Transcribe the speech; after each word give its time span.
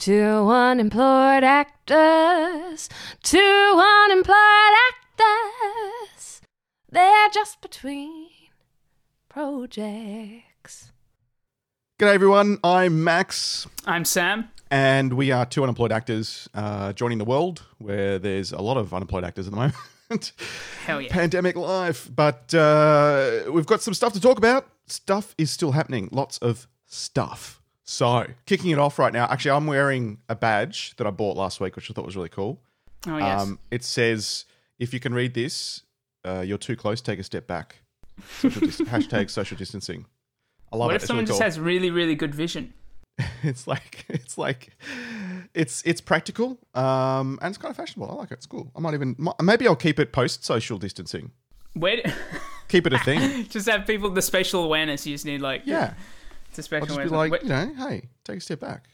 Two 0.00 0.48
unemployed 0.48 1.44
actors, 1.44 2.88
two 3.22 3.82
unemployed 4.06 4.74
actors. 4.88 6.40
They're 6.90 7.28
just 7.34 7.60
between 7.60 8.30
projects. 9.28 10.92
G'day 11.98 12.14
everyone, 12.14 12.56
I'm 12.64 13.04
Max, 13.04 13.66
I'm 13.84 14.06
Sam. 14.06 14.48
and 14.70 15.12
we 15.12 15.32
are 15.32 15.44
two 15.44 15.62
unemployed 15.64 15.92
actors 15.92 16.48
uh, 16.54 16.94
joining 16.94 17.18
the 17.18 17.26
world 17.26 17.66
where 17.76 18.18
there's 18.18 18.52
a 18.52 18.62
lot 18.62 18.78
of 18.78 18.94
unemployed 18.94 19.24
actors 19.24 19.48
at 19.48 19.50
the 19.50 19.56
moment. 19.58 20.32
Hell 20.86 21.02
yeah. 21.02 21.12
Pandemic 21.12 21.56
life, 21.56 22.08
but 22.16 22.54
uh, 22.54 23.42
we've 23.52 23.66
got 23.66 23.82
some 23.82 23.92
stuff 23.92 24.14
to 24.14 24.20
talk 24.20 24.38
about. 24.38 24.66
Stuff 24.86 25.34
is 25.36 25.50
still 25.50 25.72
happening, 25.72 26.08
lots 26.10 26.38
of 26.38 26.68
stuff. 26.86 27.59
So, 27.90 28.24
kicking 28.46 28.70
it 28.70 28.78
off 28.78 29.00
right 29.00 29.12
now, 29.12 29.24
actually, 29.28 29.50
I'm 29.50 29.66
wearing 29.66 30.18
a 30.28 30.36
badge 30.36 30.94
that 30.96 31.08
I 31.08 31.10
bought 31.10 31.36
last 31.36 31.58
week, 31.60 31.74
which 31.74 31.90
I 31.90 31.94
thought 31.94 32.06
was 32.06 32.14
really 32.14 32.28
cool. 32.28 32.60
Oh 33.08 33.16
yes. 33.18 33.42
Um, 33.42 33.58
it 33.72 33.82
says, 33.82 34.44
if 34.78 34.94
you 34.94 35.00
can 35.00 35.12
read 35.12 35.34
this, 35.34 35.82
uh, 36.24 36.40
you're 36.46 36.56
too 36.56 36.76
close, 36.76 37.00
take 37.00 37.18
a 37.18 37.24
step 37.24 37.48
back. 37.48 37.80
Social 38.38 38.60
dis- 38.60 38.80
hashtag 38.82 39.28
social 39.28 39.56
distancing. 39.56 40.06
I 40.72 40.76
love 40.76 40.86
what 40.86 40.92
it. 40.92 40.96
if 40.96 41.02
It's 41.02 41.06
someone 41.08 41.24
really 41.24 41.28
just 41.30 41.40
cool. 41.40 41.44
has 41.46 41.58
really, 41.58 41.90
really 41.90 42.14
good 42.14 42.32
vision? 42.32 42.74
it's 43.42 43.66
like 43.66 44.04
it's 44.08 44.38
like 44.38 44.70
it's 45.52 45.82
it's 45.84 46.00
practical 46.00 46.58
um 46.74 47.38
and 47.42 47.50
it's 47.50 47.58
kind 47.58 47.70
of 47.70 47.76
fashionable 47.76 48.10
i 48.10 48.14
like 48.14 48.30
it 48.30 48.34
it's 48.34 48.46
cool 48.46 48.70
i 48.74 48.80
might 48.80 48.94
even 48.94 49.14
maybe 49.42 49.66
i'll 49.66 49.76
keep 49.76 49.98
it 49.98 50.10
post 50.10 50.42
social 50.42 50.78
distancing 50.78 51.30
Where 51.74 51.96
do- 51.96 52.10
keep 52.68 52.86
it 52.86 52.94
a 52.94 52.98
thing 53.00 53.44
just 53.50 53.68
have 53.68 53.86
people 53.86 54.08
the 54.10 54.22
spatial 54.22 54.64
awareness. 54.64 55.06
You 55.06 55.12
just 55.14 55.26
need 55.26 55.42
like 55.42 55.62
yeah 55.66 55.94
i'll 56.58 56.62
special 56.62 56.86
just 56.86 56.98
be 57.00 57.08
like 57.08 57.32
Wait, 57.32 57.42
you 57.42 57.48
know 57.48 57.72
hey 57.78 58.08
take 58.24 58.38
a 58.38 58.40
step 58.40 58.60
back 58.60 58.88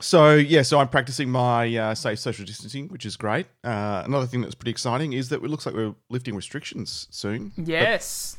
so 0.00 0.34
yeah 0.34 0.62
so 0.62 0.78
i'm 0.78 0.88
practicing 0.88 1.30
my 1.30 1.76
uh, 1.76 1.94
safe 1.94 2.18
social 2.18 2.44
distancing 2.44 2.88
which 2.88 3.06
is 3.06 3.16
great 3.16 3.46
uh, 3.64 4.02
another 4.04 4.26
thing 4.26 4.40
that's 4.40 4.54
pretty 4.54 4.70
exciting 4.70 5.12
is 5.12 5.28
that 5.28 5.42
it 5.42 5.48
looks 5.48 5.66
like 5.66 5.74
we're 5.74 5.94
lifting 6.10 6.34
restrictions 6.34 7.06
soon 7.10 7.52
yes. 7.56 8.36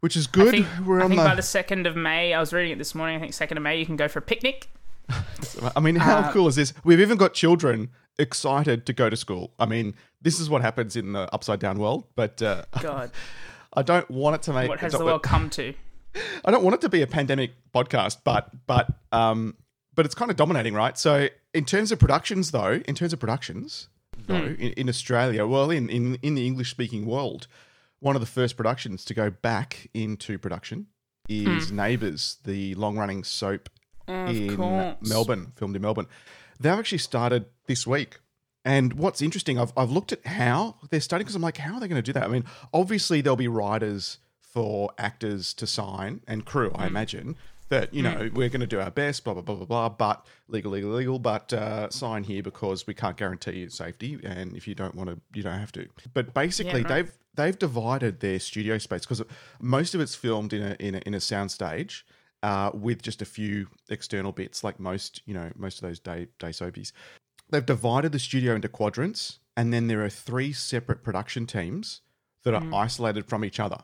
which 0.00 0.16
is 0.16 0.26
I 0.26 0.30
good 0.32 0.50
think, 0.52 0.66
we're 0.86 1.00
I 1.00 1.04
on 1.04 1.10
think 1.10 1.20
the, 1.20 1.28
by 1.28 1.34
the 1.34 1.42
second 1.42 1.86
of 1.86 1.96
May, 1.96 2.32
I 2.32 2.40
was 2.40 2.52
reading 2.52 2.72
it 2.72 2.78
this 2.78 2.94
morning. 2.94 3.16
I 3.16 3.20
think 3.20 3.34
second 3.34 3.56
of 3.56 3.62
May, 3.64 3.78
you 3.78 3.86
can 3.86 3.96
go 3.96 4.06
for 4.06 4.20
a 4.20 4.22
picnic. 4.22 4.68
I 5.76 5.80
mean, 5.80 5.96
how 5.96 6.18
Uh, 6.18 6.32
cool 6.32 6.48
is 6.48 6.54
this? 6.56 6.72
We've 6.84 7.00
even 7.00 7.18
got 7.18 7.34
children 7.34 7.90
excited 8.18 8.86
to 8.86 8.92
go 8.92 9.08
to 9.10 9.16
school. 9.16 9.52
I 9.58 9.66
mean, 9.66 9.94
this 10.20 10.38
is 10.38 10.50
what 10.50 10.62
happens 10.62 10.96
in 10.96 11.12
the 11.12 11.32
upside 11.34 11.60
down 11.60 11.78
world, 11.78 12.04
but 12.14 12.40
uh, 12.42 12.64
God, 12.80 13.10
I 13.72 13.82
don't 13.82 14.08
want 14.10 14.36
it 14.36 14.42
to 14.42 14.52
make. 14.52 14.68
what 14.68 14.80
has 14.80 14.92
the 14.92 15.04
world 15.04 15.22
come 15.22 15.50
to? 15.50 15.74
I 16.44 16.50
don't 16.50 16.62
want 16.62 16.74
it 16.74 16.80
to 16.82 16.88
be 16.88 17.02
a 17.02 17.06
pandemic 17.06 17.52
podcast, 17.72 18.18
but 18.24 18.50
but 18.66 18.88
um, 19.12 19.56
but 19.94 20.06
it's 20.06 20.14
kind 20.14 20.30
of 20.30 20.36
dominating, 20.36 20.74
right? 20.74 20.96
So 20.96 21.28
in 21.54 21.64
terms 21.64 21.92
of 21.92 21.98
productions, 21.98 22.50
though, 22.50 22.80
in 22.86 22.94
terms 22.94 23.12
of 23.12 23.20
productions, 23.20 23.88
though, 24.26 24.34
in, 24.34 24.72
in 24.72 24.88
Australia, 24.88 25.46
well, 25.46 25.70
in 25.70 25.88
in 25.88 26.16
in 26.22 26.34
the 26.34 26.46
English 26.46 26.70
speaking 26.70 27.06
world, 27.06 27.46
one 28.00 28.16
of 28.16 28.20
the 28.20 28.26
first 28.26 28.56
productions 28.56 29.04
to 29.06 29.14
go 29.14 29.30
back 29.30 29.88
into 29.94 30.38
production 30.38 30.86
is 31.28 31.70
Neighbours, 31.70 32.38
the 32.44 32.74
long 32.76 32.96
running 32.96 33.22
soap 33.22 33.68
in 34.08 34.56
course. 34.56 34.96
Melbourne, 35.02 35.52
filmed 35.56 35.76
in 35.76 35.82
Melbourne. 35.82 36.06
They've 36.58 36.72
actually 36.72 36.98
started 36.98 37.46
this 37.66 37.86
week. 37.86 38.18
And 38.64 38.94
what's 38.94 39.22
interesting, 39.22 39.58
I've, 39.58 39.72
I've 39.76 39.90
looked 39.90 40.12
at 40.12 40.26
how 40.26 40.76
they're 40.90 41.00
starting 41.00 41.24
because 41.24 41.36
I'm 41.36 41.42
like, 41.42 41.58
how 41.58 41.74
are 41.74 41.80
they 41.80 41.88
going 41.88 42.02
to 42.02 42.06
do 42.06 42.12
that? 42.14 42.24
I 42.24 42.28
mean, 42.28 42.44
obviously, 42.72 43.20
there'll 43.20 43.36
be 43.36 43.48
writers 43.48 44.18
for 44.52 44.90
actors 44.98 45.54
to 45.54 45.66
sign 45.66 46.20
and 46.26 46.44
crew, 46.44 46.72
I 46.74 46.86
imagine, 46.86 47.36
that, 47.68 47.92
you 47.92 48.02
know, 48.02 48.30
we're 48.32 48.48
going 48.48 48.60
to 48.60 48.66
do 48.66 48.80
our 48.80 48.90
best, 48.90 49.24
blah, 49.24 49.34
blah, 49.34 49.42
blah, 49.42 49.56
blah, 49.56 49.66
blah, 49.66 49.88
but 49.90 50.26
legal, 50.48 50.72
legal, 50.72 50.90
legal, 50.90 51.18
but 51.18 51.52
uh, 51.52 51.90
sign 51.90 52.24
here 52.24 52.42
because 52.42 52.86
we 52.86 52.94
can't 52.94 53.16
guarantee 53.16 53.58
you 53.58 53.68
safety. 53.68 54.18
And 54.24 54.56
if 54.56 54.66
you 54.66 54.74
don't 54.74 54.94
want 54.94 55.10
to, 55.10 55.20
you 55.34 55.42
don't 55.42 55.58
have 55.58 55.72
to. 55.72 55.86
But 56.14 56.32
basically, 56.34 56.82
right. 56.82 56.88
they've 56.88 57.12
they've 57.34 57.58
divided 57.58 58.20
their 58.20 58.38
studio 58.38 58.78
space 58.78 59.02
because 59.02 59.22
most 59.60 59.94
of 59.94 60.00
it's 60.00 60.14
filmed 60.14 60.52
in 60.52 60.62
a 60.62 60.76
in 60.80 60.94
a, 60.94 60.98
in 61.06 61.14
a 61.14 61.20
sound 61.20 61.50
stage 61.50 62.06
uh, 62.42 62.70
with 62.74 63.02
just 63.02 63.22
a 63.22 63.26
few 63.26 63.68
external 63.90 64.32
bits, 64.32 64.64
like 64.64 64.80
most 64.80 65.22
you 65.26 65.34
know 65.34 65.50
most 65.56 65.82
of 65.82 65.88
those 65.88 65.98
day 65.98 66.28
day 66.38 66.50
soapies. 66.50 66.92
They've 67.50 67.64
divided 67.64 68.12
the 68.12 68.18
studio 68.18 68.54
into 68.54 68.68
quadrants, 68.68 69.38
and 69.56 69.72
then 69.72 69.86
there 69.86 70.04
are 70.04 70.10
three 70.10 70.52
separate 70.52 71.02
production 71.02 71.46
teams 71.46 72.02
that 72.44 72.54
are 72.54 72.62
isolated 72.74 73.26
from 73.26 73.44
each 73.44 73.58
other. 73.58 73.78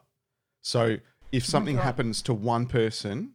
So 0.64 0.96
if 1.30 1.44
something 1.44 1.76
happens 1.76 2.22
to 2.22 2.32
one 2.32 2.66
person, 2.66 3.34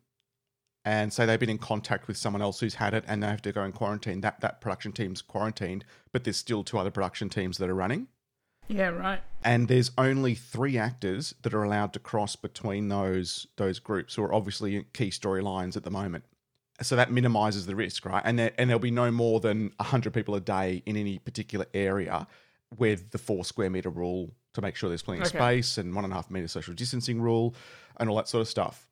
and 0.84 1.14
say 1.14 1.26
they've 1.26 1.40
been 1.40 1.50
in 1.50 1.60
contact 1.60 2.08
with 2.08 2.18
someone 2.18 2.42
else 2.42 2.60
who's 2.60 2.76
had 2.76 2.96
it, 2.96 3.04
and 3.08 3.22
they 3.22 3.28
have 3.28 3.42
to 3.44 3.52
go 3.52 3.64
in 3.64 3.72
quarantine, 3.72 4.22
that 4.22 4.42
that 4.42 4.62
production 4.62 4.92
team's 4.92 5.22
quarantined, 5.22 5.86
but 6.12 6.24
there's 6.24 6.38
still 6.38 6.64
two 6.64 6.80
other 6.80 6.90
production 6.90 7.30
teams 7.30 7.60
that 7.60 7.70
are 7.70 7.76
running. 7.76 8.08
Yeah, 8.68 8.90
right. 8.90 9.22
and 9.44 9.68
there's 9.68 9.92
only 9.98 10.36
three 10.36 10.78
actors 10.78 11.34
that 11.42 11.56
are 11.56 11.64
allowed 11.64 11.92
to 11.94 12.00
cross 12.00 12.36
between 12.36 12.88
those 12.90 13.48
those 13.58 13.80
groups 13.80 14.16
who 14.16 14.24
are 14.24 14.34
obviously 14.34 14.86
key 14.94 15.10
storylines 15.10 15.76
at 15.76 15.84
the 15.84 15.92
moment. 15.92 16.24
So 16.82 16.96
that 16.96 17.12
minimizes 17.12 17.66
the 17.66 17.76
risk 17.76 18.06
right? 18.06 18.22
And 18.24 18.40
there, 18.40 18.52
and 18.58 18.70
there'll 18.70 18.80
be 18.80 18.92
no 18.92 19.12
more 19.12 19.40
than 19.40 19.72
100 19.78 20.14
people 20.14 20.34
a 20.36 20.40
day 20.40 20.82
in 20.86 20.96
any 20.96 21.20
particular 21.20 21.66
area 21.74 22.28
with 22.78 23.12
the 23.12 23.18
four 23.18 23.44
square 23.44 23.70
meter 23.70 23.90
rule 23.90 24.32
to 24.54 24.62
make 24.62 24.76
sure 24.76 24.90
there's 24.90 25.02
plenty 25.02 25.22
of 25.22 25.28
space 25.28 25.78
and 25.78 25.94
one 25.96 26.04
and 26.04 26.14
a 26.14 26.16
half 26.16 26.30
meter 26.32 26.48
social 26.48 26.74
distancing 26.74 27.22
rule 27.22 27.54
and 27.98 28.10
all 28.10 28.16
that 28.16 28.28
sort 28.28 28.42
of 28.42 28.48
stuff 28.48 28.88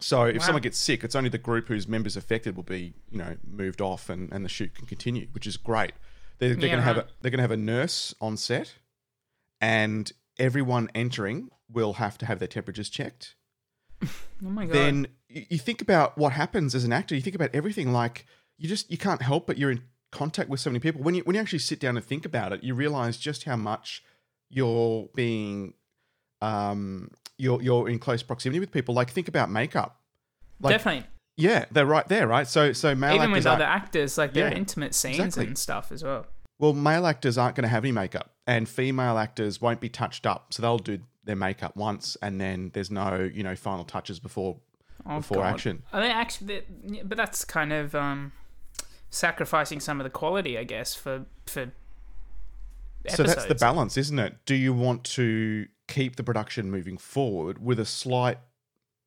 so 0.00 0.24
if 0.24 0.36
Wow. 0.38 0.42
someone 0.46 0.62
gets 0.62 0.78
sick 0.78 1.04
it's 1.04 1.14
only 1.14 1.30
the 1.30 1.38
group 1.38 1.68
whose 1.68 1.86
members 1.88 2.16
affected 2.16 2.56
will 2.56 2.62
be 2.64 2.94
you 3.10 3.18
know 3.18 3.36
moved 3.46 3.80
off 3.80 4.08
and, 4.10 4.32
and 4.32 4.44
the 4.44 4.48
shoot 4.48 4.74
can 4.74 4.86
continue 4.86 5.28
which 5.32 5.46
is 5.46 5.56
great 5.56 5.92
they're, 6.38 6.54
they're 6.54 6.66
Yeah, 6.66 6.72
going 6.72 6.78
to 6.78 6.82
have 6.82 6.96
a, 6.98 7.06
they're 7.20 7.30
going 7.30 7.38
to 7.38 7.42
have 7.42 7.50
a 7.52 7.56
nurse 7.56 8.14
on 8.20 8.36
set 8.36 8.74
and 9.60 10.10
everyone 10.38 10.90
entering 10.94 11.48
will 11.70 11.94
have 11.94 12.18
to 12.18 12.26
have 12.26 12.38
their 12.38 12.48
temperatures 12.48 12.88
checked. 12.88 13.34
Oh 14.44 14.48
my 14.50 14.64
god. 14.64 14.74
Then 14.74 15.06
you 15.28 15.44
you 15.50 15.58
think 15.58 15.80
about 15.80 16.18
what 16.18 16.32
happens 16.32 16.74
as 16.74 16.82
an 16.82 16.92
actor. 16.92 17.14
You 17.14 17.20
think 17.20 17.36
about 17.36 17.50
everything 17.54 17.92
like 17.92 18.26
you 18.58 18.68
just 18.68 18.90
you 18.90 18.98
can't 18.98 19.22
help 19.22 19.46
but 19.46 19.56
you're 19.56 19.70
in 19.70 19.82
contact 20.10 20.48
with 20.50 20.58
so 20.58 20.68
many 20.68 20.80
people. 20.80 21.00
When 21.00 21.14
you 21.14 21.22
when 21.22 21.36
you 21.36 21.40
actually 21.40 21.60
sit 21.60 21.78
down 21.78 21.96
and 21.96 22.04
think 22.04 22.24
about 22.24 22.52
it, 22.52 22.64
you 22.64 22.74
realize 22.74 23.16
just 23.18 23.44
how 23.44 23.54
much 23.54 24.02
you're 24.52 25.08
being 25.14 25.74
um 26.40 27.10
you're 27.38 27.60
you're 27.62 27.88
in 27.88 27.98
close 27.98 28.22
proximity 28.22 28.60
with 28.60 28.70
people. 28.70 28.94
Like 28.94 29.10
think 29.10 29.28
about 29.28 29.50
makeup. 29.50 29.98
Like 30.60 30.74
Definitely. 30.74 31.08
yeah, 31.36 31.64
they're 31.72 31.86
right 31.86 32.06
there, 32.08 32.26
right? 32.28 32.46
So 32.46 32.72
so 32.72 32.94
male 32.94 33.10
actors 33.14 33.20
Even 33.22 33.32
with 33.32 33.46
other 33.46 33.64
actors, 33.64 34.18
like 34.18 34.36
Yeah, 34.36 34.52
intimate 34.52 34.94
scenes 34.94 35.18
exactly. 35.18 35.46
and 35.46 35.58
stuff 35.58 35.90
as 35.90 36.04
well. 36.04 36.26
Well, 36.58 36.72
male 36.74 37.06
actors 37.06 37.36
aren't 37.38 37.56
going 37.56 37.64
to 37.64 37.68
have 37.68 37.82
any 37.84 37.90
makeup, 37.90 38.34
and 38.46 38.68
female 38.68 39.18
actors 39.18 39.60
won't 39.60 39.80
be 39.80 39.88
touched 39.88 40.26
up, 40.26 40.52
so 40.54 40.62
they'll 40.62 40.78
do 40.78 41.00
their 41.24 41.34
makeup 41.34 41.74
once, 41.76 42.16
and 42.22 42.40
then 42.40 42.70
there's 42.74 42.88
no, 42.90 43.28
you 43.34 43.42
know, 43.42 43.56
final 43.56 43.84
touches 43.84 44.20
before 44.20 44.60
Oh, 45.04 45.16
before 45.16 45.38
God. 45.38 45.54
action. 45.54 45.82
Are 45.92 46.00
they 46.00 46.10
actually? 46.10 46.62
But 47.02 47.18
that's 47.18 47.44
kind 47.44 47.72
of 47.72 47.96
um, 47.96 48.30
sacrificing 49.10 49.80
some 49.80 49.98
of 50.00 50.04
the 50.04 50.10
quality, 50.10 50.56
I 50.58 50.64
guess, 50.64 50.94
for 50.94 51.24
for. 51.46 51.72
So 53.08 53.22
that's 53.22 53.46
the 53.46 53.54
balance, 53.54 53.96
isn't 53.96 54.18
it? 54.18 54.36
Do 54.46 54.54
you 54.54 54.72
want 54.72 55.04
to 55.04 55.66
keep 55.88 56.16
the 56.16 56.22
production 56.24 56.70
moving 56.70 56.96
forward 56.98 57.62
with 57.64 57.78
a 57.80 57.84
slight 57.86 58.38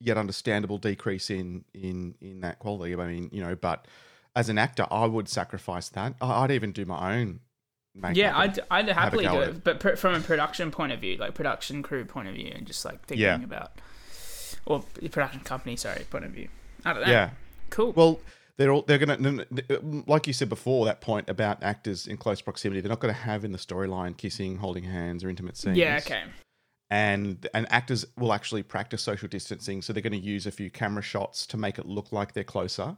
yet 0.02 0.18
understandable 0.18 0.78
decrease 0.78 1.30
in 1.30 1.64
in 1.74 2.16
in 2.22 2.42
that 2.42 2.60
quality? 2.60 2.94
I 2.96 3.08
mean, 3.08 3.30
you 3.32 3.42
know, 3.42 3.56
but 3.56 3.88
as 4.36 4.50
an 4.50 4.58
actor, 4.58 4.86
I 4.92 5.06
would 5.06 5.30
sacrifice 5.30 5.90
that. 5.90 6.16
I'd 6.22 6.52
even 6.52 6.72
do 6.74 6.86
my 6.86 7.18
own. 7.20 7.40
Yeah, 8.12 8.38
I'd, 8.38 8.60
I'd 8.70 8.90
happily 8.90 9.26
do 9.26 9.40
it, 9.40 9.64
but 9.64 9.80
pr- 9.80 9.96
from 9.96 10.16
a 10.16 10.20
production 10.20 10.70
point 10.70 10.92
of 10.92 11.00
view, 11.00 11.16
like 11.16 11.34
production 11.34 11.82
crew 11.82 12.04
point 12.04 12.28
of 12.28 12.34
view, 12.36 12.52
and 12.54 12.68
just 12.68 12.84
like 12.84 13.06
thinking 13.06 13.24
Yeah. 13.24 13.42
about, 13.42 13.72
or 14.66 14.84
production 15.12 15.40
company, 15.40 15.78
sorry, 15.78 16.06
point 16.10 16.26
of 16.26 16.32
view. 16.32 16.50
I 16.84 16.92
don't 16.92 17.06
know. 17.06 17.12
yeah. 17.12 17.30
cool. 17.70 17.94
Well, 17.94 18.20
they're 18.58 18.72
all 18.72 18.84
they're 18.84 18.98
gonna 18.98 19.46
like 20.08 20.28
you 20.28 20.34
said 20.34 20.50
before 20.50 20.86
that 20.86 21.02
point 21.02 21.30
about 21.30 21.62
actors 21.64 22.08
in 22.08 22.18
close 22.18 22.42
proximity. 22.42 22.82
They're 22.82 22.90
not 22.90 23.00
going 23.00 23.14
to 23.14 23.20
have 23.20 23.44
in 23.44 23.52
the 23.52 23.58
storyline 23.58 24.16
kissing, 24.16 24.58
holding 24.58 24.84
hands, 24.86 25.24
or 25.24 25.30
intimate 25.30 25.58
scenes. 25.58 25.78
yeah, 25.78 26.00
okay. 26.02 26.24
And 26.90 27.48
and 27.54 27.66
actors 27.72 28.06
will 28.18 28.32
actually 28.32 28.64
practice 28.64 29.02
social 29.02 29.28
distancing, 29.28 29.82
so 29.82 29.92
they're 29.92 30.04
going 30.04 30.14
to 30.14 30.20
use 30.20 30.46
a 30.46 30.52
few 30.52 30.70
camera 30.70 31.02
shots 31.02 31.46
to 31.48 31.58
make 31.58 31.80
it 31.80 31.86
look 31.86 32.12
like 32.12 32.34
they're 32.34 32.44
closer. 32.44 32.96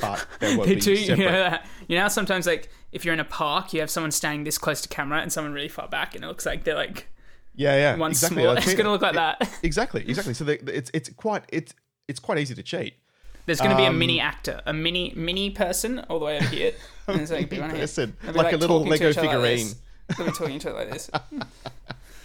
But 0.00 0.26
they 0.40 0.56
won't 0.56 0.68
They 0.68 0.76
be 0.76 0.80
do, 0.80 0.92
you 0.94 1.16
know, 1.16 1.58
you 1.88 1.98
know, 1.98 2.08
sometimes 2.08 2.46
like 2.46 2.70
if 2.92 3.04
you're 3.04 3.14
in 3.14 3.20
a 3.20 3.24
park, 3.24 3.74
you 3.74 3.80
have 3.80 3.90
someone 3.90 4.12
standing 4.12 4.44
this 4.44 4.56
close 4.58 4.80
to 4.82 4.88
camera 4.88 5.20
and 5.20 5.32
someone 5.32 5.52
really 5.52 5.68
far 5.68 5.88
back, 5.88 6.14
and 6.14 6.24
it 6.24 6.28
looks 6.28 6.46
like 6.46 6.64
they're 6.64 6.74
like 6.76 7.08
Yeah, 7.54 7.74
yeah, 7.74 7.96
one 7.96 8.12
exactly. 8.12 8.42
small. 8.42 8.54
That's 8.54 8.66
It's 8.66 8.76
gonna 8.76 8.92
look 8.92 9.02
like 9.02 9.14
that. 9.16 9.58
Exactly, 9.62 10.04
exactly. 10.08 10.32
So 10.32 10.44
they, 10.44 10.58
it's 10.58 10.90
it's 10.94 11.10
quite 11.10 11.44
it's 11.48 11.74
it's 12.06 12.20
quite 12.20 12.38
easy 12.38 12.54
to 12.54 12.62
cheat. 12.62 12.94
There's 13.48 13.60
gonna 13.60 13.76
be 13.76 13.84
a 13.84 13.88
Um, 13.88 13.98
mini 13.98 14.20
actor, 14.20 14.60
a 14.66 14.72
mini 14.72 15.12
mini 15.16 15.50
person 15.50 15.98
all 16.08 16.18
the 16.20 16.26
way 16.26 16.36
over 16.36 16.46
here. 16.46 16.72
And 17.08 17.18
there's 17.20 17.30
like, 17.32 17.50
one 17.50 17.70
here. 17.70 17.80
person, 17.80 18.14
They'll 18.22 18.32
be, 18.34 18.38
like 18.38 18.52
a 18.52 18.56
little 18.58 18.80
talking 18.84 18.92
to 18.98 19.04
Lego 19.04 19.10
each 19.10 19.16
other 19.18 19.26
like 19.28 19.36
figurine. 19.36 19.66
this. 20.08 20.16
They'll 20.18 20.26
be 20.26 20.32
talking 20.32 20.58
to 20.58 20.70
other 20.70 20.78
like 20.84 20.90
this. 20.92 21.10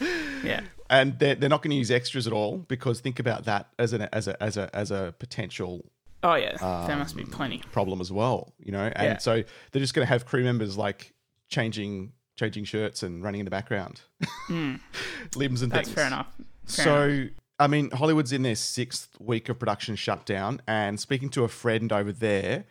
Yeah. 0.44 0.62
and 0.90 1.18
they're, 1.20 1.36
they're 1.36 1.50
not 1.50 1.62
going 1.62 1.72
to 1.72 1.78
use 1.78 1.90
extras 1.90 2.28
at 2.28 2.34
all 2.34 2.58
because 2.58 3.00
think 3.00 3.20
about 3.20 3.46
that 3.46 3.70
as 3.80 3.94
an 3.94 4.10
as 4.12 4.28
a 4.28 4.42
as 4.44 4.58
a 4.58 4.70
as 4.76 4.92
a 4.92 5.16
potential 5.20 5.86
Oh 6.22 6.36
yeah, 6.36 6.58
there 6.88 6.96
must 6.98 7.16
be 7.16 7.24
plenty. 7.26 7.60
problem 7.72 8.00
as 8.02 8.12
well, 8.12 8.54
you 8.60 8.72
know. 8.74 8.92
And 8.96 9.06
Yeah. 9.06 9.18
so 9.18 9.44
they're 9.72 9.80
just 9.82 9.94
going 9.94 10.06
to 10.06 10.10
have 10.10 10.26
crew 10.26 10.44
members 10.44 10.78
like 10.78 11.14
changing 11.50 12.12
changing 12.38 12.66
shirts 12.66 13.04
and 13.04 13.24
running 13.24 13.40
in 13.40 13.46
the 13.46 13.52
background, 13.52 14.02
limbs 14.50 15.62
and 15.62 15.72
Hmm. 15.72 15.76
That's 15.76 15.88
things. 15.88 15.90
fair 15.96 16.08
enough. 16.08 16.28
Fair 16.66 16.86
so, 16.86 17.04
enough. 17.08 17.30
I 17.60 17.68
mean, 17.68 17.92
Hollywood's 17.92 18.32
in 18.32 18.42
their 18.42 18.56
sixth 18.56 19.10
week 19.20 19.48
of 19.50 19.60
production 19.60 19.96
shutdown, 19.96 20.62
and 20.68 21.00
speaking 21.00 21.30
to 21.30 21.44
a 21.44 21.48
friend 21.48 21.92
over 21.94 22.12
there, 22.12 22.66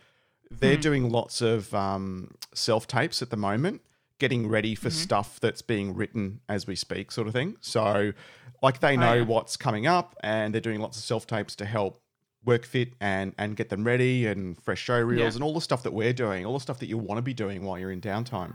they're 0.51 0.75
Hmm. 0.77 0.81
doing 0.81 1.11
lots 1.11 1.41
of 1.41 1.73
um, 1.75 2.35
self 2.55 2.87
tapes 2.87 3.23
at 3.23 3.31
the 3.31 3.37
moment, 3.37 3.81
getting 4.19 4.49
ready 4.49 4.75
Mm-hmm. 4.75 4.83
for 4.83 4.91
stuff 4.91 5.41
that's 5.41 5.63
being 5.63 5.95
written 5.95 6.41
as 6.49 6.67
we 6.67 6.77
speak, 6.77 7.11
sort 7.13 7.27
of 7.27 7.33
thing. 7.33 7.57
So, 7.61 8.13
like, 8.63 8.81
they 8.81 8.97
know 8.97 9.13
Oh, 9.13 9.15
yeah. 9.15 9.23
what's 9.23 9.57
coming 9.57 9.87
up, 9.87 10.17
and 10.23 10.53
they're 10.53 10.61
doing 10.61 10.81
lots 10.81 10.99
of 10.99 11.05
self 11.05 11.27
tapes 11.27 11.55
to 11.57 11.65
help 11.65 12.01
work 12.45 12.65
fit 12.67 12.93
and 13.01 13.33
and 13.39 13.55
get 13.57 13.69
them 13.69 13.85
ready 13.85 14.27
and 14.27 14.61
fresh 14.65 14.81
show 14.83 14.99
reels 15.01 15.21
Yeah. 15.21 15.29
and 15.37 15.45
all 15.45 15.55
the 15.55 15.61
stuff 15.61 15.85
that 15.85 15.93
we're 15.93 16.13
doing 16.13 16.45
all 16.45 16.55
the 16.55 16.61
stuff 16.61 16.81
that 16.81 16.87
you 16.89 16.99
want 16.99 17.19
to 17.19 17.23
be 17.23 17.33
doing 17.33 17.63
while 17.63 17.79
you're 17.79 17.93
in 17.93 18.01
downtime 18.01 18.53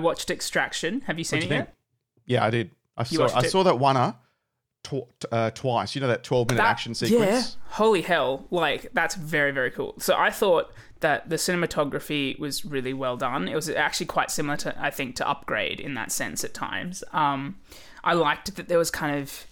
watched 0.00 0.30
Extraction. 0.30 1.02
Have 1.02 1.18
you 1.18 1.24
seen 1.24 1.38
What'd 1.38 1.50
it 1.52 1.54
you 1.54 1.58
yet? 1.60 1.74
yeah 2.26 2.44
i 2.44 2.50
did 2.50 2.70
i 2.96 3.02
saw 3.02 3.22
watched 3.22 3.36
i 3.36 3.40
it? 3.40 3.50
saw 3.50 3.62
that 3.64 3.78
one 3.78 4.14
tw- 4.82 4.94
uh, 5.32 5.50
twice 5.50 5.94
you 5.94 6.00
know 6.00 6.06
that 6.08 6.22
12 6.24 6.48
minute 6.48 6.58
That- 6.62 6.68
action 6.68 6.94
sequence 6.94 7.56
Yeah. 7.58 7.74
Holy 7.76 8.02
hell. 8.02 8.46
Like, 8.50 8.90
that's 8.92 9.14
very, 9.14 9.52
very 9.52 9.70
cool. 9.70 9.94
So 9.98 10.16
I 10.16 10.30
thought 10.30 10.72
that 11.00 11.30
the 11.30 11.36
cinematography 11.36 12.36
was 12.38 12.64
really 12.64 12.92
well 12.92 13.16
done. 13.16 13.46
It 13.46 13.54
was 13.54 13.68
actually 13.70 14.06
quite 14.06 14.30
similar 14.30 14.56
to, 14.58 14.74
I 14.82 14.90
think, 14.90 15.14
to 15.16 15.28
Upgrade 15.28 15.78
in 15.80 15.94
that 15.94 16.10
sense 16.10 16.42
at 16.42 16.52
times. 16.52 17.04
Um, 17.12 17.58
I 18.02 18.14
liked 18.14 18.56
that 18.56 18.66
there 18.68 18.76
was 18.78 18.90
kind 18.90 19.16
of 19.16 19.46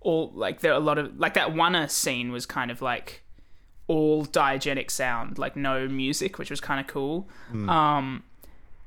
all, 0.00 0.32
like, 0.34 0.60
there 0.60 0.72
were 0.72 0.78
a 0.78 0.80
lot 0.84 0.98
of, 0.98 1.16
like, 1.18 1.34
that 1.34 1.54
one 1.54 1.88
scene 1.88 2.32
was 2.32 2.44
kind 2.44 2.70
of 2.72 2.82
like 2.82 3.22
all 3.86 4.24
diegetic 4.26 4.90
sound, 4.90 5.38
like 5.38 5.54
no 5.56 5.86
music, 5.88 6.38
which 6.38 6.50
was 6.50 6.60
kind 6.60 6.80
of 6.80 6.86
cool. 6.88 7.28
Um, 7.68 8.24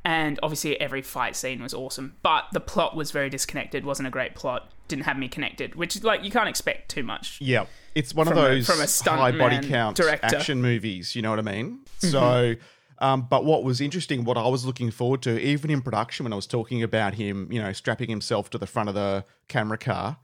and 0.05 0.39
obviously 0.43 0.79
every 0.81 1.01
fight 1.01 1.35
scene 1.35 1.61
was 1.61 1.73
awesome 1.73 2.15
but 2.23 2.45
the 2.51 2.59
plot 2.59 2.95
was 2.95 3.11
very 3.11 3.29
disconnected 3.29 3.85
wasn't 3.85 4.07
a 4.07 4.11
great 4.11 4.35
plot 4.35 4.71
didn't 4.87 5.05
have 5.05 5.17
me 5.17 5.27
connected 5.27 5.75
which 5.75 6.03
like 6.03 6.23
you 6.23 6.29
can't 6.31 6.49
expect 6.49 6.89
too 6.89 7.03
much 7.03 7.37
Yeah, 7.41 7.65
it's 7.95 8.13
one 8.13 8.27
of 8.27 8.33
a- 8.37 8.41
those 8.41 8.65
from 8.67 8.81
a 8.81 8.87
stunt 8.87 9.19
high 9.19 9.31
body 9.31 9.65
count 9.67 9.95
director. 9.97 10.27
Mm-hmm. 10.27 10.35
action 10.35 10.61
movies. 10.61 11.15
You 11.15 11.21
know 11.21 11.29
what 11.29 11.39
I 11.39 11.43
mean? 11.43 11.79
So, 11.99 12.55
um, 12.99 13.27
but 13.29 13.45
what 13.45 13.63
was 13.63 13.79
interesting, 13.81 14.23
what 14.25 14.37
I 14.37 14.47
was 14.47 14.65
looking 14.65 14.91
forward 14.91 15.21
to, 15.23 15.39
even 15.39 15.71
in 15.71 15.81
production, 15.81 16.25
when 16.25 16.33
I 16.33 16.35
was 16.35 16.47
talking 16.47 16.83
about 16.83 17.13
him, 17.15 17.49
you 17.51 17.61
know, 17.61 17.71
strapping 17.73 18.09
himself 18.09 18.49
to 18.51 18.57
the 18.57 18.67
front 18.67 18.89
of 18.89 18.95
the 18.95 19.25
camera 19.47 19.77
car 19.77 20.17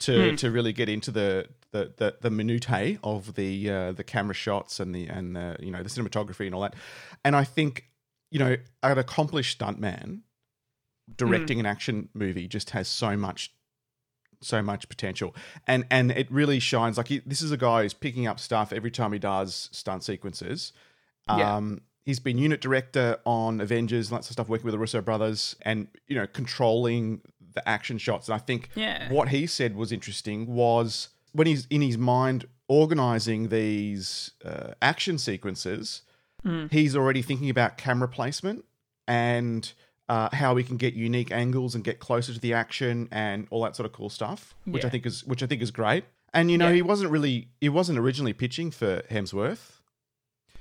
to 0.00 0.30
Hmm. 0.30 0.36
to 0.36 0.50
really 0.50 0.72
get 0.72 0.88
into 0.88 1.10
the 1.10 1.46
the 1.72 1.92
the, 1.96 2.16
the 2.22 2.30
minutiae 2.30 2.98
of 3.04 3.34
the 3.34 3.70
uh, 3.70 3.92
the 3.92 4.04
camera 4.04 4.34
shots 4.34 4.80
and 4.80 4.94
the 4.94 5.06
and 5.08 5.36
the 5.36 5.56
you 5.60 5.70
know 5.70 5.82
the 5.82 5.88
cinematography 5.90 6.46
and 6.46 6.54
all 6.54 6.62
that. 6.62 6.74
And 7.24 7.36
I 7.36 7.44
think 7.44 7.84
you 8.30 8.38
know 8.38 8.56
an 8.82 8.98
accomplished 8.98 9.58
stuntman 9.58 10.20
directing 11.16 11.60
an 11.60 11.66
action 11.66 12.08
movie 12.14 12.48
just 12.48 12.70
has 12.70 12.88
so 12.88 13.16
much 13.16 13.52
so 14.42 14.60
much 14.60 14.88
potential. 14.88 15.34
And 15.66 15.86
and 15.90 16.10
it 16.10 16.30
really 16.30 16.58
shines. 16.58 16.98
Like 16.98 17.08
he, 17.08 17.20
this 17.24 17.40
is 17.40 17.52
a 17.52 17.56
guy 17.56 17.82
who's 17.82 17.94
picking 17.94 18.26
up 18.26 18.38
stuff 18.38 18.70
every 18.72 18.90
time 18.90 19.12
he 19.12 19.18
does 19.18 19.68
stunt 19.72 20.04
sequences. 20.04 20.72
Yeah. 21.28 21.56
um 21.56 21.80
he's 22.04 22.20
been 22.20 22.38
unit 22.38 22.60
director 22.60 23.16
on 23.24 23.60
avengers 23.60 24.12
lots 24.12 24.28
of 24.28 24.34
stuff 24.34 24.48
working 24.48 24.64
with 24.64 24.72
the 24.74 24.78
russo 24.78 25.00
brothers 25.00 25.56
and 25.62 25.88
you 26.06 26.14
know 26.14 26.26
controlling 26.26 27.20
the 27.54 27.66
action 27.68 27.98
shots. 27.98 28.28
And 28.28 28.34
i 28.34 28.38
think 28.38 28.68
Yeah. 28.76 29.10
what 29.12 29.30
he 29.30 29.46
said 29.46 29.74
was 29.74 29.90
interesting 29.90 30.46
was 30.46 31.08
when 31.32 31.46
he's 31.48 31.66
in 31.68 31.80
his 31.82 31.98
mind 31.98 32.44
organizing 32.68 33.48
these 33.48 34.30
uh, 34.44 34.72
action 34.82 35.18
sequences 35.18 36.02
Mm. 36.46 36.70
he's 36.72 36.94
already 36.94 37.22
thinking 37.22 37.50
about 37.50 37.76
camera 37.76 38.06
placement 38.08 38.64
and 39.08 39.72
uh, 40.08 40.28
how 40.32 40.54
we 40.54 40.62
can 40.62 40.76
get 40.76 40.94
unique 40.94 41.32
angles 41.32 41.74
and 41.74 41.82
get 41.82 41.98
closer 41.98 42.32
to 42.32 42.38
the 42.38 42.52
action 42.54 43.08
and 43.10 43.46
all 43.50 43.62
that 43.64 43.74
sort 43.74 43.86
of 43.86 43.92
cool 43.92 44.08
stuff, 44.08 44.54
which 44.64 44.84
I 44.84 44.88
think 44.88 45.04
is 45.06 45.24
which 45.24 45.42
I 45.42 45.46
think 45.46 45.60
is 45.62 45.70
great. 45.72 46.04
And 46.32 46.50
you 46.50 46.58
know, 46.58 46.68
Yeah. 46.68 46.74
he 46.76 46.82
wasn't 46.82 47.10
really 47.10 47.48
he 47.60 47.68
wasn't 47.68 47.98
originally 47.98 48.32
pitching 48.32 48.70
for 48.70 49.02
Hemsworth. 49.10 49.72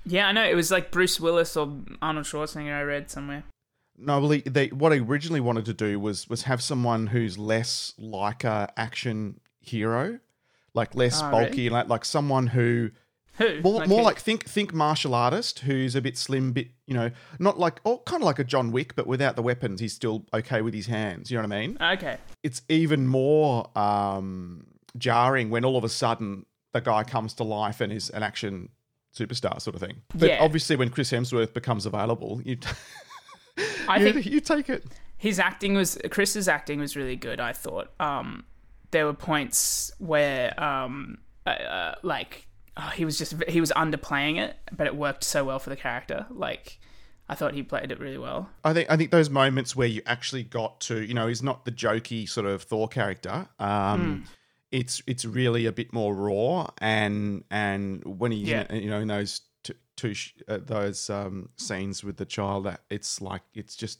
yeah 0.08 0.28
i 0.28 0.32
know 0.32 0.44
it 0.44 0.56
was 0.56 0.70
like 0.72 0.92
bruce 0.92 1.20
willis 1.20 1.58
or 1.58 1.66
arnold 2.02 2.26
schwarzenegger 2.28 2.74
i 2.74 2.82
read 2.84 3.10
somewhere 3.10 3.44
No, 3.98 4.20
well, 4.20 4.32
he, 4.32 4.42
they, 4.42 4.68
what 4.68 4.92
he 4.92 5.00
originally 5.00 5.40
wanted 5.42 5.66
to 5.66 5.74
do 5.74 6.00
was 6.00 6.28
was 6.30 6.44
have 6.44 6.62
someone 6.62 7.08
who's 7.08 7.38
less 7.38 7.94
like 7.98 8.44
a 8.44 8.72
action 8.78 9.40
hero, 9.62 10.20
like 10.74 10.94
less 10.96 11.22
Oh, 11.22 11.32
bulky, 11.32 11.64
really? 11.66 11.70
like 11.70 11.88
like 11.90 12.06
someone 12.06 12.48
who 12.48 12.92
who 13.38 13.62
more, 13.62 13.86
more 13.86 14.00
who? 14.00 14.06
like 14.06 14.20
think 14.20 14.46
think 14.46 14.74
martial 14.74 15.14
artist 15.16 15.60
who's 15.60 15.96
a 15.96 16.02
bit 16.02 16.18
slim, 16.18 16.52
bit 16.54 16.70
you 16.88 16.94
know, 16.94 17.12
not 17.40 17.60
like 17.60 17.80
oh, 17.86 18.00
kind 18.06 18.22
of 18.22 18.26
like 18.26 18.40
a 18.40 18.44
John 18.44 18.72
Wick, 18.72 18.96
but 18.96 19.08
without 19.08 19.36
the 19.36 19.42
weapons. 19.42 19.80
He's 19.80 19.94
still 19.94 20.26
okay 20.34 20.62
with 20.62 20.74
his 20.74 20.88
hands. 20.88 21.30
You 21.32 21.38
know 21.38 21.48
what 21.48 21.54
I 21.56 21.60
mean? 21.68 21.78
okay 21.82 22.18
It's 22.44 22.62
even 22.70 23.08
more 23.08 23.70
um, 23.78 24.66
jarring 24.98 25.50
when 25.50 25.66
all 25.66 25.78
of 25.78 25.84
a 25.84 25.90
sudden 25.90 26.46
the 26.74 26.82
guy 26.82 27.04
comes 27.04 27.34
to 27.36 27.44
life 27.44 27.82
and 27.82 27.92
is 27.92 28.10
an 28.12 28.24
action 28.24 28.70
superstar 29.18 29.62
sort 29.62 29.76
of 29.76 29.82
thing. 29.82 30.02
But 30.14 30.30
Yeah. 30.30 30.38
obviously, 30.42 30.76
when 30.76 30.90
Chris 30.90 31.12
Hemsworth 31.12 31.54
becomes 31.54 31.86
available, 31.86 32.42
you 32.44 32.58
i 33.88 33.98
you, 33.98 34.12
think 34.14 34.26
you 34.26 34.40
take 34.42 34.70
it. 34.70 34.84
his 35.18 35.40
acting 35.40 35.74
was 35.76 35.98
chris's 36.12 36.48
acting 36.50 36.80
was 36.80 36.96
really 36.98 37.16
good 37.16 37.40
i 37.40 37.54
thought 37.54 37.90
um 38.02 38.44
there 38.92 39.06
were 39.06 39.14
points 39.14 39.92
where 40.00 40.60
um 40.62 41.18
uh, 41.46 41.50
uh, 41.52 41.96
like 42.04 42.48
oh, 42.78 42.92
he 42.96 43.06
was 43.06 43.18
just 43.18 43.42
he 43.48 43.60
was 43.60 43.72
underplaying 43.76 44.38
it 44.38 44.56
but 44.76 44.88
it 44.88 44.96
worked 44.96 45.24
so 45.24 45.44
well 45.44 45.60
for 45.60 45.70
the 45.70 45.76
character 45.76 46.26
like 46.30 46.80
i 47.30 47.36
thought 47.36 47.54
he 47.54 47.64
played 47.64 47.92
it 47.92 48.00
really 48.00 48.18
well 48.18 48.50
I 48.64 48.74
think 48.74 48.90
I 48.92 48.98
think 48.98 49.12
those 49.12 49.30
moments 49.30 49.76
where 49.76 49.88
you 49.88 50.02
actually 50.06 50.44
got 50.44 50.80
to, 50.82 51.02
you 51.04 51.14
know, 51.14 51.28
he's 51.28 51.42
not 51.44 51.66
the 51.66 51.72
jokey 51.72 52.28
sort 52.30 52.46
of 52.48 52.64
Thor 52.64 52.88
character. 52.88 53.48
Um, 53.60 54.00
Hmm. 54.00 54.22
It's 54.72 55.02
it's 55.08 55.24
really 55.26 55.68
a 55.68 55.72
bit 55.72 55.94
more 55.94 56.14
raw, 56.14 56.68
and 56.80 57.44
and 57.50 58.04
when 58.04 58.32
he 58.32 58.40
Yeah. 58.40 58.72
you 58.74 58.90
know 58.90 59.00
in 59.00 59.08
those 59.08 59.42
two 59.96 60.14
sh- 60.14 60.34
uh, 60.50 60.58
those 60.66 61.10
um, 61.10 61.50
scenes 61.56 62.04
with 62.04 62.18
the 62.18 62.26
child, 62.26 62.68
it's 62.90 63.22
like 63.22 63.44
it's 63.54 63.76
just 63.76 64.00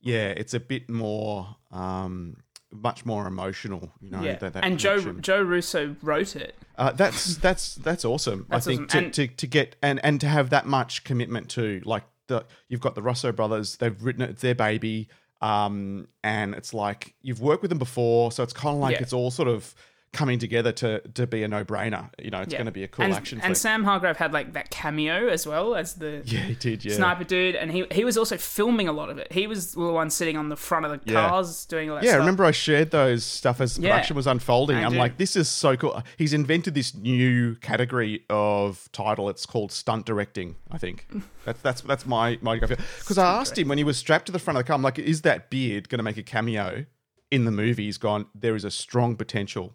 yeah, 0.00 0.28
it's 0.36 0.52
a 0.54 0.60
bit 0.60 0.90
more 0.90 1.56
um, 1.70 2.36
much 2.72 3.04
more 3.04 3.26
emotional, 3.26 3.92
you 4.00 4.10
know. 4.10 4.22
yeah 4.22 4.36
that, 4.36 4.52
that 4.54 4.64
and 4.64 4.78
joe 4.78 4.98
connection. 4.98 5.22
joe 5.22 5.42
russo 5.42 5.96
wrote 6.02 6.34
it 6.36 6.56
Uh, 6.78 6.90
that's 6.92 7.36
that's 7.36 7.74
that's 7.76 8.04
awesome. 8.04 8.46
That's 8.48 8.66
I 8.66 8.74
think 8.76 8.88
awesome. 8.90 9.10
to, 9.12 9.26
to, 9.28 9.34
to 9.36 9.46
get 9.46 9.76
and 9.82 10.00
and 10.04 10.20
to 10.22 10.26
have 10.28 10.50
that 10.50 10.66
much 10.66 11.04
commitment 11.04 11.48
to 11.50 11.82
like 11.84 12.04
the 12.28 12.44
you've 12.68 12.80
got 12.80 12.94
the 12.94 13.02
Russo 13.02 13.30
brothers. 13.32 13.76
They've 13.76 14.02
written 14.02 14.22
it. 14.22 14.30
It's 14.30 14.42
their 14.42 14.54
baby. 14.54 15.08
Um, 15.42 16.08
and 16.22 16.54
it's 16.54 16.72
like 16.72 17.14
you've 17.20 17.40
worked 17.40 17.62
with 17.62 17.68
them 17.70 17.78
before, 17.78 18.30
so 18.32 18.42
it's 18.42 18.52
kind 18.52 18.74
of 18.76 18.80
like 18.80 18.92
Yeah. 18.96 19.02
it's 19.02 19.12
all 19.12 19.30
sort 19.30 19.48
of 19.48 19.74
coming 20.12 20.38
together 20.38 20.72
to 20.72 21.00
to 21.14 21.26
be 21.26 21.42
a 21.42 21.48
no 21.48 21.64
brainer. 21.64 22.10
You 22.22 22.30
know, 22.30 22.40
it's 22.42 22.52
Yeah. 22.52 22.58
going 22.58 22.66
to 22.66 22.72
be 22.72 22.84
a 22.84 22.88
cool 22.88 23.06
and, 23.06 23.14
action. 23.14 23.38
and 23.38 23.46
flick. 23.46 23.56
sam 23.56 23.82
hargrave 23.84 24.18
had 24.18 24.32
like 24.34 24.52
that 24.52 24.68
cameo 24.70 25.28
as 25.28 25.46
well 25.46 25.74
as 25.74 25.94
the 25.94 26.20
yeah, 26.26 26.40
he 26.40 26.54
did. 26.54 26.84
Yeah, 26.84 26.96
sniper 26.96 27.24
dude 27.24 27.56
and 27.56 27.70
he 27.72 27.86
he 27.90 28.04
was 28.04 28.18
also 28.18 28.36
filming 28.36 28.88
a 28.88 28.92
lot 28.92 29.08
of 29.08 29.16
it 29.16 29.32
he 29.32 29.46
was 29.46 29.72
the 29.72 29.80
one 29.80 30.10
sitting 30.10 30.36
on 30.36 30.50
the 30.50 30.56
front 30.56 30.84
of 30.84 30.90
the 30.92 31.00
Yeah. 31.10 31.28
cars 31.28 31.64
doing 31.64 31.88
all 31.88 31.96
that 31.96 32.04
Yeah, 32.04 32.10
stuff 32.10 32.18
remember 32.20 32.44
I 32.44 32.50
shared 32.50 32.90
those 32.90 33.24
stuff 33.24 33.60
as 33.60 33.76
the 33.76 33.82
Yeah, 33.84 33.92
production 33.92 34.16
was 34.16 34.26
unfolding. 34.26 34.76
I'm 34.76 34.96
like, 34.96 35.16
this 35.16 35.34
is 35.34 35.48
so 35.48 35.76
cool. 35.78 36.02
He's 36.18 36.34
invented 36.34 36.74
this 36.74 36.94
new 36.94 37.54
category 37.56 38.24
of 38.28 38.90
title. 38.92 39.30
It's 39.30 39.46
called 39.46 39.72
stunt 39.72 40.04
directing. 40.04 40.56
I 40.70 40.76
think 40.78 41.06
that's 41.46 41.60
that's 41.62 41.80
that's 41.80 42.04
my 42.04 42.38
my 42.42 42.58
because 42.58 43.16
I 43.16 43.40
asked 43.40 43.56
him 43.56 43.68
when 43.68 43.78
he 43.78 43.84
was 43.84 43.96
strapped 43.96 44.26
to 44.26 44.32
the 44.32 44.38
front 44.38 44.58
of 44.58 44.64
the 44.64 44.68
car. 44.68 44.74
I'm 44.74 44.82
like, 44.82 44.98
is 44.98 45.22
that 45.22 45.48
beard 45.48 45.88
going 45.88 46.00
to 46.00 46.02
make 46.04 46.18
a 46.18 46.22
cameo 46.22 46.84
in 47.30 47.46
the 47.46 47.50
movie? 47.50 47.84
He's 47.86 47.96
gone. 47.98 48.26
There 48.34 48.54
is 48.54 48.64
a 48.64 48.70
strong 48.70 49.16
potential. 49.16 49.74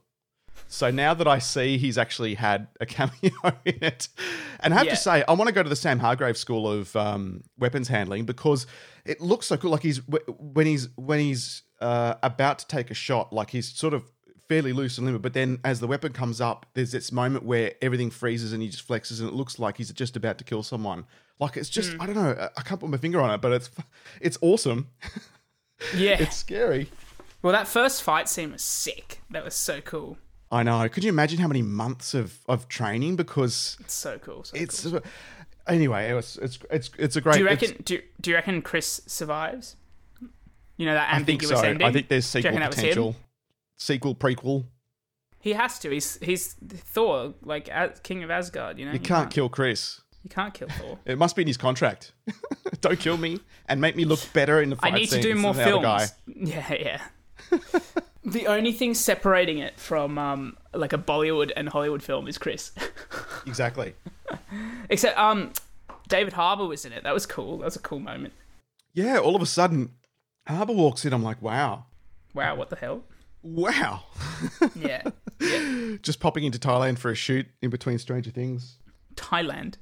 So 0.70 0.92
now 0.92 1.14
that 1.14 1.28
I 1.28 1.40
see 1.40 1.78
he's 1.78 1.98
actually 1.98 2.34
had 2.36 2.68
a 2.82 2.86
cameo 2.86 3.32
in 3.66 3.82
it, 3.84 4.10
and 4.60 4.74
I 4.74 4.78
have 4.78 4.86
Yeah. 4.88 4.96
to 4.96 4.98
say, 4.98 5.24
I 5.28 5.34
want 5.34 5.48
to 5.48 5.54
go 5.54 5.64
to 5.64 5.70
the 5.70 5.76
Sam 5.76 6.00
Hargrave 6.00 6.38
School 6.38 6.70
of 6.70 6.96
um, 6.96 7.44
Weapons 7.58 7.88
Handling 7.88 8.26
because 8.26 8.68
it 9.06 9.22
looks 9.22 9.48
so 9.48 9.58
cool. 9.58 9.72
Like 9.72 9.84
he's 9.84 10.02
when 10.08 10.66
he's 10.66 10.90
when 10.98 11.20
he's 11.20 11.64
uh, 11.80 12.16
about 12.22 12.60
to 12.60 12.68
take 12.68 12.92
a 12.92 12.94
shot, 12.94 13.32
like 13.32 13.50
he's 13.52 13.70
sort 13.72 13.94
of 13.94 14.04
fairly 14.50 14.74
loose 14.74 14.98
and 14.98 15.06
limber. 15.06 15.20
But 15.20 15.34
then 15.34 15.60
as 15.64 15.80
the 15.80 15.88
weapon 15.88 16.12
comes 16.14 16.42
up, 16.42 16.66
there's 16.74 16.92
this 16.92 17.12
moment 17.12 17.44
where 17.46 17.74
everything 17.82 18.10
freezes 18.10 18.52
and 18.54 18.62
he 18.62 18.68
just 18.70 18.88
flexes, 18.88 19.20
and 19.22 19.30
it 19.30 19.34
looks 19.36 19.60
like 19.60 19.78
he's 19.78 19.92
just 19.94 20.16
about 20.18 20.38
to 20.40 20.44
kill 20.44 20.64
someone. 20.64 21.06
Like 21.40 21.56
it's 21.56 21.70
just 21.70 21.96
I 22.00 22.06
don't 22.06 22.16
know. 22.16 22.36
I- 22.38 22.50
I 22.58 22.62
can't 22.64 22.80
put 22.80 22.90
my 22.90 22.98
finger 22.98 23.22
on 23.22 23.30
it, 23.34 23.40
but 23.42 23.54
it's 23.54 23.70
it's 24.22 24.38
awesome. 24.42 24.88
yeah 25.96 26.18
It's 26.20 26.36
scary. 26.36 26.90
well 27.44 27.54
that 27.54 27.68
first 27.68 28.02
fight 28.04 28.28
scene 28.28 28.52
was 28.52 28.64
sick 28.64 29.22
that 29.30 29.44
was 29.46 29.54
so 29.54 29.80
cool 29.80 30.18
I 30.52 30.64
know. 30.64 30.88
Could 30.90 31.04
you 31.04 31.10
imagine 31.10 31.40
how 31.40 31.48
many 31.48 31.62
months 31.62 32.14
of, 32.14 32.40
of 32.48 32.68
training? 32.70 33.16
Because 33.18 33.78
it's 33.82 33.94
so 33.94 34.18
cool 34.20 34.44
so 34.46 34.56
it's 34.56 34.86
cool. 34.88 35.02
anyway. 35.68 36.12
It's 36.12 36.38
it's 36.38 36.60
it's 36.72 36.90
it's 36.98 37.16
a 37.18 37.22
great. 37.22 37.34
do 37.34 37.40
you 37.40 37.46
reckon 37.46 37.76
do, 37.84 38.02
do 38.22 38.30
you 38.30 38.36
reckon 38.36 38.62
chris 38.62 39.02
survives 39.08 39.76
You 40.78 40.86
know 40.86 40.94
that 40.94 41.10
I 41.10 41.18
think 41.18 41.30
ambiguous 41.44 41.60
so. 41.60 41.66
ending. 41.68 41.88
I 41.88 41.92
think 41.92 42.08
there's 42.08 42.26
you 42.34 42.42
sequel 42.42 42.50
reckon 42.52 42.62
that 42.62 42.70
was 42.70 42.78
him? 42.78 42.82
potential. 42.90 43.16
Sequel, 43.80 44.16
prequel. 44.16 44.66
he 45.40 45.54
has 45.54 45.80
to. 45.80 45.90
He's 45.92 46.18
he's 46.22 46.54
Thor, 46.70 47.34
like 47.44 47.68
as 47.70 48.00
King 48.00 48.24
of 48.24 48.32
Asgard. 48.32 48.80
You 48.80 48.86
know, 48.86 48.94
You 48.94 49.00
can't 49.00 49.30
kill 49.30 49.50
Chris. 49.50 50.02
You 50.24 50.30
can't 50.30 50.54
kill 50.54 50.68
Thor. 50.70 50.98
It 51.06 51.18
must 51.18 51.36
be 51.36 51.42
in 51.44 51.48
his 51.48 51.58
contract. 51.58 52.12
Don't 52.82 53.00
kill 53.00 53.18
me 53.18 53.40
and 53.68 53.80
make 53.82 53.96
me 53.96 54.04
look 54.06 54.20
better 54.34 54.62
in 54.62 54.70
the 54.72 54.78
I 54.82 54.92
need 54.92 55.10
to 55.10 55.22
do 55.22 55.36
more 55.36 55.54
than 55.54 55.66
the 55.70 55.78
other 55.78 56.08
films. 56.08 56.14
guy. 56.46 56.72
Yeah, 56.80 57.00
yeah. 57.52 57.80
The 58.28 58.46
only 58.48 58.74
thing 58.74 58.94
separating 58.94 59.58
it 59.58 59.80
from 59.80 60.18
um, 60.18 60.58
like 60.74 60.92
a 60.92 60.98
Bollywood 60.98 61.52
and 61.56 61.70
Hollywood 61.70 62.04
film 62.04 62.28
is 62.28 62.38
Chris. 62.38 62.72
Exactly. 63.46 63.94
Except 64.90 65.18
um, 65.18 65.54
David 66.10 66.34
Harbour 66.34 66.66
was 66.66 66.84
in 66.84 66.92
it. 66.92 67.04
That 67.04 67.14
was 67.14 67.26
cool. 67.26 67.60
That 67.60 67.66
was 67.66 67.78
a 67.78 67.80
cool 67.80 68.00
moment. 68.00 68.34
Yeah, 68.94 69.20
all 69.20 69.38
of 69.38 69.42
a 69.42 69.46
sudden, 69.46 69.92
Harbour 70.46 70.74
walks 70.74 71.06
in. 71.06 71.14
I'm 71.14 71.24
like, 71.24 71.42
wow. 71.42 71.86
Wow, 72.34 72.56
what 72.56 72.70
the 72.70 72.76
hell? 72.76 73.04
Wow. 73.42 74.04
Yeah. 74.76 75.04
yeah. 75.40 75.96
Just 76.02 76.20
popping 76.20 76.44
into 76.44 76.60
Thailand 76.60 77.00
for 77.00 77.10
a 77.10 77.16
shoot 77.16 77.46
in 77.62 77.70
between 77.70 78.00
Stranger 78.00 78.32
Things. 78.32 78.80
Thailand. 79.16 79.76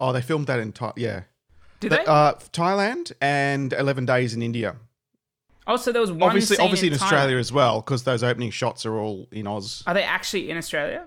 Oh, 0.00 0.12
they 0.12 0.22
filmed 0.22 0.46
that 0.46 0.60
in 0.60 0.72
Thailand. 0.72 0.94
Yeah. 0.96 1.22
Did 1.80 1.92
they? 1.92 2.04
Uh, 2.06 2.34
Thailand 2.52 3.12
and 3.20 3.74
11 3.74 4.06
days 4.06 4.32
in 4.32 4.42
India. 4.42 4.76
Oh, 5.66 5.76
so 5.76 5.92
there 5.92 6.00
was 6.00 6.10
one. 6.12 6.22
obviously, 6.22 6.56
scene 6.56 6.64
obviously 6.64 6.88
in, 6.88 6.94
Thailand. 6.94 7.02
Australia 7.02 7.36
as 7.38 7.52
well, 7.52 7.80
because 7.80 8.04
those 8.04 8.22
opening 8.22 8.50
shots 8.50 8.84
are 8.86 8.96
all 8.98 9.28
in 9.32 9.46
Oz. 9.46 9.82
Are 9.86 9.94
they 9.94 10.02
actually 10.04 10.50
in 10.50 10.56
Australia? 10.56 11.06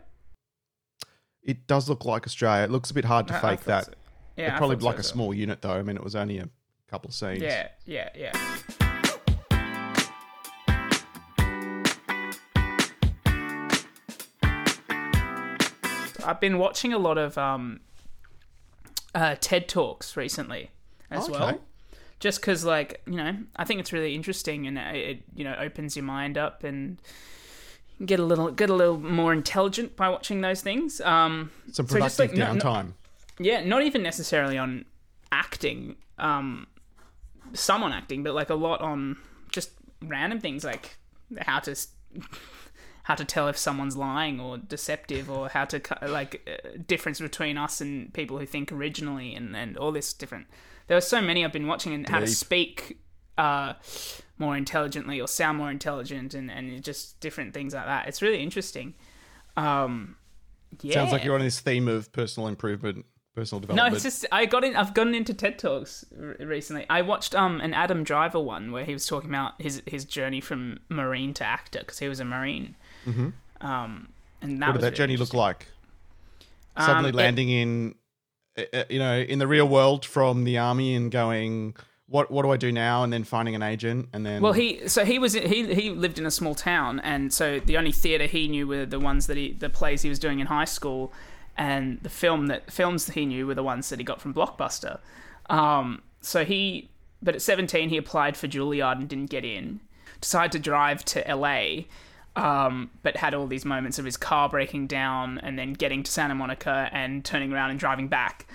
It 1.44 1.66
does 1.68 1.88
look 1.90 2.04
like 2.06 2.26
Australia. 2.26 2.64
It 2.66 2.72
looks 2.72 2.92
a 2.92 2.94
bit 2.94 3.06
hard 3.06 3.28
to 3.30 3.34
I- 3.34 3.38
I 3.38 3.42
fake 3.42 3.60
thought 3.62 3.66
that. 3.68 3.86
so. 3.86 3.92
Yeah, 4.36 4.46
They're 4.48 4.56
I 4.56 4.58
probably 4.58 4.76
thought 4.76 4.82
so 4.82 4.86
like 4.88 4.96
a 4.96 4.98
well. 4.98 5.04
small 5.04 5.34
unit, 5.34 5.62
though. 5.62 5.72
I 5.74 5.82
mean, 5.82 5.96
it 5.96 6.04
was 6.04 6.16
only 6.16 6.38
a 6.40 6.50
couple 6.90 7.08
of 7.10 7.16
scenes. 7.16 7.42
Yeah, 7.42 7.70
yeah, 7.86 8.10
yeah. 8.16 8.32
I've 16.26 16.40
been 16.42 16.58
watching 16.58 16.92
a 16.94 16.98
lot 16.98 17.18
of 17.18 17.38
um, 17.38 17.80
uh, 19.16 19.36
TED 19.40 19.70
Talks 19.70 20.18
recently 20.18 20.72
as 21.10 21.24
Okay. 21.30 21.32
well. 21.40 21.62
Just 22.20 22.42
because, 22.42 22.66
like, 22.66 23.02
you 23.06 23.16
know, 23.16 23.38
I 23.56 23.64
think 23.64 23.80
it's 23.80 23.94
really 23.94 24.16
interesting 24.16 24.66
and 24.66 24.78
it, 24.78 25.22
you 25.36 25.44
know, 25.44 25.56
opens 25.60 25.96
your 25.96 26.04
mind 26.06 26.38
up 26.38 26.64
and 26.64 26.98
get 28.06 28.20
a 28.20 28.24
little 28.24 28.52
get 28.52 28.70
a 28.70 28.74
little 28.74 28.98
more 29.00 29.34
intelligent 29.34 29.96
by 29.96 30.10
watching 30.10 30.42
those 30.42 30.62
things. 30.62 31.00
Um, 31.02 31.52
Some 31.72 31.88
So 31.88 32.00
just, 32.00 32.18
productive 32.18 32.30
like, 32.30 32.38
no- 32.38 32.54
no- 32.54 32.60
downtime. 32.60 32.94
yeah, 33.40 33.64
not 33.64 33.84
even 33.84 34.02
necessarily 34.02 34.58
on 34.58 34.86
acting, 35.32 35.96
um, 36.18 36.66
some 37.54 37.84
on 37.84 37.94
acting, 37.94 38.24
but 38.24 38.34
like 38.34 38.50
a 38.50 38.56
lot 38.56 38.82
on 38.82 39.18
just 39.52 39.72
random 40.02 40.40
things 40.40 40.64
like 40.64 40.98
how 41.42 41.60
to 41.60 41.76
how 43.04 43.16
to 43.16 43.24
tell 43.24 43.48
if 43.48 43.58
someone's 43.58 43.96
lying 43.96 44.40
or 44.40 44.58
deceptive, 44.58 45.30
or 45.30 45.50
how 45.50 45.66
to 45.66 45.80
like 46.08 46.42
uh, 46.48 46.78
difference 46.88 47.20
between 47.20 47.58
us 47.58 47.80
and 47.80 48.12
people 48.14 48.38
who 48.40 48.46
think 48.46 48.72
originally, 48.72 49.36
and 49.36 49.56
and 49.56 49.78
all 49.78 49.92
this 49.92 50.14
different. 50.14 50.48
There 50.88 50.96
were 50.98 51.02
so 51.02 51.22
many 51.22 51.44
I've 51.44 51.54
been 51.54 51.68
watching, 51.68 51.94
and 51.94 52.08
how 52.08 52.20
to 52.20 52.28
speak 52.28 53.00
uh, 53.38 53.74
more 54.38 54.56
intelligently 54.58 55.20
or 55.22 55.28
sound 55.28 55.58
more 55.58 55.70
intelligent, 55.72 56.34
and 56.34 56.50
and 56.50 56.84
just 56.84 57.20
different 57.20 57.54
things 57.54 57.74
like 57.74 57.86
that. 57.86 58.08
It's 58.08 58.22
really 58.22 58.42
interesting. 58.42 58.94
Um, 59.56 60.16
yeah. 60.82 60.94
Sounds 60.96 61.12
like 61.12 61.24
you're 61.24 61.36
on 61.36 61.42
this 61.42 61.60
theme 61.60 61.88
of 61.88 62.12
personal 62.12 62.48
improvement, 62.48 63.06
personal 63.36 63.60
development. 63.60 63.90
No, 63.92 63.96
it's 63.96 64.04
just 64.04 64.26
I 64.32 64.46
got 64.46 64.64
in. 64.64 64.76
I've 64.76 64.94
gotten 64.94 65.16
into 65.16 65.34
TED 65.34 65.58
talks 65.60 66.06
r- 66.20 66.36
recently. 66.46 66.86
I 66.90 67.02
watched 67.02 67.36
um 67.36 67.60
an 67.62 67.74
Adam 67.74 68.04
Driver 68.04 68.40
one 68.40 68.72
where 68.72 68.86
he 68.86 68.94
was 68.94 69.06
talking 69.06 69.30
about 69.30 69.62
his 69.62 69.82
his 69.88 70.06
journey 70.06 70.42
from 70.42 70.80
marine 70.90 71.34
to 71.36 71.44
actor 71.46 71.80
because 71.80 72.00
he 72.00 72.08
was 72.08 72.20
a 72.20 72.26
marine. 72.26 72.76
Mm-hmm. 73.06 73.30
Um, 73.66 74.10
and 74.42 74.62
that 74.62 74.68
what 74.68 74.74
did 74.74 74.82
that 74.82 74.86
really 74.88 74.96
journey 74.98 75.18
look 75.18 75.34
like? 75.34 75.68
Suddenly 76.78 77.10
Um, 77.10 77.16
it- 77.16 77.16
landing 77.16 77.50
in, 77.50 77.90
uh, 77.90 77.92
uh, 77.92 77.94
you 78.90 79.00
know, 79.00 79.20
in 79.20 79.40
the 79.40 79.48
real 79.48 79.68
world 79.68 80.06
from 80.06 80.44
the 80.44 80.58
army 80.58 80.96
and 80.96 81.12
going, 81.12 81.76
what 82.08 82.32
what 82.32 82.44
do 82.44 82.52
I 82.52 82.58
do 82.58 82.72
now? 82.72 83.04
And 83.04 83.12
then 83.12 83.24
finding 83.24 83.56
an 83.56 83.62
agent, 83.62 84.10
and 84.14 84.26
then 84.26 84.42
Well, 84.42 84.54
he 84.54 84.88
so 84.88 85.04
he 85.04 85.20
was 85.20 85.34
he 85.34 85.74
he 85.74 85.90
lived 85.92 86.18
in 86.18 86.26
a 86.26 86.32
small 86.32 86.56
town, 86.56 87.00
and 87.02 87.34
so 87.34 87.60
the 87.60 87.78
only 87.78 87.92
theater 87.92 88.26
he 88.26 88.48
knew 88.48 88.68
were 88.68 88.86
the 88.86 89.00
ones 89.00 89.28
that 89.28 89.38
he 89.38 89.52
the 89.54 89.70
plays 89.70 90.02
he 90.02 90.10
was 90.10 90.20
doing 90.20 90.40
in 90.40 90.48
high 90.48 90.66
school, 90.66 91.14
and 91.58 92.00
the 92.02 92.10
film 92.10 92.48
that 92.48 92.72
films 92.72 93.06
that 93.06 93.14
he 93.14 93.26
knew 93.26 93.46
were 93.46 93.56
the 93.56 93.64
ones 93.64 93.90
that 93.90 94.00
he 94.00 94.06
got 94.06 94.22
from 94.22 94.34
Blockbuster. 94.34 95.00
Um, 95.50 96.02
so 96.22 96.46
he, 96.46 96.90
but 97.22 97.36
at 97.36 97.42
seventeen, 97.42 97.90
he 97.90 97.98
applied 97.98 98.38
for 98.38 98.48
Juilliard 98.48 99.00
and 99.00 99.10
didn't 99.10 99.30
get 99.30 99.44
in. 99.44 99.82
Decided 100.22 100.54
to 100.54 100.60
drive 100.60 101.04
to 101.06 101.24
LA, 101.28 101.84
um, 102.38 102.92
but 103.02 103.18
had 103.18 103.34
all 103.34 103.48
these 103.48 103.66
moments 103.66 104.00
of 104.00 104.06
his 104.06 104.16
car 104.16 104.48
breaking 104.48 104.88
down 104.88 105.40
and 105.40 105.58
then 105.58 105.74
getting 105.74 106.04
to 106.04 106.12
Santa 106.12 106.36
Monica 106.36 106.88
and 106.94 107.26
turning 107.26 107.52
around 107.52 107.72
and 107.72 107.80
driving 107.80 108.08
back. 108.08 108.46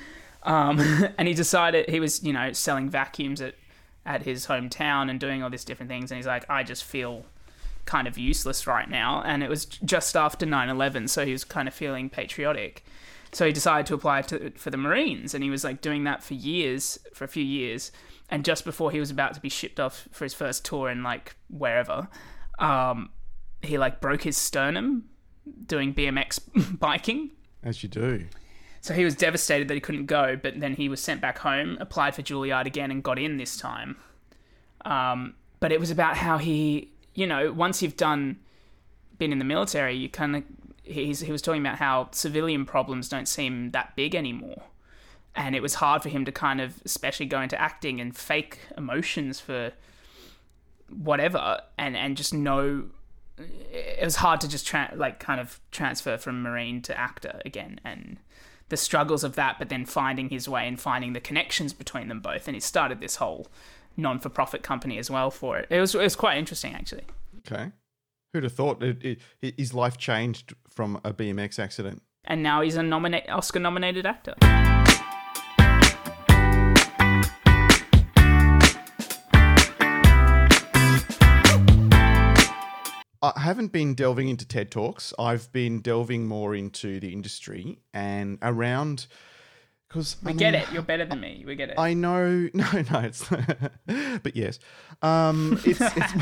Um, 0.45 0.81
and 1.19 1.29
he 1.29 1.35
decided 1.35 1.89
he 1.91 2.01
was, 2.01 2.23
you 2.23 2.33
know, 2.33 2.53
selling 2.53 2.89
vacuums 2.89 3.41
at 3.43 3.57
at 4.05 4.23
his 4.25 4.47
hometown 4.47 5.09
and 5.09 5.21
doing 5.21 5.43
all 5.43 5.51
these 5.51 5.65
different 5.65 5.89
things. 5.89 6.11
And 6.11 6.17
he's 6.17 6.27
like, 6.27 6.49
I 6.51 6.65
just 6.65 6.83
feel 6.83 7.25
kind 7.85 8.09
of 8.09 8.19
useless 8.19 8.67
right 8.67 8.89
now. 8.89 9.23
And 9.25 9.43
it 9.43 9.49
was 9.49 9.65
just 9.65 10.17
after 10.17 10.45
9 10.45 10.69
11, 10.69 11.09
so 11.09 11.25
he 11.25 11.33
was 11.33 11.45
kind 11.45 11.69
of 11.69 11.75
feeling 11.75 12.11
patriotic. 12.11 12.85
So 13.33 13.47
he 13.47 13.53
decided 13.53 13.87
to 13.87 13.95
apply 13.95 14.23
to, 14.23 14.51
for 14.57 14.71
the 14.71 14.77
Marines, 14.77 15.35
and 15.35 15.43
he 15.43 15.51
was 15.51 15.65
like 15.65 15.81
doing 15.81 16.05
that 16.05 16.23
for 16.23 16.35
years, 16.35 16.99
for 17.15 17.25
a 17.25 17.29
few 17.29 17.45
years. 17.45 17.93
And 18.29 18.45
just 18.45 18.65
before 18.65 18.91
he 18.91 19.01
was 19.01 19.11
about 19.11 19.35
to 19.35 19.41
be 19.41 19.49
shipped 19.49 19.79
off 19.79 20.09
for 20.11 20.25
his 20.25 20.35
first 20.35 20.65
tour 20.65 20.91
in 20.91 21.03
like 21.03 21.37
wherever, 21.49 22.09
um, 22.59 23.11
he 23.63 23.79
like 23.79 24.01
broke 24.01 24.23
his 24.23 24.37
sternum 24.37 25.05
doing 25.67 25.95
BMX 25.95 26.79
biking. 26.79 27.31
as 27.63 27.83
you 27.83 27.89
do. 27.89 28.27
So 28.81 28.95
he 28.95 29.05
was 29.05 29.15
devastated 29.15 29.69
that 29.69 29.75
he 29.75 29.81
couldn't 29.81 30.07
go, 30.07 30.37
but 30.37 30.59
then 30.59 30.75
he 30.75 30.89
was 30.89 31.01
sent 31.01 31.21
back 31.21 31.39
home, 31.39 31.79
applied 31.81 32.17
for 32.17 32.23
Juilliard 32.23 32.67
again, 32.67 32.91
and 32.91 33.03
got 33.03 33.17
in 33.17 33.37
this 33.37 33.57
time. 33.57 33.97
Um, 34.85 35.35
but 35.61 35.71
it 35.71 35.79
was 35.79 35.93
about 35.93 36.17
how 36.17 36.39
he, 36.39 36.91
you 37.15 37.25
know, 37.25 37.53
once 37.53 37.81
you've 37.81 37.97
done, 37.97 38.41
been 39.19 39.31
in 39.31 39.39
the 39.39 39.45
military, 39.45 39.95
you 39.95 40.09
kind 40.09 40.35
of, 40.35 40.43
he 40.83 41.15
was 41.31 41.41
talking 41.41 41.61
about 41.61 41.79
how 41.79 42.09
civilian 42.11 42.67
problems 42.67 43.09
don't 43.09 43.29
seem 43.29 43.71
that 43.71 43.95
big 43.95 44.17
anymore. 44.17 44.65
And 45.37 45.55
it 45.55 45.63
was 45.63 45.75
hard 45.75 46.03
for 46.03 46.09
him 46.09 46.25
to 46.25 46.33
kind 46.33 46.61
of, 46.61 46.83
especially 46.85 47.27
go 47.27 47.41
into 47.41 47.59
acting 47.61 48.01
and 48.01 48.17
fake 48.17 48.59
emotions 48.77 49.39
for 49.39 49.71
whatever, 50.91 51.61
and, 51.79 51.97
and 51.97 52.17
just 52.17 52.35
know 52.35 52.87
it 53.73 54.05
was 54.05 54.17
hard 54.17 54.41
to 54.41 54.49
just 54.49 54.67
tra- 54.67 54.93
like 54.95 55.19
kind 55.19 55.41
of 55.41 55.61
transfer 55.71 56.17
from 56.17 56.43
marine 56.43 56.83
to 56.83 56.99
actor 56.99 57.41
again 57.45 57.81
and 57.85 58.19
the 58.69 58.77
struggles 58.77 59.23
of 59.25 59.35
that 59.35 59.59
but 59.59 59.69
then 59.69 59.85
finding 59.85 60.29
his 60.29 60.49
way 60.49 60.67
and 60.67 60.81
finding 60.81 61.13
the 61.13 61.21
connections 61.21 61.73
between 61.73 62.09
them 62.09 62.21
both. 62.21 62.49
And 62.49 62.55
he 62.55 62.61
started 62.61 63.01
this 63.01 63.17
whole 63.17 63.49
non-for-profit 63.97 64.63
company 64.63 64.99
as 64.99 65.11
well 65.11 65.31
for 65.31 65.59
it. 65.59 65.67
It 65.71 65.81
was, 65.81 65.95
it 65.95 65.99
was 65.99 66.17
quite 66.17 66.39
interesting 66.39 66.75
actually. 66.75 67.05
Okay, 67.39 67.73
who'd 68.33 68.45
have 68.45 68.53
thought 68.53 68.83
it, 68.83 69.21
it, 69.41 69.55
his 69.57 69.75
life 69.75 69.97
changed 69.97 70.55
from 70.71 71.01
a 71.05 71.13
BMX 71.13 71.59
accident? 71.59 72.03
and 72.25 72.43
now 72.43 72.61
he's 72.61 72.77
a 72.77 72.83
nominate 72.83 73.29
oscar 73.29 73.59
nominated 73.59 74.07
actor 74.07 74.35
I 83.23 83.39
haven't 83.39 83.71
been 83.71 83.95
delving 83.95 84.29
into 84.29 84.47
TED 84.47 84.71
Talks. 84.71 85.15
I've 85.19 85.53
been 85.53 85.81
delving 85.81 86.27
more 86.27 86.57
into 86.57 86.99
the 86.99 87.13
industry 87.13 87.79
and 87.95 88.39
around 88.43 89.07
because 89.89 90.17
we 90.25 90.33
get 90.33 90.55
it. 90.55 90.71
You're 90.73 90.83
better 90.83 91.05
than 91.05 91.21
me. 91.21 91.45
We 91.47 91.55
get 91.55 91.71
it. 91.71 91.79
I 91.79 91.95
know, 91.95 92.49
no, 92.55 92.67
no, 92.73 92.99
it's, 92.99 93.29
but 94.23 94.35
yes, 94.35 94.59
um, 95.03 95.61
it's 95.65 95.81
it's, 95.81 96.13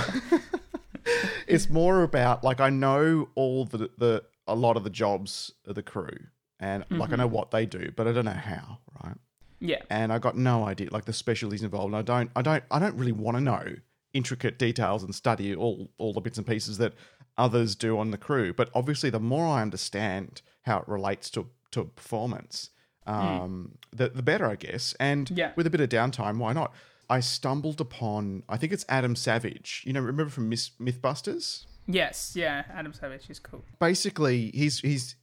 it's 1.46 1.70
more 1.70 2.02
about 2.02 2.44
like 2.44 2.60
I 2.60 2.68
know 2.68 3.30
all 3.34 3.64
the 3.64 3.90
the 3.96 4.24
a 4.46 4.54
lot 4.54 4.76
of 4.76 4.84
the 4.84 4.90
jobs 4.90 5.52
of 5.66 5.76
the 5.76 5.82
crew, 5.82 6.18
and 6.58 6.84
like 6.90 7.12
I 7.12 7.16
know 7.16 7.26
what 7.26 7.50
they 7.50 7.64
do, 7.64 7.92
but 7.96 8.08
I 8.08 8.12
don't 8.12 8.26
know 8.26 8.32
how, 8.32 8.78
right? 9.02 9.16
yeah. 9.60 9.82
And 9.88 10.12
I 10.12 10.18
got 10.18 10.36
no 10.36 10.64
idea, 10.66 10.88
like 10.90 11.04
the 11.04 11.12
specialties 11.12 11.62
involved. 11.62 11.94
And 11.94 11.96
I 11.96 12.02
don't, 12.02 12.30
I 12.34 12.42
don't, 12.42 12.64
I 12.70 12.78
don't 12.78 12.96
really 12.96 13.12
want 13.12 13.36
to 13.36 13.40
know 13.40 13.76
intricate 14.12 14.58
details 14.58 15.02
and 15.02 15.14
study 15.14 15.54
all 15.54 15.90
all 15.98 16.12
the 16.12 16.20
bits 16.20 16.38
and 16.38 16.46
pieces 16.46 16.78
that 16.78 16.94
others 17.38 17.74
do 17.74 17.98
on 17.98 18.10
the 18.10 18.18
crew. 18.18 18.52
But 18.52 18.70
obviously, 18.74 19.10
the 19.10 19.20
more 19.20 19.46
I 19.46 19.62
understand 19.62 20.42
how 20.62 20.78
it 20.78 20.88
relates 20.88 21.30
to 21.30 21.48
to 21.72 21.84
performance, 21.84 22.70
um, 23.06 23.78
the 23.92 24.08
the 24.08 24.22
better, 24.22 24.46
I 24.46 24.56
guess. 24.56 24.94
And 25.00 25.30
Yeah. 25.30 25.52
with 25.56 25.66
a 25.66 25.70
bit 25.70 25.80
of 25.80 25.88
downtime, 25.88 26.38
why 26.38 26.52
not? 26.52 26.72
I 27.08 27.18
stumbled 27.20 27.80
upon, 27.80 28.44
I 28.48 28.56
think 28.56 28.72
it's 28.72 28.84
Adam 28.88 29.16
Savage. 29.16 29.82
You 29.84 29.92
know, 29.92 30.00
remember 30.00 30.30
from 30.30 30.48
Myth- 30.48 30.70
MythBusters? 30.80 31.66
yes 31.86 32.34
yeah 32.36 32.62
adam 32.72 32.92
savage 32.92 33.28
is 33.30 33.40
cool 33.40 33.64
Basically, 33.80 34.50
he's 34.54 34.78
he's 34.80 35.16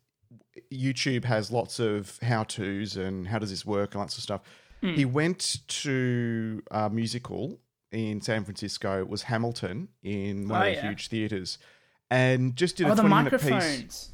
YouTube 0.72 1.24
has 1.24 1.50
lots 1.52 1.80
of 1.80 2.18
how 2.22 2.44
tos 2.44 2.98
and 2.98 3.28
how 3.28 3.40
does 3.40 3.52
this 3.52 3.66
work 3.66 3.94
and 3.94 4.02
lots 4.02 4.18
of 4.18 4.24
stuff. 4.24 4.42
He 4.82 5.06
went 5.06 5.58
to 5.68 6.62
a 6.72 6.90
musical 6.90 7.60
in 7.92 8.22
San 8.22 8.44
Francisco 8.44 9.04
was 9.06 9.24
Hamilton 9.24 9.90
in 10.04 10.48
one 10.48 10.58
Oh, 10.62 10.62
of 10.62 10.66
the 10.66 10.72
yeah. 10.82 10.88
huge 10.90 11.08
theaters, 11.08 11.58
and 12.10 12.56
just 12.56 12.78
did 12.78 12.88
a 12.88 12.92
Oh, 12.92 12.96
the 12.96 13.02
twenty 13.04 13.16
minute 13.24 13.42
piece. 13.42 14.12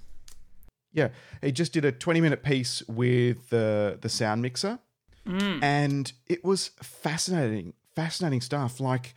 Yeah, 0.92 1.10
he 1.42 1.52
just 1.52 1.74
did 1.74 1.86
a 1.86 1.92
twenty 1.92 2.22
minute 2.22 2.44
piece 2.44 2.84
with 2.88 3.50
the 3.50 3.98
the 4.02 4.10
sound 4.10 4.42
mixer, 4.42 4.80
Mm. 5.26 5.64
and 5.64 6.12
it 6.28 6.44
was 6.44 6.70
fascinating, 6.82 7.74
fascinating 7.96 8.42
stuff. 8.42 8.80
Like, 8.80 9.16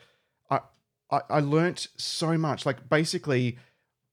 I 0.51 0.61
I, 1.11 1.21
I 1.29 1.41
learnt 1.41 1.89
so 1.97 2.39
much. 2.39 2.65
Like, 2.65 2.89
basically, 2.89 3.59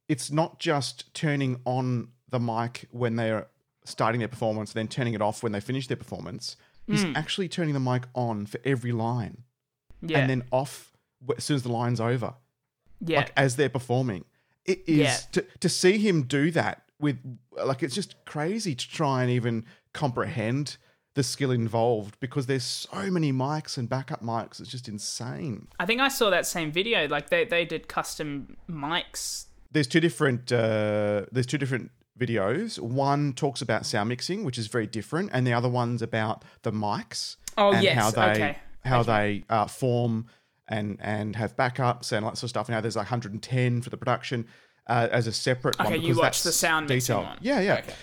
it's 0.10 0.30
not 0.32 0.60
just 0.60 1.14
turning 1.14 1.62
on 1.66 2.10
the 2.30 2.40
mic 2.40 2.88
when 2.92 3.16
they're 3.16 3.48
starting 3.86 4.20
their 4.20 4.28
performance, 4.28 4.74
then 4.74 4.88
turning 4.88 5.14
it 5.14 5.22
off 5.22 5.44
when 5.44 5.52
they 5.52 5.60
finish 5.60 5.88
their 5.88 5.98
performance. 5.98 6.58
He's 6.88 7.06
actually 7.16 7.48
turning 7.48 7.74
the 7.74 7.80
mic 7.80 8.04
on 8.14 8.46
for 8.46 8.60
every 8.66 8.92
line, 8.92 9.44
Yeah. 10.06 10.20
and 10.20 10.30
then 10.30 10.44
off 10.52 10.92
as 11.38 11.44
soon 11.44 11.56
as 11.56 11.64
the 11.64 11.72
line's 11.72 12.02
over 12.02 12.34
yeah. 13.00 13.20
like 13.20 13.34
as 13.38 13.56
they're 13.56 13.70
performing. 13.70 14.26
It 14.66 14.84
is 14.88 14.98
Yeah. 14.98 15.18
to 15.34 15.46
to 15.62 15.70
see 15.70 15.98
him 15.98 16.24
do 16.24 16.52
that 16.52 16.84
with 17.00 17.18
like 17.64 17.84
it's 17.84 17.96
just 17.96 18.16
crazy 18.26 18.76
to 18.76 18.90
try 18.90 19.22
and 19.24 19.32
even 19.32 19.66
comprehend 19.94 20.78
the 21.16 21.24
skill 21.24 21.52
involved 21.52 22.20
because 22.20 22.48
there's 22.48 22.64
so 22.64 23.12
many 23.12 23.32
mics 23.32 23.78
and 23.78 23.88
backup 23.88 24.24
mics. 24.24 24.60
It's 24.60 24.70
just 24.70 24.88
insane. 24.88 25.68
I 25.80 25.86
think 25.86 26.02
I 26.02 26.08
saw 26.08 26.30
that 26.32 26.46
same 26.48 26.72
video. 26.72 27.08
Like 27.08 27.30
they, 27.30 27.46
they 27.46 27.66
did 27.66 27.88
custom 27.88 28.58
mics. 28.70 29.46
There's 29.72 29.88
two 29.88 30.00
different 30.00 30.52
uh, 30.52 31.26
there's 31.32 31.46
two 31.46 31.58
different 31.60 31.92
videos. 32.18 32.80
One 32.80 33.34
talks 33.34 33.62
about 33.62 33.86
sound 33.86 34.10
mixing, 34.10 34.44
which 34.44 34.58
is 34.58 34.68
very 34.68 34.88
different, 34.88 35.30
and 35.34 35.46
the 35.46 35.54
other 35.54 35.70
one's 35.70 36.02
about 36.02 36.44
the 36.64 36.72
mics 36.72 37.36
Oh, 37.58 37.74
and 37.74 37.84
yes, 37.84 37.96
how 37.96 38.12
they 38.12 38.32
okay. 38.32 38.58
How 38.86 39.04
they 39.04 39.44
uh, 39.50 39.68
form 39.68 40.28
and 40.68 40.98
and 41.02 41.36
have 41.36 41.56
backups 41.56 42.12
and 42.12 42.26
lots 42.26 42.44
of 42.44 42.50
stuff. 42.50 42.70
Now 42.70 42.82
there's 42.82 42.96
like 42.96 43.06
110 43.12 43.82
for 43.82 43.90
the 43.90 43.98
production 43.98 44.46
uh, 44.88 45.08
as 45.12 45.28
a 45.28 45.32
separate 45.34 45.78
one. 45.80 45.88
Okay, 45.88 45.98
you 45.98 46.16
watch 46.18 46.44
the 46.44 46.52
sound 46.52 46.88
detail. 46.88 47.24
one. 47.24 47.38
Yeah, 47.42 47.60
yeah. 47.60 47.76
Okay. 47.80 47.94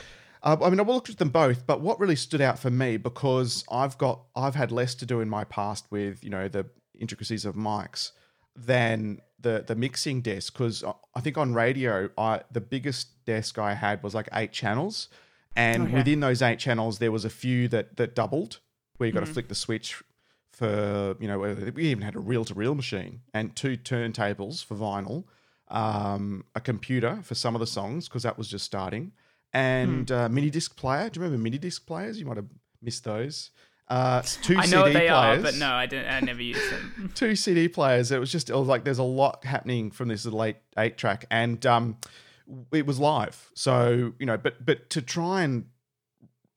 Uh, 0.43 0.57
I 0.63 0.71
mean, 0.71 0.81
I 0.81 0.83
looked 0.85 1.11
at 1.11 1.19
them 1.19 1.29
both, 1.29 1.67
but 1.67 1.83
what 1.83 2.01
really 2.01 2.17
stood 2.17 2.41
out 2.41 2.59
for 2.59 2.71
me 2.71 2.97
because 2.97 3.65
I've 3.71 3.99
got 3.99 4.23
I've 4.35 4.55
had 4.55 4.73
less 4.73 4.95
to 4.97 5.07
do 5.07 5.21
in 5.21 5.29
my 5.29 5.45
past 5.45 5.87
with 5.91 6.25
you 6.25 6.31
know 6.31 6.49
the 6.49 6.67
intricacies 6.99 7.45
of 7.45 7.55
mics 7.55 8.13
than 8.57 9.21
the 9.39 9.65
the 9.67 9.75
mixing 9.75 10.21
desk 10.21 10.53
because 10.53 10.85
I 11.15 11.21
think 11.21 11.39
on 11.39 11.55
radio 11.55 12.11
I 12.19 12.43
the 12.51 12.61
biggest 12.61 13.25
desk 13.25 13.59
I 13.59 13.75
had 13.75 14.03
was 14.03 14.15
like 14.15 14.29
eight 14.33 14.53
channels, 14.53 15.09
and 15.57 15.85
Okay. 15.85 15.95
within 15.95 16.21
those 16.21 16.43
eight 16.43 16.59
channels 16.59 16.99
there 16.99 17.13
was 17.13 17.25
a 17.25 17.31
few 17.31 17.69
that 17.69 17.97
that 17.97 18.15
doubled 18.15 18.61
where 18.97 19.07
you 19.07 19.13
got 19.13 19.21
Mm-hmm. 19.23 19.27
to 19.29 19.33
flick 19.33 19.49
the 19.49 19.55
switch 19.55 20.03
for 20.53 21.17
you 21.21 21.29
know 21.29 21.39
we 21.39 21.85
even 21.85 22.03
had 22.03 22.15
a 22.17 22.19
reel 22.21 22.45
to 22.45 22.55
reel 22.55 22.75
machine 22.75 23.21
and 23.33 23.55
two 23.57 23.77
turntables 23.77 24.65
for 24.65 24.75
vinyl, 24.75 25.25
um, 25.69 26.45
a 26.55 26.61
computer 26.61 27.21
for 27.23 27.35
some 27.35 27.55
of 27.55 27.61
the 27.61 27.67
songs 27.67 28.09
because 28.09 28.23
that 28.25 28.37
was 28.37 28.49
just 28.49 28.65
starting, 28.65 29.13
and 29.53 30.09
Hmm. 30.09 30.15
uh, 30.15 30.29
mini 30.29 30.51
disc 30.51 30.77
player. 30.77 31.09
Do 31.09 31.19
you 31.21 31.25
remember 31.25 31.43
mini 31.43 31.59
disc 31.59 31.87
players? 31.87 32.19
You 32.19 32.27
might 32.27 32.37
have 32.37 32.49
missed 32.83 33.05
those. 33.05 33.51
Uh, 33.89 34.23
two 34.43 34.57
I 34.57 34.67
CD 34.67 34.77
know 34.77 34.83
what 34.85 34.93
they 34.93 35.09
are, 35.09 35.25
players 35.37 35.43
but 35.43 35.55
no, 35.57 35.73
I 35.73 35.87
didn't. 35.87 36.13
I 36.13 36.21
never 36.21 36.43
used 36.43 36.71
them. 36.71 37.11
two 37.15 37.35
CD 37.35 37.67
players. 37.69 38.13
It 38.13 38.21
was 38.21 38.31
just 38.31 38.49
it 38.51 38.55
was 38.55 38.69
like 38.69 38.85
there's 38.85 38.99
a 38.99 39.03
lot 39.03 39.45
happening 39.45 39.91
from 39.91 40.09
this 40.09 40.25
late 40.27 40.57
eight 40.79 40.85
eight 40.93 40.97
track, 40.99 41.25
and 41.31 41.65
um, 41.67 41.97
it 42.73 42.87
was 42.87 42.99
live. 43.01 43.51
So 43.55 44.13
you 44.19 44.27
know, 44.27 44.37
but 44.37 44.65
but 44.65 44.91
to 44.91 45.03
try 45.03 45.43
and 45.43 45.67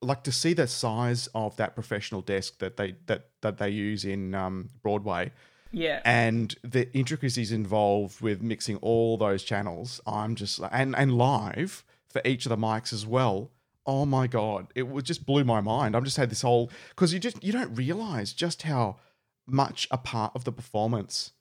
like 0.04 0.24
to 0.24 0.32
see 0.32 0.54
the 0.54 0.68
size 0.68 1.28
of 1.34 1.56
that 1.58 1.76
professional 1.76 2.22
desk 2.22 2.60
that 2.60 2.78
they 2.78 2.96
that 3.08 3.30
that 3.42 3.58
they 3.58 3.70
use 3.70 4.06
in 4.06 4.34
um, 4.36 4.70
Broadway 4.82 5.32
Yeah. 5.72 6.02
and 6.06 6.56
the 6.64 6.92
intricacies 6.96 7.52
involved 7.52 8.22
with 8.22 8.42
mixing 8.42 8.78
all 8.78 9.18
those 9.18 9.44
channels. 9.44 10.02
I'm 10.06 10.36
just 10.36 10.60
and 10.72 10.96
and 10.96 11.18
live 11.18 11.84
for 12.10 12.22
each 12.26 12.46
of 12.46 12.50
the 12.52 12.58
mics 12.58 12.94
as 12.94 13.06
well. 13.06 13.52
Oh 13.86 14.06
my 14.06 14.28
god, 14.28 14.68
it 14.76 14.88
was 14.88 15.04
just 15.04 15.26
blew 15.26 15.44
my 15.44 15.60
mind. 15.60 15.96
I've 15.96 16.06
just 16.06 16.18
had 16.18 16.30
this 16.30 16.42
whole 16.42 16.70
because 16.90 17.14
you 17.14 17.20
just 17.20 17.44
you 17.44 17.52
don't 17.52 17.76
realize 17.76 18.32
just 18.34 18.62
how 18.64 18.98
much 19.46 19.88
a 19.92 19.98
part 19.98 20.32
of 20.36 20.44
the 20.46 20.52
performance 20.54 21.32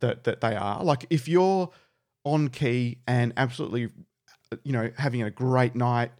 that 0.00 0.24
that 0.24 0.40
they 0.40 0.54
are. 0.54 0.84
Like 0.84 1.06
if 1.10 1.26
you're 1.26 1.70
on 2.24 2.48
key 2.50 2.98
and 3.06 3.32
absolutely, 3.36 3.90
you 4.62 4.72
know, 4.72 4.90
having 4.96 5.22
a 5.22 5.30
great 5.30 5.74
night, 5.74 6.12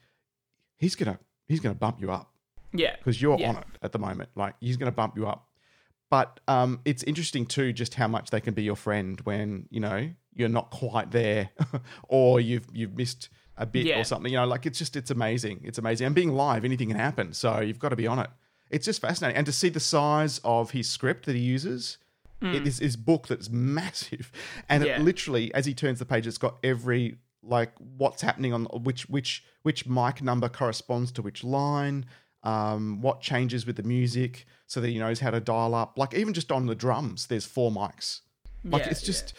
he's 0.76 0.94
gonna 0.96 1.18
he's 1.48 1.60
gonna 1.60 1.74
bump 1.74 2.00
you 2.00 2.10
up 2.10 2.32
yeah. 2.72 2.96
because 2.96 3.20
you're 3.20 3.38
Yeah. 3.38 3.50
on 3.50 3.56
it 3.58 3.64
at 3.82 3.92
the 3.92 3.98
moment. 3.98 4.30
Like 4.34 4.54
he's 4.60 4.76
going 4.76 4.90
to 4.90 4.94
bump 4.96 5.16
you 5.16 5.26
up. 5.26 5.46
But 6.10 6.38
um, 6.46 6.80
it's 6.84 7.02
interesting 7.02 7.46
too, 7.46 7.72
just 7.72 7.94
how 7.94 8.06
much 8.06 8.30
they 8.30 8.40
can 8.40 8.54
be 8.54 8.62
your 8.62 8.76
friend 8.76 9.20
when 9.24 9.66
you 9.70 9.80
know 9.80 10.10
you're 10.34 10.48
not 10.48 10.70
quite 10.70 11.10
there, 11.10 11.50
or 12.08 12.38
you've 12.40 12.66
you've 12.72 12.96
missed 12.96 13.28
a 13.56 13.66
bit 13.66 13.86
Yeah. 13.86 14.00
or 14.00 14.04
something. 14.04 14.30
You 14.32 14.38
know, 14.38 14.46
like 14.46 14.66
it's 14.66 14.78
just 14.78 14.94
it's 14.96 15.10
amazing. 15.10 15.62
It's 15.64 15.78
amazing. 15.78 16.06
And 16.06 16.14
being 16.14 16.32
live, 16.32 16.64
anything 16.64 16.88
can 16.88 16.98
happen. 16.98 17.32
So 17.32 17.60
you've 17.60 17.78
got 17.80 17.88
to 17.88 17.96
be 17.96 18.06
on 18.06 18.18
it. 18.20 18.30
It's 18.70 18.84
just 18.84 19.00
fascinating, 19.00 19.36
and 19.36 19.46
to 19.46 19.52
see 19.52 19.68
the 19.68 19.80
size 19.80 20.40
of 20.44 20.72
his 20.72 20.88
script 20.88 21.26
that 21.26 21.34
he 21.34 21.42
uses. 21.42 21.98
It 22.42 22.66
is 22.66 22.78
his 22.80 22.96
book 22.96 23.28
that's 23.28 23.48
massive, 23.80 24.30
and. 24.68 24.84
Yeah. 24.84 24.96
it 24.96 25.00
literally, 25.02 25.52
as 25.54 25.64
he 25.64 25.72
turns 25.72 25.98
the 26.00 26.04
page, 26.04 26.26
it's 26.26 26.36
got 26.36 26.58
every 26.62 27.16
like 27.46 27.72
what's 27.96 28.22
happening 28.22 28.52
on 28.52 28.64
which 28.64 29.08
which 29.08 29.44
which 29.62 29.86
mic 29.86 30.22
number 30.22 30.48
corresponds 30.48 31.12
to 31.12 31.22
which 31.22 31.44
line, 31.44 32.06
um, 32.42 33.00
what 33.00 33.20
changes 33.20 33.66
with 33.66 33.76
the 33.76 33.82
music, 33.82 34.46
so 34.66 34.80
that 34.80 34.88
he 34.88 34.98
knows 34.98 35.20
how 35.20 35.30
to 35.30 35.40
dial 35.40 35.74
up. 35.74 35.98
Like 35.98 36.14
even 36.14 36.34
just 36.34 36.52
on 36.52 36.66
the 36.66 36.74
drums, 36.74 37.26
there's 37.26 37.46
four 37.46 37.70
mics. 37.70 38.20
Like 38.64 38.84
Yeah, 38.84 38.90
it's 38.90 39.02
just 39.02 39.34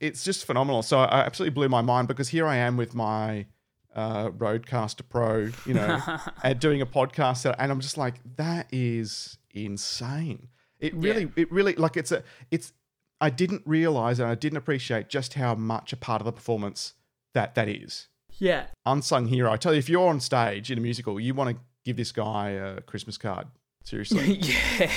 it's 0.00 0.24
just 0.24 0.44
phenomenal. 0.44 0.82
So 0.82 0.98
I 0.98 1.20
absolutely 1.20 1.54
blew 1.54 1.68
my 1.68 1.82
mind 1.82 2.08
because 2.08 2.28
here 2.28 2.46
I 2.46 2.56
am 2.56 2.76
with 2.76 2.94
my 2.94 3.46
uh, 3.94 4.30
RodeCaster 4.30 5.02
Pro, 5.08 5.50
you 5.66 5.74
know, 5.74 6.00
and 6.42 6.58
doing 6.58 6.80
a 6.80 6.86
podcast, 6.86 7.52
and 7.58 7.72
I'm 7.72 7.80
just 7.80 7.98
like, 7.98 8.20
that 8.36 8.66
is 8.72 9.38
insane. 9.50 10.48
It 10.80 10.94
really, 10.94 11.30
it 11.36 11.50
really, 11.52 11.74
like 11.74 11.96
it's 11.96 12.12
a, 12.12 12.22
it's. 12.50 12.72
I 13.20 13.30
didn't 13.30 13.62
realize 13.64 14.18
and 14.18 14.28
I 14.28 14.34
didn't 14.34 14.56
appreciate 14.56 15.08
just 15.08 15.34
how 15.34 15.54
much 15.54 15.92
a 15.92 15.96
part 15.96 16.20
of 16.20 16.24
the 16.24 16.32
performance 16.32 16.94
that 17.34 17.54
that 17.54 17.68
is. 17.68 18.08
Yeah. 18.38 18.66
Unsung 18.86 19.26
hero. 19.26 19.52
I 19.52 19.56
tell 19.56 19.72
you, 19.72 19.78
if 19.78 19.88
you're 19.88 20.08
on 20.08 20.20
stage 20.20 20.70
in 20.70 20.78
a 20.78 20.80
musical, 20.80 21.20
you 21.20 21.34
want 21.34 21.50
to 21.56 21.62
give 21.84 21.96
this 21.96 22.12
guy 22.12 22.50
a 22.50 22.80
Christmas 22.80 23.16
card. 23.18 23.46
Seriously. 23.84 24.34
yeah. 24.40 24.90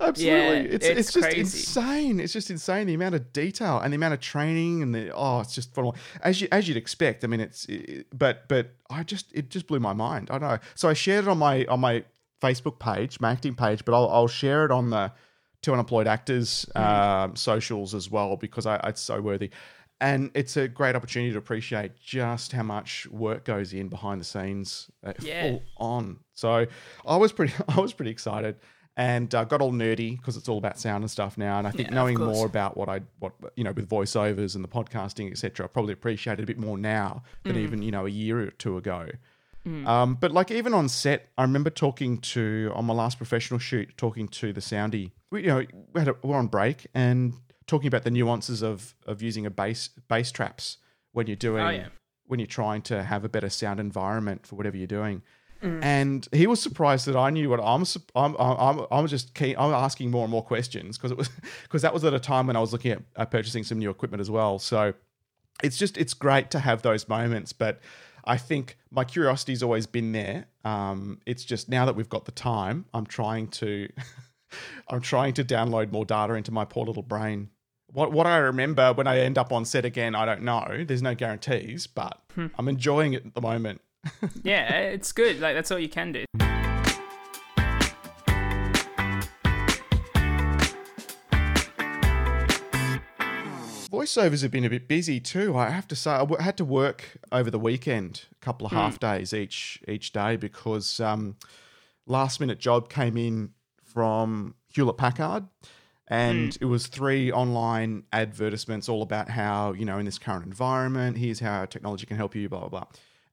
Absolutely. 0.00 0.26
Yeah, 0.26 0.52
it's, 0.52 0.86
it's 0.86 0.98
it's 0.98 1.12
just 1.12 1.24
crazy. 1.24 1.40
insane. 1.40 2.20
It's 2.20 2.32
just 2.32 2.50
insane 2.50 2.86
the 2.86 2.94
amount 2.94 3.14
of 3.14 3.32
detail 3.32 3.78
and 3.78 3.92
the 3.92 3.96
amount 3.96 4.14
of 4.14 4.20
training 4.20 4.82
and 4.82 4.94
the 4.94 5.12
oh, 5.14 5.40
it's 5.40 5.54
just 5.54 5.74
phenomenal. 5.74 6.00
As 6.22 6.40
you 6.40 6.48
as 6.50 6.68
you'd 6.68 6.76
expect. 6.76 7.24
I 7.24 7.26
mean, 7.26 7.40
it's 7.40 7.66
it, 7.66 8.06
but 8.16 8.48
but 8.48 8.70
I 8.88 9.02
just 9.02 9.26
it 9.34 9.50
just 9.50 9.66
blew 9.66 9.80
my 9.80 9.92
mind. 9.92 10.30
I 10.30 10.38
don't 10.38 10.48
know. 10.48 10.58
So 10.74 10.88
I 10.88 10.94
shared 10.94 11.24
it 11.26 11.28
on 11.28 11.38
my 11.38 11.64
on 11.66 11.80
my 11.80 12.04
Facebook 12.40 12.78
page, 12.78 13.20
my 13.20 13.30
acting 13.32 13.54
page, 13.54 13.84
but 13.84 13.94
I'll 13.94 14.08
I'll 14.08 14.28
share 14.28 14.64
it 14.64 14.70
on 14.70 14.90
the 14.90 15.12
two 15.62 15.72
unemployed 15.72 16.06
actors 16.06 16.64
Hmm. 16.74 16.82
um, 16.82 17.36
socials 17.36 17.94
as 17.94 18.10
well 18.10 18.36
because 18.36 18.64
I, 18.66 18.76
it's 18.84 19.02
so 19.02 19.20
worthy. 19.20 19.50
And 20.00 20.30
it's 20.34 20.56
a 20.56 20.66
great 20.66 20.96
opportunity 20.96 21.32
to 21.32 21.38
appreciate 21.38 22.00
just 22.00 22.52
how 22.52 22.62
much 22.62 23.06
work 23.10 23.44
goes 23.44 23.74
in 23.74 23.88
behind 23.88 24.20
the 24.20 24.24
scenes, 24.24 24.90
uh, 25.04 25.12
Yeah. 25.20 25.42
full 25.42 25.62
on. 25.76 26.20
So 26.32 26.66
I 27.06 27.16
was 27.16 27.32
pretty, 27.32 27.52
I 27.68 27.80
was 27.80 27.92
pretty 27.92 28.10
excited, 28.10 28.56
and 28.96 29.34
uh, 29.34 29.44
got 29.44 29.60
all 29.60 29.72
nerdy 29.72 30.16
because 30.16 30.36
it's 30.38 30.48
all 30.48 30.58
about 30.58 30.78
sound 30.78 31.02
and 31.02 31.10
stuff 31.10 31.36
now. 31.36 31.58
And 31.58 31.66
I 31.66 31.70
think 31.70 31.88
Yeah, 31.90 31.94
knowing 31.96 32.18
more 32.18 32.46
about 32.46 32.76
what 32.78 32.88
I, 32.88 33.02
what 33.18 33.32
you 33.56 33.64
know, 33.64 33.72
with 33.72 33.88
voiceovers 33.88 34.54
and 34.54 34.64
the 34.64 34.68
podcasting, 34.68 35.30
etc., 35.30 35.66
I 35.66 35.68
probably 35.68 35.92
appreciate 35.92 36.38
it 36.40 36.42
a 36.42 36.46
bit 36.46 36.58
more 36.58 36.78
now 36.78 37.22
than 37.44 37.56
Mm. 37.56 37.60
even 37.60 37.82
you 37.82 37.90
know 37.90 38.06
a 38.06 38.10
year 38.10 38.40
or 38.40 38.50
two 38.52 38.76
ago. 38.78 39.08
Um, 39.86 40.14
but 40.14 40.32
like 40.32 40.50
even 40.50 40.72
on 40.72 40.88
set, 40.88 41.28
I 41.36 41.42
remember 41.42 41.68
talking 41.70 42.18
to 42.18 42.72
on 42.74 42.86
my 42.86 42.94
last 42.94 43.18
professional 43.18 43.60
shoot, 43.60 43.90
talking 43.98 44.26
to 44.28 44.52
the 44.54 44.60
soundy. 44.60 45.10
We, 45.30 45.42
you 45.42 45.48
know, 45.48 45.66
we 45.92 45.98
had 46.00 46.08
a, 46.08 46.16
we're 46.22 46.36
on 46.38 46.46
break 46.46 46.86
and 46.94 47.34
talking 47.70 47.88
about 47.88 48.04
the 48.04 48.10
nuances 48.10 48.60
of 48.62 48.94
of 49.06 49.22
using 49.22 49.46
a 49.46 49.50
bass 49.50 49.88
bass 50.08 50.30
traps 50.32 50.76
when 51.12 51.26
you're 51.26 51.36
doing 51.50 51.64
Oh, 51.64 51.70
yeah. 51.70 51.88
when 52.26 52.38
you're 52.40 52.46
trying 52.60 52.82
to 52.82 53.02
have 53.02 53.24
a 53.24 53.28
better 53.28 53.48
sound 53.50 53.78
environment 53.80 54.46
for 54.46 54.56
whatever 54.56 54.76
you're 54.76 54.86
doing. 55.00 55.22
And 55.62 56.26
he 56.32 56.46
was 56.46 56.58
surprised 56.62 57.04
that 57.06 57.16
I 57.16 57.28
knew 57.28 57.50
what 57.50 57.60
I'm. 57.62 57.84
I'm. 58.14 58.34
I'm. 58.38 58.86
I'm 58.90 59.06
just 59.06 59.34
keen. 59.34 59.56
I'm 59.58 59.74
asking 59.74 60.10
more 60.10 60.22
and 60.24 60.30
more 60.30 60.42
questions 60.42 60.96
because 60.96 61.10
it 61.10 61.18
was 61.18 61.28
because 61.64 61.82
that 61.82 61.92
was 61.92 62.02
at 62.02 62.14
a 62.14 62.18
time 62.18 62.46
when 62.46 62.56
I 62.56 62.60
was 62.60 62.72
looking 62.72 62.92
at 62.92 63.02
uh, 63.14 63.26
purchasing 63.26 63.62
some 63.64 63.78
new 63.78 63.90
equipment 63.90 64.22
as 64.22 64.30
well. 64.30 64.58
So 64.58 64.94
it's 65.62 65.76
just 65.76 65.98
it's 65.98 66.14
great 66.14 66.50
to 66.52 66.58
have 66.58 66.80
those 66.80 67.06
moments 67.06 67.52
but 67.52 67.80
i 68.24 68.34
think 68.38 68.78
my 68.90 69.04
curiosity's 69.04 69.62
always 69.62 69.86
been 69.86 70.12
there 70.12 70.46
um, 70.64 71.18
it's 71.26 71.44
just 71.44 71.68
now 71.68 71.84
that 71.84 71.94
we've 71.94 72.08
got 72.08 72.24
the 72.24 72.32
time 72.32 72.86
i'm 72.94 73.04
trying 73.04 73.46
to 73.48 73.86
i'm 74.88 75.02
trying 75.02 75.34
to 75.34 75.44
download 75.44 75.92
more 75.92 76.06
data 76.06 76.32
into 76.32 76.50
my 76.50 76.64
poor 76.64 76.86
little 76.86 77.02
brain 77.02 77.50
what 77.92 78.12
what 78.12 78.26
I 78.26 78.36
remember 78.38 78.92
when 78.92 79.06
I 79.06 79.20
end 79.20 79.38
up 79.38 79.52
on 79.52 79.64
set 79.64 79.84
again, 79.84 80.14
I 80.14 80.24
don't 80.24 80.42
know. 80.42 80.84
There's 80.86 81.02
no 81.02 81.14
guarantees, 81.14 81.86
but 81.86 82.18
hmm. 82.34 82.46
I'm 82.58 82.68
enjoying 82.68 83.14
it 83.14 83.26
at 83.26 83.34
the 83.34 83.40
moment. 83.40 83.80
yeah, 84.42 84.78
it's 84.78 85.12
good. 85.12 85.40
Like 85.40 85.54
that's 85.54 85.70
all 85.70 85.78
you 85.78 85.88
can 85.88 86.12
do. 86.12 86.24
Voiceovers 93.90 94.42
have 94.42 94.52
been 94.52 94.64
a 94.64 94.70
bit 94.70 94.86
busy 94.86 95.18
too. 95.18 95.58
I 95.58 95.70
have 95.70 95.88
to 95.88 95.96
say, 95.96 96.12
I 96.12 96.42
had 96.42 96.56
to 96.58 96.64
work 96.64 97.18
over 97.32 97.50
the 97.50 97.58
weekend, 97.58 98.26
a 98.30 98.44
couple 98.44 98.66
of 98.66 98.72
hmm. 98.72 98.78
half 98.78 99.00
days 99.00 99.34
each 99.34 99.82
each 99.88 100.12
day 100.12 100.36
because 100.36 101.00
um, 101.00 101.36
last 102.06 102.40
minute 102.40 102.60
job 102.60 102.88
came 102.88 103.16
in 103.16 103.50
from 103.82 104.54
Hewlett 104.72 104.96
Packard 104.96 105.48
and 106.10 106.58
it 106.60 106.64
was 106.64 106.88
three 106.88 107.30
online 107.30 108.02
advertisements 108.12 108.88
all 108.88 109.02
about 109.02 109.30
how 109.30 109.72
you 109.72 109.84
know 109.84 109.98
in 109.98 110.04
this 110.04 110.18
current 110.18 110.44
environment, 110.44 111.16
here's 111.16 111.40
how 111.40 111.64
technology 111.64 112.04
can 112.04 112.16
help 112.16 112.34
you, 112.34 112.48
blah 112.48 112.60
blah 112.60 112.68
blah, 112.68 112.84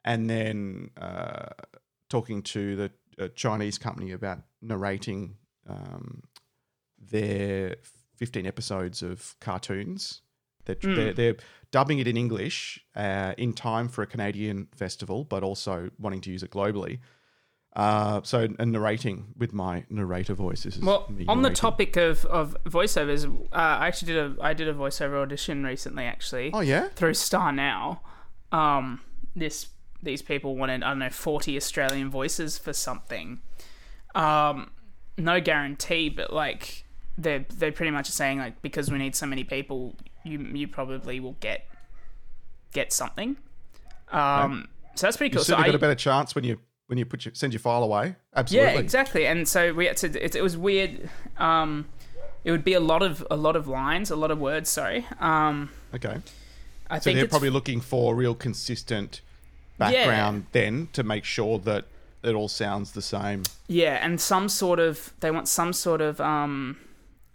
and 0.06 0.30
then 0.30 0.92
uh, 1.02 1.50
talking 2.08 2.42
to 2.44 2.76
the 2.76 2.92
uh, 3.20 3.28
Chinese 3.36 3.78
company 3.78 4.12
about 4.12 4.40
narrating 4.62 5.38
um, 5.68 6.22
their 7.00 7.76
15 8.16 8.46
episodes 8.46 9.02
of 9.02 9.36
cartoons. 9.40 10.22
They're, 10.66 10.76
they're, 10.82 11.14
they're 11.14 11.36
dubbing 11.72 12.00
it 12.00 12.08
in 12.08 12.18
English 12.18 12.84
uh, 12.96 13.34
in 13.38 13.54
time 13.54 13.88
for 13.88 14.02
a 14.02 14.08
Canadian 14.08 14.68
festival, 14.76 15.24
but 15.24 15.42
also 15.42 15.90
wanting 15.98 16.22
to 16.22 16.32
use 16.32 16.44
it 16.44 16.52
globally. 16.52 17.00
Uh, 17.78 18.22
so, 18.24 18.48
and 18.58 18.72
narrating 18.72 19.24
with 19.38 19.54
my 19.54 19.86
narrator 19.92 20.34
voice. 20.34 20.64
This 20.64 20.78
is 20.78 20.84
Well, 20.84 21.08
on 21.28 21.44
the 21.44 21.52
topic 21.52 21.96
of, 21.96 22.26
of 22.26 22.58
voiceovers, 22.66 23.32
uh, 23.54 23.56
I 23.56 23.86
actually 23.86 24.14
did 24.14 24.18
a 24.18 24.44
I 24.44 24.54
did 24.56 24.68
a 24.68 24.74
voiceover 24.74 25.22
audition 25.22 25.64
recently, 25.64 26.06
actually. 26.06 26.50
Oh, 26.56 26.62
yeah? 26.62 26.88
through 26.96 27.12
StarNow. 27.12 28.00
Um, 28.52 29.02
this 29.36 29.68
these 30.02 30.24
people 30.24 30.56
wanted 30.56 30.82
I 30.82 30.90
don't 30.90 30.98
know 30.98 31.12
forty 31.12 31.56
Australian 31.56 32.10
voices 32.10 32.58
for 32.58 32.74
something. 32.74 33.42
Um, 34.16 34.72
no 35.16 35.40
guarantee, 35.40 36.10
but 36.10 36.34
like 36.34 36.84
they 37.16 37.46
they're 37.58 37.72
pretty 37.72 37.92
much 37.92 38.10
are 38.10 38.14
saying 38.14 38.40
like 38.40 38.60
because 38.64 38.90
we 38.90 38.98
need 38.98 39.16
so 39.16 39.28
many 39.28 39.44
people, 39.44 39.96
you 40.24 40.40
you 40.40 40.68
probably 40.68 41.20
will 41.20 41.38
get 41.42 41.68
get 42.74 42.92
something. 42.92 43.38
Um, 44.12 44.68
so 44.96 45.06
that's 45.06 45.18
pretty 45.18 45.32
You 45.32 45.38
cool. 45.38 45.44
So 45.44 45.52
certainly 45.52 45.70
I, 45.70 45.72
got 45.74 45.76
a 45.76 45.80
better 45.80 45.94
chance 45.94 46.34
when 46.34 46.44
you 46.44 46.60
when 46.88 46.98
you 46.98 47.06
put 47.06 47.26
your, 47.26 47.34
send 47.36 47.54
your 47.54 47.60
file 47.60 47.84
away. 47.84 48.16
Absolutely. 48.36 48.74
yeah, 48.74 48.80
exactly. 48.80 49.26
And 49.28 49.48
so 49.48 49.74
we 49.74 49.86
had 49.86 49.98
to. 49.98 50.24
It, 50.24 50.36
it 50.36 50.42
was 50.42 50.58
weird. 50.58 51.10
Um, 51.38 51.86
it 52.44 52.52
would 52.52 52.64
be 52.64 52.74
a 52.74 52.80
lot 52.80 53.04
of 53.04 53.26
a 53.30 53.36
lot 53.36 53.56
of 53.56 53.68
lines, 53.68 54.10
a 54.12 54.16
lot 54.16 54.32
of 54.32 54.40
words. 54.40 54.70
Sorry. 54.70 55.06
Um, 55.20 55.70
Okay. 55.94 56.18
I 56.90 57.00
So 57.00 57.04
think 57.04 57.18
they're 57.20 57.28
probably 57.28 57.50
looking 57.50 57.82
for 57.82 58.16
real 58.16 58.34
consistent 58.36 59.22
background 59.78 60.46
then 60.54 60.88
to 60.94 61.04
make 61.04 61.24
sure 61.26 61.60
that 61.60 61.86
it 62.24 62.34
all 62.34 62.48
sounds 62.48 62.94
the 62.94 63.02
same. 63.02 63.44
Yeah, 63.68 64.00
and 64.02 64.20
some 64.20 64.48
sort 64.50 64.80
of 64.80 65.14
they 65.20 65.30
want 65.32 65.48
some 65.48 65.74
sort 65.74 66.02
of 66.02 66.20
um 66.22 66.78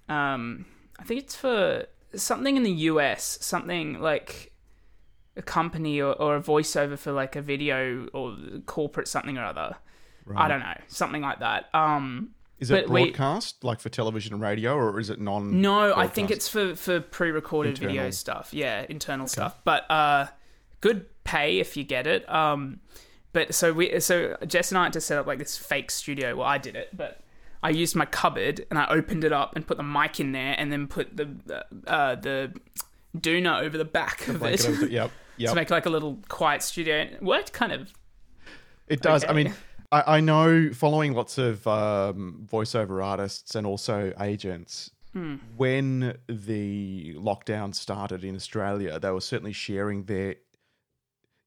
um 0.08 0.64
I 0.98 1.04
think 1.04 1.20
it's 1.20 1.36
for 1.36 1.86
something 2.14 2.56
in 2.56 2.62
the 2.62 2.72
US, 2.92 3.38
something 3.40 4.00
like 4.00 4.51
a 5.36 5.42
company 5.42 6.00
or, 6.00 6.12
or 6.14 6.36
a 6.36 6.40
voiceover 6.40 6.98
for 6.98 7.12
like 7.12 7.36
a 7.36 7.42
video 7.42 8.06
or 8.12 8.36
corporate 8.66 9.08
something 9.08 9.38
or 9.38 9.44
other. 9.44 9.76
I 10.36 10.46
don't 10.48 10.60
know, 10.60 10.76
something 10.86 11.22
like 11.22 11.40
that. 11.40 11.68
Um 11.74 12.30
Is 12.60 12.70
it 12.70 12.84
But 12.86 12.90
we- 12.92 13.04
broadcast, 13.10 13.64
like 13.64 13.80
for 13.80 13.88
television 13.88 14.34
and 14.34 14.42
radio, 14.42 14.74
or 14.76 15.00
is 15.00 15.10
it 15.10 15.20
non? 15.20 15.60
no, 15.60 15.94
I 15.96 16.06
think 16.06 16.30
it's 16.30 16.48
for 16.48 16.76
for 16.76 17.00
pre-recorded 17.00 17.78
video 17.78 18.10
stuff. 18.10 18.50
Yeah, 18.52 18.86
internal 18.88 19.26
stuff. 19.26 19.56
But 19.64 19.90
uh 19.90 20.26
good 20.80 21.06
pay 21.24 21.58
if 21.60 21.76
you 21.76 21.84
get 21.84 22.06
it. 22.06 22.28
Um 22.32 22.80
but 23.32 23.54
so 23.54 23.72
we 23.72 23.98
so 24.00 24.36
Jess 24.46 24.70
and 24.70 24.78
I 24.78 24.84
had 24.84 24.92
to 24.92 25.00
set 25.00 25.18
up 25.18 25.26
like 25.26 25.38
this 25.38 25.56
fake 25.56 25.90
studio. 25.90 26.36
Well, 26.36 26.46
I 26.46 26.58
did 26.58 26.76
it, 26.76 26.96
but 26.96 27.20
I 27.64 27.70
used 27.70 27.96
my 27.96 28.04
cupboard 28.06 28.66
and 28.70 28.78
I 28.78 28.86
opened 28.88 29.24
it 29.24 29.32
up 29.32 29.56
and 29.56 29.66
put 29.66 29.76
the 29.76 29.82
mic 29.84 30.20
in 30.20 30.32
there 30.32 30.54
and 30.58 30.70
then 30.70 30.86
put 30.86 31.16
the 31.16 31.64
uh 31.86 32.14
the 32.16 32.52
doona 33.16 33.60
over 33.62 33.76
the 33.78 33.84
back 33.84 34.26
of 34.28 34.42
it 34.42 34.60
the- 34.60 34.88
yep. 34.90 35.10
to 35.38 35.54
make 35.54 35.70
like 35.70 35.86
a 35.86 35.90
little 35.90 36.18
quiet 36.28 36.62
studio. 36.62 36.96
It 37.02 37.22
worked 37.22 37.52
kind 37.52 37.72
of 37.72 37.92
It 38.88 39.00
does. 39.02 39.24
I 39.24 39.32
mean, 39.32 39.54
I, 39.90 40.16
I 40.16 40.20
know 40.20 40.70
following 40.72 41.12
lots 41.12 41.38
of 41.38 41.66
um, 41.66 42.46
voiceover 42.50 43.04
artists 43.04 43.54
and 43.54 43.66
also 43.66 44.12
agents. 44.20 44.90
Hmm. 45.12 45.36
When 45.56 46.16
the 46.26 47.14
lockdown 47.18 47.74
started 47.74 48.24
in 48.24 48.34
Australia, 48.34 48.98
they 48.98 49.10
were 49.10 49.20
certainly 49.20 49.52
sharing 49.52 50.04
their 50.04 50.36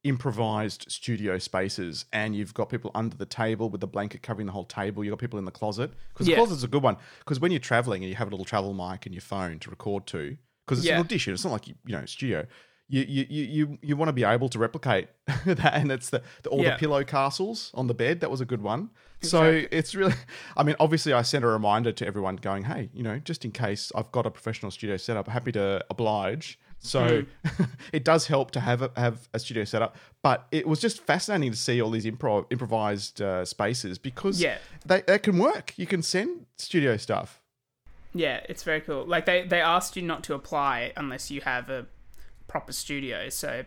improvised 0.04 0.86
studio 0.88 1.40
spaces, 1.40 2.06
and 2.14 2.36
you've 2.36 2.54
got 2.54 2.70
people 2.70 2.92
under 2.94 3.18
the 3.18 3.26
table 3.26 3.70
with 3.72 3.82
the 3.82 3.88
blanket 3.88 4.22
covering 4.22 4.46
the 4.46 4.52
whole 4.54 4.66
table. 4.66 5.04
You've 5.04 5.14
got 5.14 5.20
people 5.20 5.40
in 5.40 5.46
the 5.46 5.52
closet 5.52 5.92
because 6.14 6.28
Yeah. 6.28 6.36
the 6.36 6.42
closet's 6.42 6.64
a 6.64 6.68
good 6.68 6.84
one. 6.84 6.98
Because 7.20 7.40
when 7.40 7.52
you're 7.52 7.60
traveling 7.60 8.04
and 8.04 8.10
you 8.10 8.16
have 8.16 8.28
a 8.28 8.32
little 8.32 8.46
travel 8.46 8.74
mic 8.76 9.08
and 9.08 9.16
your 9.16 9.22
phone 9.22 9.58
to 9.60 9.70
record 9.72 10.06
to, 10.08 10.38
because 10.66 10.80
it's 10.80 10.88
Yeah. 10.88 10.96
an 10.96 11.02
audition, 11.02 11.34
it's 11.34 11.44
not 11.44 11.52
like 11.54 11.68
you, 11.68 11.76
you 11.86 11.96
know 11.98 12.06
studio. 12.06 12.46
You 12.88 13.02
you 13.08 13.26
you 13.30 13.44
you, 13.44 13.78
you 13.82 13.98
want 13.98 14.10
to 14.10 14.14
be 14.14 14.24
able 14.24 14.48
to 14.50 14.60
replicate 14.60 15.08
that, 15.46 15.74
and 15.74 15.92
it's 15.92 16.10
the, 16.12 16.22
the 16.44 16.50
all 16.50 16.62
Yeah. 16.64 16.72
the 16.72 16.78
pillow 16.78 17.04
castles 17.04 17.72
on 17.74 17.88
the 17.88 17.96
bed. 17.96 18.20
That 18.20 18.30
was 18.30 18.42
a 18.42 18.46
good 18.46 18.62
one. 18.62 18.90
So 19.22 19.64
it's 19.72 19.96
really, 19.96 20.14
I 20.56 20.62
mean, 20.62 20.76
obviously, 20.80 21.12
I 21.12 21.24
sent 21.24 21.44
a 21.44 21.48
reminder 21.48 21.92
to 21.94 22.06
everyone 22.06 22.36
going, 22.36 22.66
hey, 22.66 22.90
you 22.94 23.02
know, 23.02 23.18
just 23.18 23.44
in 23.44 23.52
case 23.52 23.92
I've 23.96 24.12
got 24.12 24.28
a 24.28 24.30
professional 24.30 24.70
studio 24.72 24.98
setup, 24.98 25.28
happy 25.28 25.52
to 25.54 25.84
oblige. 25.90 26.60
So 26.78 27.24
Hmm. 27.44 27.64
it 27.94 28.04
does 28.06 28.28
help 28.28 28.52
to 28.52 28.60
have 28.60 28.84
a, 28.84 28.92
have 28.96 29.28
a 29.34 29.40
studio 29.40 29.64
setup, 29.64 29.96
but 30.22 30.48
it 30.52 30.68
was 30.68 30.80
just 30.80 31.02
fascinating 31.02 31.52
to 31.54 31.58
see 31.58 31.82
all 31.82 31.90
these 31.90 32.06
improv 32.06 32.46
improvised 32.52 33.20
uh, 33.20 33.46
spaces 33.46 33.98
because 33.98 34.40
Yeah. 34.40 34.60
they, 34.86 35.02
they 35.08 35.18
can 35.18 35.40
work. 35.40 35.74
You 35.76 35.88
can 35.88 36.04
send 36.04 36.46
studio 36.58 36.98
stuff. 36.98 37.42
Yeah, 38.16 38.40
it's 38.48 38.64
very 38.64 38.80
cool. 38.82 39.06
Like 39.06 39.26
they 39.26 39.44
they 39.44 39.60
asked 39.62 39.96
you 39.96 40.02
not 40.02 40.24
to 40.24 40.34
apply 40.34 40.94
unless 40.96 41.30
you 41.30 41.42
have 41.42 41.70
a 41.70 41.86
proper 42.48 42.72
studio. 42.72 43.28
So 43.30 43.66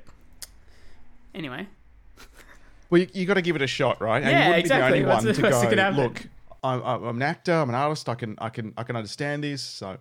anyway, 1.35 1.69
Well, 2.91 3.03
you, 3.03 3.09
you 3.13 3.27
got 3.27 3.35
to 3.35 3.43
give 3.43 3.57
it 3.57 3.63
a 3.63 3.67
shot, 3.67 4.01
right? 4.01 4.23
And 4.23 4.31
Yeah, 4.31 4.41
you 4.41 4.49
wouldn't 4.49 4.65
exactly. 4.65 4.99
be 5.01 5.05
the 5.05 5.11
only 5.11 5.15
What's 5.15 5.39
one 5.39 5.69
to 5.71 5.77
go. 5.77 6.03
Look, 6.03 6.27
I'm, 6.65 6.83
I'm 6.83 7.17
an 7.17 7.23
actor. 7.23 7.53
I'm 7.53 7.69
an 7.69 7.75
artist. 7.75 8.09
I 8.09 8.15
can, 8.15 8.37
I 8.39 8.49
can, 8.49 8.73
I 8.77 8.83
can 8.83 8.97
understand 8.97 9.45
this. 9.45 9.63
So 9.63 9.99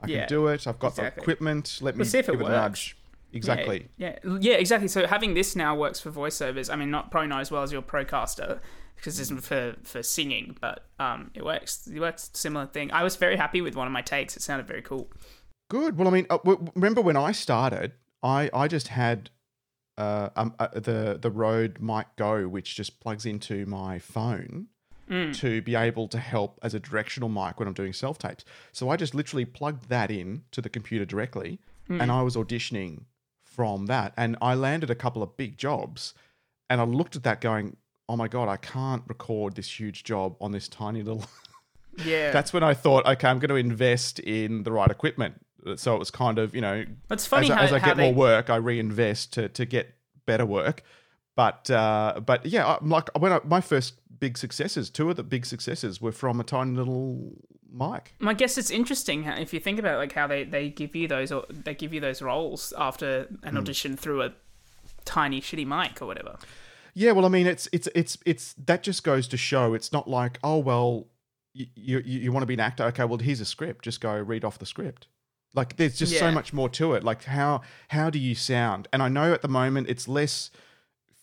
I 0.00 0.06
can 0.06 0.08
Yeah, 0.08 0.26
do 0.26 0.46
it. 0.48 0.66
I've 0.66 0.78
got 0.78 0.92
exactly. 0.92 1.16
the 1.16 1.22
equipment. 1.22 1.78
Let 1.82 1.96
me 1.96 2.02
if 2.02 2.14
it 2.14 2.26
give 2.26 2.40
it, 2.40 2.46
a 2.46 2.48
nudge. 2.48 2.96
Exactly. 3.34 3.88
Yeah, 3.96 4.18
yeah, 4.24 4.38
yeah, 4.40 4.54
exactly. 4.54 4.88
So 4.88 5.06
having 5.06 5.34
this 5.34 5.54
now 5.56 5.74
works 5.74 6.00
for 6.00 6.10
voiceovers. 6.10 6.72
I 6.72 6.76
mean, 6.76 6.90
not 6.90 7.10
probably 7.10 7.28
not 7.28 7.40
as 7.40 7.50
well 7.50 7.62
as 7.62 7.72
your 7.72 7.82
Procaster 7.82 8.60
is 9.06 9.30
for 9.40 9.74
for 9.82 10.02
singing, 10.02 10.56
but 10.60 10.86
um, 10.98 11.30
it 11.34 11.44
works. 11.44 11.86
It 11.86 12.00
works 12.00 12.30
similar 12.34 12.66
thing. 12.66 12.92
I 12.92 13.02
was 13.02 13.16
very 13.16 13.36
happy 13.36 13.60
with 13.60 13.74
one 13.76 13.86
of 13.86 13.92
my 13.92 14.02
takes. 14.02 14.36
It 14.36 14.42
sounded 14.42 14.66
very 14.66 14.82
cool. 14.82 15.10
Good. 15.70 15.96
Well, 15.98 16.08
I 16.08 16.10
mean, 16.10 16.26
uh, 16.30 16.38
w- 16.38 16.70
remember 16.74 17.00
when 17.00 17.16
I 17.16 17.32
started? 17.32 17.92
I 18.22 18.50
I 18.54 18.68
just 18.68 18.88
had 18.88 19.30
uh, 19.98 20.30
um, 20.36 20.54
uh, 20.58 20.68
the 20.74 21.18
the 21.20 21.30
Rode 21.30 21.80
Mic 21.80 22.06
Go, 22.16 22.46
which 22.48 22.76
just 22.76 23.00
plugs 23.00 23.26
into 23.26 23.66
my 23.66 23.98
phone 23.98 24.68
Mm. 25.10 25.36
to 25.40 25.60
be 25.60 25.74
able 25.74 26.06
to 26.08 26.18
help 26.18 26.60
as 26.62 26.74
a 26.74 26.80
directional 26.80 27.28
mic 27.28 27.58
when 27.58 27.66
I'm 27.66 27.74
doing 27.74 27.92
self 27.92 28.18
tapes. 28.18 28.44
So 28.70 28.88
I 28.88 28.96
just 28.96 29.14
literally 29.16 29.44
plugged 29.44 29.88
that 29.88 30.10
in 30.12 30.44
to 30.52 30.60
the 30.62 30.68
computer 30.70 31.04
directly, 31.04 31.58
Mm. 31.90 32.00
and 32.00 32.12
I 32.12 32.22
was 32.22 32.36
auditioning 32.36 33.02
from 33.42 33.86
that, 33.86 34.14
and 34.16 34.36
I 34.40 34.54
landed 34.54 34.90
a 34.90 34.94
couple 34.94 35.22
of 35.22 35.36
big 35.36 35.58
jobs, 35.58 36.14
and 36.70 36.80
I 36.80 36.84
looked 36.84 37.16
at 37.16 37.24
that 37.24 37.40
going. 37.40 37.76
Oh 38.08 38.16
my 38.16 38.28
god! 38.28 38.48
I 38.48 38.56
can't 38.56 39.02
record 39.06 39.54
this 39.54 39.78
huge 39.80 40.04
job 40.04 40.36
on 40.40 40.52
this 40.52 40.68
tiny 40.68 41.02
little 41.02 41.24
Yeah, 42.04 42.30
that's 42.30 42.52
when 42.52 42.62
I 42.62 42.72
thought, 42.74 43.06
okay, 43.06 43.28
I'm 43.28 43.38
going 43.38 43.50
to 43.50 43.56
invest 43.56 44.18
in 44.18 44.62
the 44.62 44.72
right 44.72 44.90
equipment. 44.90 45.34
So 45.76 45.94
it 45.94 45.98
was 45.98 46.10
kind 46.10 46.38
of, 46.38 46.54
you 46.54 46.60
know, 46.62 46.84
It's 47.10 47.26
funny 47.26 47.46
as, 47.46 47.50
I- 47.50 47.54
how- 47.54 47.62
as 47.62 47.72
I 47.74 47.78
get 47.80 47.96
they- 47.98 48.04
more 48.04 48.14
work, 48.14 48.48
I 48.50 48.56
reinvest 48.56 49.34
to, 49.34 49.48
to 49.50 49.64
get 49.66 49.94
better 50.26 50.46
work. 50.46 50.82
But 51.36 51.70
uh, 51.70 52.20
but 52.24 52.44
yeah, 52.46 52.76
I'm 52.80 52.88
like 52.88 53.08
when 53.18 53.32
I, 53.32 53.40
my 53.44 53.60
first 53.60 53.94
big 54.18 54.36
successes, 54.38 54.90
two 54.90 55.08
of 55.10 55.16
the 55.16 55.22
big 55.22 55.46
successes 55.46 56.00
were 56.00 56.12
from 56.12 56.40
a 56.40 56.44
tiny 56.44 56.72
little 56.72 57.32
mic. 57.72 58.14
I 58.22 58.34
guess 58.34 58.58
it's 58.58 58.70
interesting 58.70 59.24
if 59.24 59.52
you 59.54 59.60
think 59.60 59.78
about 59.78 59.96
like 59.98 60.12
how 60.12 60.26
they, 60.26 60.44
they 60.44 60.68
give 60.68 60.94
you 60.94 61.08
those 61.08 61.32
or 61.32 61.44
they 61.50 61.74
give 61.74 61.92
you 61.94 62.00
those 62.00 62.20
roles 62.22 62.72
after 62.76 63.28
an 63.44 63.56
audition 63.56 63.96
through 63.96 64.22
a 64.22 64.32
tiny 65.06 65.40
shitty 65.40 65.66
mic 65.66 66.02
or 66.02 66.06
whatever. 66.06 66.36
Yeah, 66.94 67.12
well, 67.12 67.24
I 67.24 67.28
mean, 67.28 67.46
it's 67.46 67.68
it's 67.72 67.88
it's 67.94 68.18
it's 68.26 68.54
that 68.54 68.82
just 68.82 69.02
goes 69.02 69.26
to 69.28 69.36
show 69.36 69.74
it's 69.74 69.92
not 69.92 70.08
like 70.08 70.38
oh 70.42 70.58
well, 70.58 71.08
you 71.54 71.66
you, 71.74 72.00
you 72.04 72.32
want 72.32 72.42
to 72.42 72.46
be 72.46 72.54
an 72.54 72.60
actor, 72.60 72.84
okay, 72.84 73.04
well 73.04 73.18
here's 73.18 73.40
a 73.40 73.44
script, 73.44 73.84
just 73.84 74.00
go 74.00 74.14
read 74.18 74.44
off 74.44 74.58
the 74.58 74.66
script. 74.66 75.06
Like 75.54 75.76
there's 75.76 75.98
just 75.98 76.18
so 76.18 76.30
much 76.30 76.52
more 76.52 76.68
to 76.70 76.94
it. 76.94 77.04
Like 77.04 77.24
how 77.24 77.62
how 77.88 78.10
do 78.10 78.18
you 78.18 78.34
sound? 78.34 78.88
And 78.92 79.02
I 79.02 79.08
know 79.08 79.32
at 79.32 79.42
the 79.42 79.48
moment 79.48 79.88
it's 79.88 80.08
less 80.08 80.50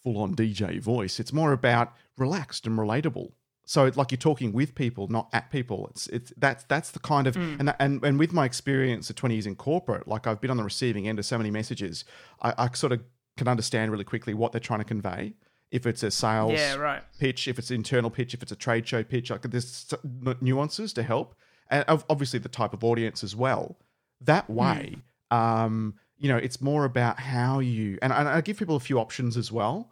full 0.03 0.17
on 0.17 0.35
DJ 0.35 0.79
voice. 0.79 1.19
It's 1.19 1.33
more 1.33 1.51
about 1.51 1.93
relaxed 2.17 2.67
and 2.67 2.77
relatable. 2.77 3.31
So 3.65 3.85
it's 3.85 3.97
like 3.97 4.11
you're 4.11 4.17
talking 4.17 4.51
with 4.51 4.73
people, 4.73 5.07
not 5.09 5.29
at 5.33 5.51
people. 5.51 5.87
It's 5.91 6.07
it's 6.07 6.33
that's 6.37 6.63
that's 6.63 6.91
the 6.91 6.99
kind 6.99 7.27
of 7.27 7.35
mm. 7.35 7.59
and 7.59 7.67
that, 7.67 7.75
and 7.79 8.03
and 8.03 8.17
with 8.17 8.33
my 8.33 8.45
experience 8.45 9.09
of 9.09 9.15
20 9.15 9.35
years 9.35 9.45
in 9.45 9.55
corporate, 9.55 10.07
like 10.07 10.25
I've 10.25 10.41
been 10.41 10.51
on 10.51 10.57
the 10.57 10.63
receiving 10.63 11.07
end 11.07 11.19
of 11.19 11.25
so 11.25 11.37
many 11.37 11.51
messages, 11.51 12.05
I, 12.41 12.53
I 12.57 12.69
sort 12.73 12.93
of 12.93 13.01
can 13.37 13.47
understand 13.47 13.91
really 13.91 14.03
quickly 14.03 14.33
what 14.33 14.51
they're 14.51 14.59
trying 14.59 14.79
to 14.79 14.85
convey. 14.85 15.33
If 15.71 15.85
it's 15.85 16.01
a 16.03 16.09
sales 16.11 16.53
Yeah, 16.53 16.75
right. 16.75 17.03
pitch, 17.19 17.47
if 17.47 17.59
it's 17.59 17.69
internal 17.69 18.09
pitch, 18.09 18.33
if 18.33 18.41
it's 18.41 18.51
a 18.51 18.55
trade 18.55 18.87
show 18.87 19.03
pitch, 19.03 19.29
like 19.29 19.43
there's 19.43 19.93
nuances 20.41 20.93
to 20.93 21.03
help, 21.03 21.35
and 21.69 21.85
obviously 21.87 22.39
the 22.39 22.49
type 22.49 22.73
of 22.73 22.83
audience 22.83 23.23
as 23.23 23.35
well. 23.35 23.77
That 24.21 24.49
way, 24.49 24.95
um, 25.31 25.95
you 26.17 26.27
know, 26.27 26.37
it's 26.37 26.59
more 26.59 26.85
about 26.85 27.19
how 27.19 27.59
you 27.59 27.97
and, 28.01 28.11
and 28.11 28.27
I 28.27 28.41
give 28.41 28.57
people 28.57 28.75
a 28.75 28.79
few 28.79 28.99
options 28.99 29.37
as 29.37 29.51
well. 29.51 29.91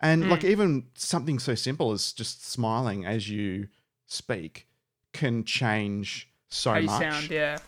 And 0.00 0.30
like 0.30 0.44
even 0.44 0.86
something 0.94 1.40
so 1.40 1.54
simple 1.56 1.90
as 1.90 2.12
just 2.12 2.46
smiling 2.46 3.04
as 3.04 3.28
you 3.28 3.66
speak 4.06 4.68
can 5.12 5.44
change 5.44 6.28
so 6.48 6.72
How 6.74 6.80
much. 6.80 7.00
sound, 7.00 7.30
yeah. 7.30 7.58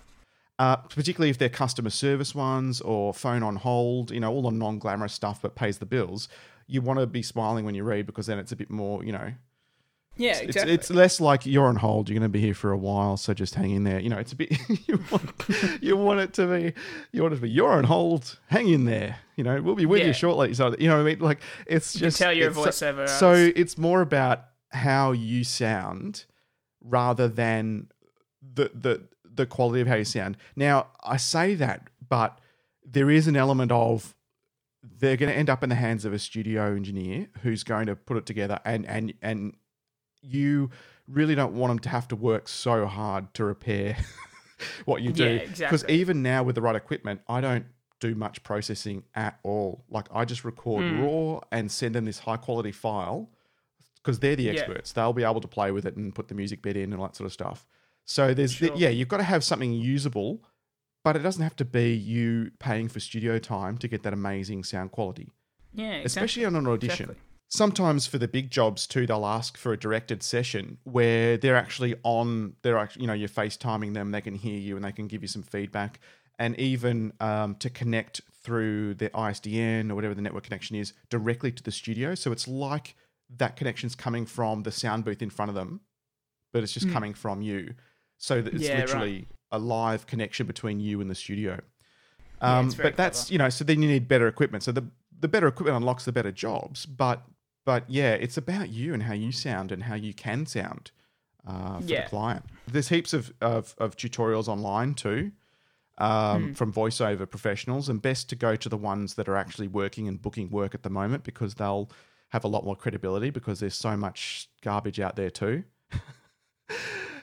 Uh, 0.59 0.77
particularly 0.77 1.31
if 1.31 1.39
they're 1.39 1.49
customer 1.49 1.91
service 1.91 2.35
ones 2.35 2.81
or 2.83 3.15
phone 3.15 3.43
on 3.43 3.57
hold, 3.57 4.11
you 4.11 4.21
know, 4.21 4.31
all 4.31 4.43
the 4.43 4.51
non 4.51 4.79
glamorous 4.79 5.13
stuff 5.13 5.41
but 5.43 5.55
pays 5.57 5.79
the 5.79 5.87
bills. 5.87 6.29
You 6.71 6.81
want 6.83 7.01
to 7.01 7.07
be 7.07 7.23
smiling 7.23 7.65
when 7.65 7.75
you 7.75 7.85
read 7.85 8.07
because 8.07 8.27
then 8.27 8.39
it's 8.39 8.53
a 8.53 8.57
bit 8.57 8.71
more, 8.71 9.03
you 9.05 9.13
know, 9.13 9.33
Yeah, 10.17 10.33
it's, 10.33 10.41
exactly. 10.43 10.73
it's 10.75 10.91
less 10.91 11.21
like 11.21 11.47
you're 11.47 11.67
on 11.67 11.77
hold. 11.77 12.09
You're 12.09 12.19
going 12.19 12.31
to 12.31 12.33
be 12.33 12.41
here 12.41 12.55
for 12.55 12.71
a 12.73 12.77
while, 12.79 13.17
so 13.17 13.33
just 13.35 13.55
hang 13.55 13.71
in 13.71 13.85
there. 13.85 13.99
You 14.01 14.09
know, 14.11 14.19
it's 14.19 14.33
a 14.33 14.37
bit. 14.37 14.53
you 14.89 15.03
want 15.11 15.31
you 15.81 15.97
want 15.97 16.21
it 16.21 16.33
to 16.35 16.47
be. 16.47 16.73
You 17.13 17.23
want 17.23 17.33
it 17.35 17.37
to 17.37 17.43
be. 17.43 17.51
You're 17.51 17.73
on 17.73 17.85
hold. 17.85 18.39
Hang 18.49 18.69
in 18.69 18.85
there. 18.85 19.17
You 19.37 19.45
know, 19.45 19.61
we'll 19.63 19.75
be 19.75 19.87
with 19.87 20.01
Yeah. 20.01 20.09
you 20.09 20.13
shortly. 20.13 20.55
So 20.55 20.75
you 20.79 20.89
know 20.89 20.97
what 20.97 21.03
I 21.03 21.05
mean. 21.05 21.19
Like 21.21 21.41
it's 21.67 21.93
can 21.93 22.01
just 22.01 22.19
tell 22.19 22.31
a 22.31 22.37
it's 22.37 22.77
so- 22.77 23.07
So, 23.07 23.33
it's 23.57 23.77
more 23.79 24.01
about 24.03 24.45
how 24.73 25.13
you 25.13 25.43
sound 25.45 26.25
rather 26.83 27.27
than 27.29 27.89
the 28.43 28.71
the 28.75 29.03
the 29.25 29.47
quality 29.47 29.81
of 29.81 29.87
how 29.87 29.97
you 29.97 30.05
sound. 30.05 30.37
Now 30.57 30.89
I 31.03 31.17
say 31.17 31.55
that, 31.55 31.89
but 32.09 32.39
there 32.85 33.11
is 33.11 33.27
an 33.29 33.37
element 33.37 33.71
of 33.73 34.15
they're 34.83 35.17
going 35.17 35.31
to 35.31 35.37
end 35.37 35.51
up 35.51 35.63
in 35.63 35.69
the 35.69 35.75
hands 35.75 36.05
of 36.05 36.13
a 36.13 36.19
studio 36.19 36.75
engineer 36.75 37.29
who's 37.43 37.63
going 37.65 37.87
to 37.87 37.95
put 37.97 38.17
it 38.17 38.27
together 38.27 38.59
and 38.65 38.87
and 38.87 39.13
and 39.23 39.55
you 40.23 40.71
really 41.09 41.35
don't 41.35 41.55
want 41.55 41.71
them 41.71 41.79
to 41.79 41.89
have 41.89 42.07
to 42.09 42.17
work 42.17 42.49
so 42.49 42.87
hard 42.87 43.33
to 43.35 43.45
repair 43.45 43.97
what 44.85 45.03
you 45.03 45.13
do 45.13 45.25
Yeah, 45.25 45.39
because 45.39 45.51
exactly. 45.83 45.95
even 45.97 46.23
now 46.23 46.43
with 46.43 46.55
the 46.55 46.63
right 46.63 46.77
equipment 46.77 47.21
i 47.29 47.41
don't 47.41 47.67
do 48.01 48.15
much 48.15 48.43
processing 48.43 49.03
at 49.15 49.39
all 49.43 49.85
like 49.91 50.07
i 50.13 50.25
just 50.25 50.45
record 50.45 50.85
Hmm. 50.87 51.01
raw 51.03 51.41
and 51.53 51.71
send 51.71 51.95
them 51.95 52.05
this 52.07 52.21
high 52.21 52.37
quality 52.39 52.73
file 52.73 53.31
because 53.97 54.19
they're 54.21 54.37
the 54.37 54.45
Yeah. 54.45 54.53
experts 54.53 54.93
they'll 54.93 55.13
be 55.13 55.25
able 55.25 55.41
to 55.43 55.49
play 55.49 55.71
with 55.73 55.85
it 55.87 55.97
and 55.97 56.15
put 56.15 56.29
the 56.29 56.35
music 56.35 56.63
bit 56.63 56.77
in 56.77 56.93
and 56.93 57.01
all 57.01 57.07
that 57.09 57.17
sort 57.17 57.27
of 57.27 57.33
stuff 57.33 57.67
so 58.05 58.33
there's 58.35 58.53
Sure. 58.53 58.75
yeah 58.77 58.89
you've 58.89 59.09
got 59.09 59.19
to 59.19 59.23
have 59.25 59.43
something 59.45 59.73
usable 59.73 60.43
but 61.03 61.17
it 61.17 61.21
doesn't 61.21 61.43
have 61.43 61.57
to 61.57 61.65
be 61.65 61.93
you 61.95 62.51
paying 62.59 62.89
for 62.89 63.01
studio 63.01 63.39
time 63.39 63.79
to 63.79 63.89
get 63.89 64.03
that 64.03 64.13
amazing 64.13 64.65
sound 64.65 64.91
quality 64.93 65.33
yeah, 65.73 65.87
exactly. 65.87 66.07
especially 66.07 66.45
on 66.47 66.57
an 66.57 66.67
audition. 66.67 67.05
Exactly. 67.05 67.17
Sometimes 67.49 68.07
for 68.07 68.19
the 68.19 68.29
big 68.29 68.51
jobs 68.51 68.87
too, 68.87 69.07
they'll 69.07 69.27
ask 69.27 69.57
for 69.57 69.73
a 69.73 69.77
directed 69.77 70.23
session 70.23 70.79
where 70.85 71.37
they're 71.37 71.57
actually 71.57 71.97
on. 72.05 72.55
They're 72.63 72.79
actually, 72.79 73.03
you 73.03 73.09
know, 73.09 73.13
you're 73.13 73.29
FaceTiming 73.29 73.95
them. 73.95 74.13
They 74.13 74.21
can 74.21 74.35
hear 74.35 74.59
you 74.59 74.77
and 74.77 74.85
they 74.85 74.93
can 74.93 75.09
give 75.09 75.23
you 75.23 75.29
some 75.29 75.43
feedback, 75.43 75.99
and 76.39 76.59
even 76.61 77.13
um, 77.21 77.57
to 77.57 77.69
connect 77.69 78.21
through 78.43 78.95
the 78.95 79.11
ISDN 79.11 79.91
or 79.91 79.95
whatever 79.97 80.15
the 80.15 80.23
network 80.23 80.45
connection 80.45 80.77
is 80.77 80.93
directly 81.11 81.51
to 81.53 81.63
the 81.63 81.73
studio. 81.73 82.15
So 82.15 82.31
it's 82.31 82.47
like 82.47 82.95
that 83.37 83.57
connection's 83.57 83.95
coming 83.95 84.27
from 84.27 84.63
the 84.63 84.73
sound 84.73 85.05
booth 85.05 85.21
in 85.21 85.31
front 85.31 85.49
of 85.49 85.55
them, 85.55 85.81
but 86.53 86.63
it's 86.63 86.73
just 86.73 86.91
coming 86.91 87.15
from 87.15 87.43
you. 87.43 87.75
So 88.17 88.41
that 88.43 88.55
it's. 88.55 88.63
Yeah, 88.63 88.85
right. 88.93 89.27
A 89.53 89.59
live 89.59 90.07
connection 90.07 90.47
between 90.47 90.81
you 90.81 91.01
and 91.01 91.11
the 91.11 91.15
studio. 91.15 91.61
Um, 92.41 92.71
very 92.71 92.91
but 92.91 92.97
that's 92.97 93.31
you 93.31 93.39
know, 93.39 93.49
so 93.51 93.65
then 93.65 93.83
you 93.83 93.89
need 93.89 94.09
better 94.09 94.27
equipment. 94.29 94.63
So 94.65 94.73
the 94.73 94.87
the 95.19 95.29
better 95.29 95.47
equipment 95.49 95.77
unlocks 95.77 96.05
the 96.05 96.13
better 96.13 96.33
jobs. 96.33 96.87
But 96.87 97.23
but 97.67 97.85
yeah, 97.89 98.13
it's 98.13 98.37
about 98.39 98.71
you 98.71 98.95
and 98.95 99.03
how 99.03 99.13
you 99.13 99.33
sound 99.33 99.71
and 99.71 99.83
how 99.85 99.95
you 99.95 100.15
can 100.15 100.47
sound 100.47 100.91
uh, 101.47 101.79
for 101.81 101.85
Yeah. 101.85 102.03
the 102.05 102.09
client. 102.09 102.45
There's 102.67 102.89
heaps 102.89 103.13
of, 103.13 103.33
of, 103.41 103.75
of 103.79 103.97
tutorials 103.97 104.49
online 104.49 104.95
too 104.95 105.33
um, 105.99 106.47
Hmm. 106.49 106.53
from 106.55 106.73
voiceover 106.73 107.29
professionals, 107.29 107.89
and 107.91 108.01
best 108.01 108.31
to 108.31 108.37
go 108.37 108.57
to 108.57 108.69
the 108.71 108.77
ones 108.79 109.15
that 109.15 109.29
are 109.29 109.37
actually 109.37 109.69
working 109.69 110.09
and 110.09 110.21
booking 110.23 110.49
work 110.51 110.75
at 110.75 110.83
the 110.83 110.89
moment 110.91 111.23
because 111.25 111.55
they'll 111.57 111.91
have 112.31 112.45
a 112.45 112.49
lot 112.49 112.65
more 112.65 112.77
credibility 112.77 113.29
because 113.29 113.61
there's 113.61 113.75
so 113.75 113.97
much 113.97 114.49
garbage 114.63 114.99
out 115.01 115.17
there 115.17 115.31
too. 115.31 115.65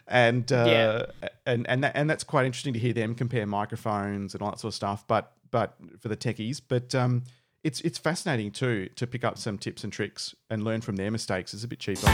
and 0.08 0.52
uh, 0.52 1.06
and 1.46 1.68
and 1.68 1.84
that, 1.84 1.92
and 1.96 2.10
that's 2.10 2.24
quite 2.24 2.46
interesting 2.46 2.74
to 2.74 2.80
hear 2.80 2.94
them 2.94 3.16
compare 3.16 3.46
microphones 3.46 4.34
and 4.34 4.42
all 4.42 4.52
that 4.52 4.60
sort 4.60 4.72
of 4.72 4.76
stuff. 4.76 5.06
But 5.08 5.34
but 5.52 5.76
for 6.00 6.08
the 6.08 6.18
techies, 6.18 6.62
but 6.66 6.96
um, 6.96 7.24
it's 7.64 7.82
it's 7.82 7.98
fascinating 7.98 8.52
too 8.52 8.90
to 8.96 9.08
pick 9.08 9.24
up 9.24 9.38
some 9.38 9.58
tips 9.58 9.84
and 9.84 9.92
tricks 9.92 10.36
and 10.50 10.64
learn 10.64 10.82
from 10.82 10.96
their 10.96 11.12
mistakes. 11.12 11.54
It's 11.54 11.64
a 11.64 11.68
bit 11.68 11.80
cheaper. 11.80 12.08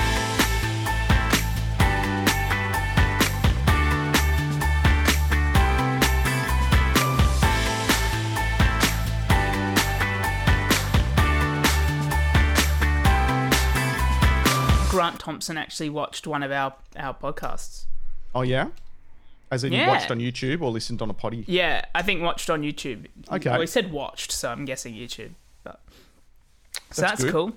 Thompson 15.24 15.58
actually 15.58 15.90
watched 15.90 16.28
one 16.28 16.44
of 16.44 16.52
our 16.52 16.74
our 16.98 17.14
podcasts. 17.14 17.86
Oh 18.36 18.42
yeah, 18.42 18.68
as 19.52 19.64
in 19.64 19.72
Yeah. 19.72 19.88
watched 19.88 20.12
on 20.12 20.20
YouTube 20.20 20.62
or 20.62 20.70
listened 20.70 21.02
on 21.02 21.10
a 21.10 21.14
potty. 21.14 21.46
Yeah, 21.48 21.86
I 21.96 22.02
think 22.02 22.22
watched 22.22 22.50
on 22.50 22.62
YouTube. 22.62 23.08
Okay. 23.32 23.50
Well, 23.50 23.62
he 23.62 23.68
said 23.68 23.92
watched, 23.92 24.32
so 24.32 24.50
I'm 24.52 24.66
guessing 24.66 24.94
YouTube. 24.94 25.32
But 25.64 25.80
so 26.92 27.02
That's 27.04 27.22
that's, 27.22 27.32
cool. 27.32 27.54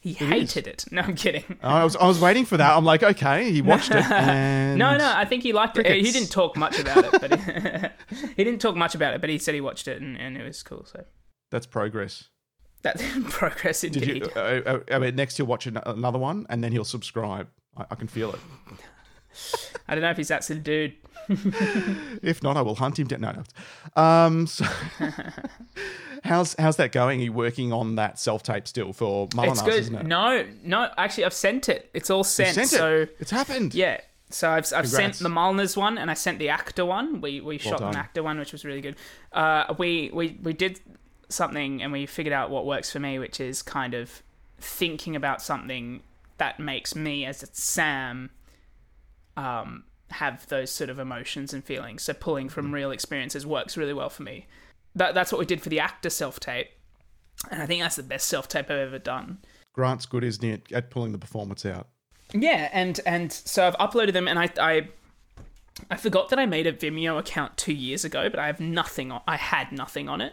He 0.00 0.14
hated 0.14 0.66
it. 0.66 0.84
No, 0.92 1.02
I'm 1.02 1.14
kidding. 1.14 1.44
I 1.62 1.84
was 1.84 1.94
I 1.96 2.06
was 2.06 2.20
waiting 2.20 2.44
for 2.46 2.56
that. 2.56 2.74
I'm 2.76 2.84
like, 2.84 3.02
okay, 3.02 3.50
he 3.52 3.60
watched 3.72 3.90
it. 3.90 4.04
And 4.10 4.78
No, 4.78 4.96
no, 4.96 5.12
I 5.14 5.24
think 5.26 5.42
he 5.42 5.52
liked 5.52 5.76
it. 5.76 5.86
He 5.86 6.10
didn't 6.10 6.30
talk 6.30 6.56
much 6.56 6.78
about 6.78 7.04
it, 7.04 7.20
but 7.20 7.38
he, 8.10 8.26
he 8.36 8.44
didn't 8.44 8.60
talk 8.60 8.76
much 8.76 8.94
about 8.94 9.12
it. 9.14 9.20
But 9.20 9.28
he 9.28 9.36
said 9.38 9.54
he 9.54 9.60
watched 9.60 9.88
it 9.88 10.00
and, 10.00 10.16
and 10.16 10.36
it 10.38 10.44
was 10.44 10.62
cool. 10.62 10.84
So 10.86 11.04
that's 11.50 11.66
progress. 11.66 12.28
That's 12.96 13.02
progress 13.30 13.80
Did 13.82 13.96
indeed. 13.96 14.22
you? 14.24 14.30
Uh, 14.34 14.60
uh, 14.66 14.80
I 14.90 14.98
mean, 14.98 15.16
next 15.16 15.36
he'll 15.36 15.46
watch 15.46 15.66
another 15.66 16.18
one 16.18 16.46
and 16.48 16.62
then 16.62 16.72
he'll 16.72 16.84
subscribe. 16.84 17.48
I, 17.76 17.84
I 17.90 17.94
can 17.94 18.08
feel 18.08 18.32
it. 18.32 18.40
I 19.88 19.94
don't 19.94 20.02
know 20.02 20.10
if 20.10 20.16
he's 20.16 20.28
that 20.28 20.44
sort 20.44 20.58
of 20.58 20.64
dude. 20.64 20.94
If 22.22 22.42
not, 22.42 22.56
I 22.56 22.62
will 22.62 22.74
hunt 22.74 22.98
him 22.98 23.06
down. 23.06 23.20
No, 23.20 23.32
no. 23.32 24.02
Um, 24.02 24.46
so 24.46 24.64
how's 26.24 26.54
how's 26.58 26.76
that 26.76 26.90
going? 26.92 27.20
Are 27.20 27.24
you 27.24 27.32
working 27.32 27.72
on 27.72 27.96
that 27.96 28.18
self 28.18 28.42
tape 28.42 28.66
still 28.66 28.92
for 28.92 29.28
It's 29.36 29.62
good. 29.62 29.74
isn't 29.74 29.94
it? 29.94 30.06
No, 30.06 30.44
no, 30.64 30.88
actually, 30.96 31.26
I've 31.26 31.34
sent 31.34 31.68
it. 31.68 31.90
It's 31.94 32.10
all 32.10 32.24
sent. 32.24 32.54
sent 32.54 32.68
so 32.70 32.96
it. 33.02 33.16
It's 33.20 33.30
happened. 33.30 33.74
yeah. 33.74 34.00
So 34.30 34.50
I've, 34.50 34.70
I've 34.74 34.88
sent 34.88 35.18
the 35.20 35.28
Malners 35.30 35.74
one 35.76 35.96
and 35.96 36.10
I 36.10 36.14
sent 36.14 36.38
the 36.38 36.50
actor 36.50 36.84
one. 36.84 37.20
We 37.20 37.40
we 37.40 37.56
shot 37.58 37.80
done. 37.80 37.90
an 37.90 37.96
actor 37.96 38.22
one, 38.22 38.38
which 38.38 38.52
was 38.52 38.64
really 38.64 38.80
good. 38.82 38.96
Uh, 39.32 39.74
we 39.78 40.10
we 40.12 40.38
we 40.42 40.52
did 40.52 40.80
something 41.28 41.82
and 41.82 41.92
we 41.92 42.06
figured 42.06 42.32
out 42.32 42.50
what 42.50 42.66
works 42.66 42.90
for 42.90 43.00
me, 43.00 43.18
which 43.18 43.40
is 43.40 43.62
kind 43.62 43.94
of 43.94 44.22
thinking 44.58 45.14
about 45.14 45.40
something 45.42 46.02
that 46.38 46.58
makes 46.58 46.94
me 46.94 47.24
as 47.24 47.42
a 47.42 47.46
Sam 47.52 48.30
um, 49.36 49.84
have 50.10 50.46
those 50.48 50.70
sort 50.70 50.90
of 50.90 50.98
emotions 50.98 51.52
and 51.52 51.62
feelings. 51.64 52.02
So 52.02 52.12
pulling 52.12 52.46
Mm-hmm. 52.46 52.54
from 52.54 52.74
real 52.74 52.90
experiences 52.90 53.46
works 53.46 53.76
really 53.76 53.92
well 53.94 54.10
for 54.10 54.22
me. 54.22 54.46
That 54.94 55.14
that's 55.14 55.30
what 55.30 55.38
we 55.38 55.46
did 55.46 55.60
for 55.60 55.68
the 55.68 55.80
actor 55.80 56.10
self 56.10 56.40
tape, 56.40 56.68
and 57.50 57.62
I 57.62 57.66
think 57.66 57.82
that's 57.82 57.96
the 57.96 58.02
best 58.02 58.26
self 58.26 58.48
tape 58.48 58.66
I've 58.66 58.78
ever 58.78 58.98
done. 58.98 59.38
Grant's 59.72 60.06
good, 60.06 60.24
isn't 60.24 60.42
he, 60.42 60.52
at, 60.52 60.72
at 60.72 60.90
pulling 60.90 61.12
the 61.12 61.18
performance 61.18 61.64
out? 61.64 61.88
Yeah, 62.32 62.68
and 62.72 62.98
and 63.06 63.30
so 63.32 63.66
I've 63.66 63.76
uploaded 63.76 64.14
them, 64.14 64.26
and 64.26 64.38
I 64.38 64.48
I 64.58 64.88
I 65.90 65.96
forgot 65.96 66.30
that 66.30 66.38
I 66.38 66.46
made 66.46 66.66
a 66.66 66.72
Vimeo 66.72 67.18
account 67.18 67.56
two 67.56 67.74
years 67.74 68.04
ago, 68.04 68.28
but 68.28 68.40
I 68.40 68.46
have 68.46 68.60
nothing. 68.60 69.12
On, 69.12 69.20
I 69.28 69.36
had 69.36 69.70
nothing 69.70 70.08
on 70.08 70.20
it, 70.20 70.32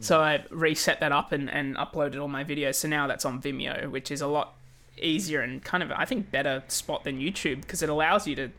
so 0.00 0.20
I 0.20 0.44
reset 0.50 1.00
that 1.00 1.12
up 1.12 1.32
and 1.32 1.50
and 1.50 1.76
uploaded 1.76 2.20
all 2.20 2.28
my 2.28 2.44
videos. 2.44 2.76
So 2.76 2.88
now 2.88 3.06
that's 3.06 3.24
on 3.24 3.40
Vimeo, 3.40 3.90
which 3.90 4.10
is 4.10 4.20
a 4.20 4.26
lot 4.26 4.54
easier 4.98 5.40
and 5.40 5.62
kind 5.62 5.82
of 5.82 5.90
I 5.92 6.04
think 6.04 6.30
better 6.30 6.62
spot 6.68 7.04
than 7.04 7.18
YouTube 7.18 7.62
because 7.62 7.82
it 7.82 7.88
allows 7.88 8.26
you 8.26 8.36
to 8.36 8.50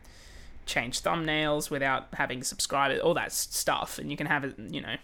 change 0.65 1.01
thumbnails 1.01 1.69
without 1.69 2.07
having 2.13 2.43
subscribers, 2.43 2.99
all 3.01 3.13
that 3.13 3.31
stuff, 3.31 3.99
and 3.99 4.09
you 4.09 4.17
can 4.17 4.27
have 4.27 4.43
it, 4.43 4.55
you 4.57 4.81
know, 4.81 4.95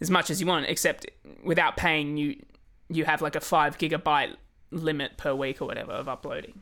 as 0.00 0.10
much 0.10 0.30
as 0.30 0.40
you 0.40 0.46
want, 0.46 0.66
except 0.66 1.06
without 1.44 1.76
paying 1.76 2.16
you. 2.16 2.36
You 2.88 3.04
have 3.06 3.22
like 3.22 3.36
a 3.36 3.40
five 3.40 3.78
gigabyte 3.78 4.36
limit 4.70 5.16
per 5.16 5.34
week 5.34 5.62
or 5.62 5.66
whatever 5.66 5.92
of 5.92 6.08
uploading. 6.08 6.60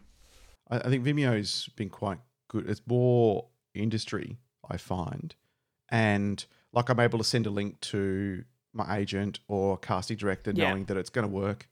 I, 0.71 0.79
I 0.79 0.89
think 0.89 1.05
Vimeo's 1.05 1.69
been 1.75 1.89
quite 1.89 2.19
good. 2.49 2.69
It's 2.69 2.83
more 2.87 3.49
industry, 3.75 4.39
I 4.69 4.77
find, 4.77 5.35
and 5.89 6.45
like 6.73 6.89
I'm 6.89 7.01
able 7.01 7.19
to 7.19 7.25
send 7.25 7.47
a 7.47 7.51
link 7.51 7.81
to 7.81 8.45
my 8.73 8.97
agent 8.99 9.41
or 9.49 9.79
casting 9.79 10.17
director, 10.17 10.53
Yeah. 10.55 10.71
knowing 10.71 10.85
that 10.87 10.97
it's 10.97 11.11
going 11.11 11.27
to 11.27 11.33
work, 11.33 11.69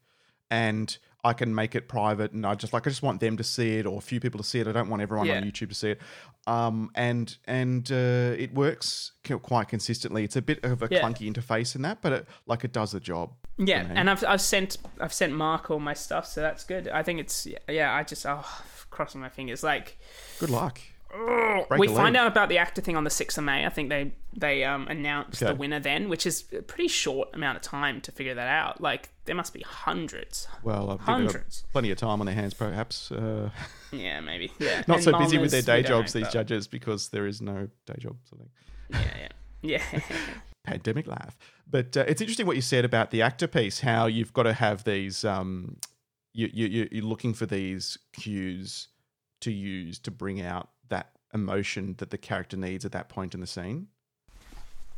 and 0.51 0.97
I 1.23 1.33
can 1.33 1.53
make 1.53 1.75
it 1.75 1.87
private. 1.89 2.31
And 2.31 2.45
I 2.45 2.55
just 2.55 2.71
like 2.73 2.87
I 2.87 2.89
just 2.89 3.03
want 3.03 3.19
them 3.19 3.37
to 3.37 3.43
see 3.43 3.77
it, 3.77 3.85
or 3.85 3.97
a 3.97 4.01
few 4.01 4.19
people 4.19 4.37
to 4.39 4.43
see 4.43 4.59
it. 4.59 4.67
I 4.67 4.71
don't 4.71 4.89
want 4.89 5.01
everyone 5.01 5.27
Yeah. 5.27 5.37
on 5.37 5.43
YouTube 5.43 5.69
to 5.69 5.75
see 5.75 5.91
it. 5.91 6.01
Um, 6.47 6.89
and 6.95 7.37
and 7.45 7.91
uh, 7.91 8.35
it 8.37 8.53
works 8.53 9.11
quite 9.43 9.67
consistently. 9.67 10.23
It's 10.23 10.35
a 10.37 10.41
bit 10.41 10.63
of 10.63 10.81
a 10.81 10.87
Yeah. 10.89 11.01
clunky 11.01 11.31
interface 11.31 11.75
in 11.75 11.81
that, 11.83 12.01
but 12.01 12.13
it, 12.13 12.27
like 12.45 12.63
it 12.63 12.71
does 12.71 12.91
the 12.91 12.99
job. 12.99 13.33
Yeah, 13.57 13.85
and 13.89 14.09
I've 14.09 14.23
I've 14.25 14.41
sent 14.41 14.77
I've 15.01 15.13
sent 15.13 15.33
Mark 15.33 15.69
all 15.69 15.79
my 15.79 15.93
stuff, 15.93 16.25
so 16.25 16.39
that's 16.41 16.63
good. 16.63 16.87
I 16.87 17.03
think 17.03 17.19
it's 17.19 17.45
yeah. 17.67 17.93
I 17.93 18.03
just 18.03 18.25
oh 18.25 18.45
crossing 18.89 19.19
my 19.21 19.29
fingers. 19.29 19.61
Like 19.61 19.97
Good 20.39 20.49
luck. 20.49 20.79
Break 21.11 21.79
we 21.79 21.87
find 21.87 22.15
out 22.15 22.27
about 22.27 22.49
the 22.49 22.57
actor 22.59 22.81
thing 22.81 22.95
on 22.95 23.03
the 23.03 23.09
6th 23.09 23.37
of 23.37 23.43
May. 23.43 23.65
I 23.65 23.69
think 23.69 23.89
they 23.89 24.13
they 24.37 24.63
um, 24.63 24.87
announced 24.87 25.41
Okay. 25.41 25.51
the 25.51 25.57
winner 25.57 25.79
then, 25.79 26.07
which 26.07 26.25
is 26.27 26.43
a 26.55 26.61
pretty 26.61 26.87
short 26.87 27.29
amount 27.33 27.55
of 27.57 27.63
time 27.63 27.99
to 28.01 28.11
figure 28.11 28.35
that 28.35 28.47
out. 28.47 28.79
Like 28.79 29.09
there 29.25 29.35
must 29.35 29.53
be 29.53 29.61
hundreds. 29.61 30.47
Well, 30.63 30.85
I 30.91 30.93
think 30.93 31.01
Hundreds. 31.01 31.63
plenty 31.71 31.89
of 31.91 31.97
time 31.97 32.19
on 32.19 32.25
their 32.27 32.35
hands, 32.35 32.53
perhaps. 32.53 33.11
Uh, 33.11 33.49
Yeah, 33.91 34.19
maybe. 34.19 34.51
Yeah. 34.59 34.83
not 34.87 34.97
And 34.97 35.03
so 35.03 35.17
busy 35.17 35.39
with 35.39 35.49
their 35.49 35.63
day 35.63 35.81
jobs, 35.81 36.13
these 36.13 36.25
but- 36.25 36.31
judges, 36.33 36.67
because 36.67 37.09
there 37.09 37.25
is 37.25 37.41
no 37.41 37.67
day 37.87 37.95
job. 37.97 38.15
Of 38.31 38.37
thing. 38.37 38.49
Yeah, 38.91 39.27
yeah. 39.61 39.81
Yeah. 39.91 40.01
pandemic 40.63 41.07
laugh. 41.07 41.35
But 41.67 41.97
uh, 41.97 42.05
it's 42.07 42.21
interesting 42.21 42.45
what 42.45 42.55
you 42.55 42.61
said 42.61 42.85
about 42.85 43.09
the 43.09 43.23
actor 43.23 43.47
piece. 43.47 43.79
How 43.79 44.05
you've 44.05 44.33
got 44.33 44.43
to 44.43 44.53
have 44.53 44.83
these. 44.83 45.25
Um, 45.25 45.77
you, 46.33 46.49
you 46.53 46.67
you- 46.67 46.89
you're 46.91 47.03
looking 47.05 47.33
for 47.33 47.47
these 47.47 47.97
cues 48.13 48.89
to 49.41 49.51
use 49.51 49.97
to 49.99 50.11
bring 50.11 50.41
out 50.41 50.69
that 50.89 51.11
emotion 51.33 51.95
that 51.99 52.09
the 52.09 52.17
character 52.17 52.57
needs 52.57 52.85
at 52.85 52.91
that 52.91 53.09
point 53.09 53.33
in 53.33 53.39
the 53.39 53.47
scene. 53.47 53.87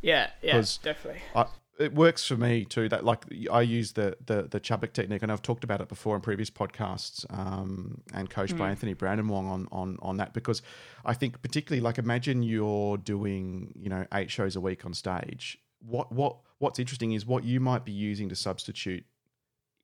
yeah, 0.01 0.29
yeah, 0.41 0.61
definitely. 0.81 1.21
I, 1.35 1.45
it 1.79 1.93
works 1.93 2.25
for 2.27 2.35
me 2.37 2.63
too. 2.65 2.89
That 2.89 3.03
like 3.05 3.25
I 3.51 3.61
use 3.61 3.93
the 3.93 4.15
the 4.25 4.43
the 4.43 4.59
Chubbuck 4.59 4.93
technique, 4.93 5.23
and 5.23 5.31
I've 5.31 5.41
talked 5.41 5.63
about 5.63 5.81
it 5.81 5.87
before 5.87 6.15
in 6.15 6.21
previous 6.21 6.49
podcasts, 6.49 7.25
um, 7.35 8.01
and 8.13 8.29
coached 8.29 8.57
by 8.57 8.69
Anthony 8.69 8.93
Brandon 8.93 9.27
Wong 9.27 9.47
on 9.47 9.67
on 9.71 9.97
on 10.01 10.17
that 10.17 10.33
because 10.33 10.61
I 11.05 11.13
think 11.13 11.41
particularly 11.41 11.81
like 11.81 11.97
imagine 11.97 12.43
you're 12.43 12.97
doing 12.97 13.73
you 13.75 13.89
know 13.89 14.05
eight 14.13 14.29
shows 14.29 14.55
a 14.55 14.61
week 14.61 14.85
on 14.85 14.93
stage. 14.93 15.57
What 15.79 16.11
what 16.11 16.37
what's 16.59 16.77
interesting 16.77 17.13
is 17.13 17.25
what 17.25 17.43
you 17.43 17.59
might 17.59 17.85
be 17.85 17.91
using 17.91 18.29
to 18.29 18.35
substitute 18.35 19.03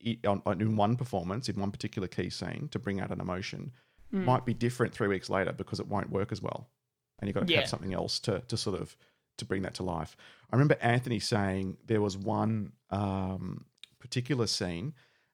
i- 0.05 0.19
on, 0.27 0.41
on 0.45 0.61
in 0.61 0.75
one 0.75 0.95
performance 0.97 1.49
in 1.49 1.59
one 1.59 1.71
particular 1.71 2.07
key 2.07 2.29
scene 2.29 2.67
to 2.71 2.77
bring 2.77 2.99
out 3.01 3.09
an 3.11 3.19
emotion 3.19 3.71
might 4.11 4.45
be 4.45 4.53
different 4.53 4.93
three 4.93 5.07
weeks 5.07 5.29
later 5.29 5.51
because 5.53 5.79
it 5.79 5.87
won't 5.87 6.09
work 6.09 6.31
as 6.31 6.41
well, 6.41 6.69
and 7.19 7.27
you've 7.27 7.35
got 7.35 7.45
to 7.47 7.51
Yeah. 7.53 7.59
have 7.59 7.69
something 7.69 7.93
else 7.93 8.19
to 8.21 8.39
to 8.47 8.57
sort 8.57 8.79
of 8.81 8.95
to 9.37 9.45
bring 9.45 9.61
that 9.61 9.73
to 9.75 9.83
life. 9.83 10.15
I 10.51 10.55
remember 10.55 10.77
Anthony 10.81 11.19
saying 11.19 11.77
there 11.85 12.01
was 12.01 12.17
one 12.17 12.71
um, 12.89 13.65
particular 13.99 14.47
scene, 14.47 14.93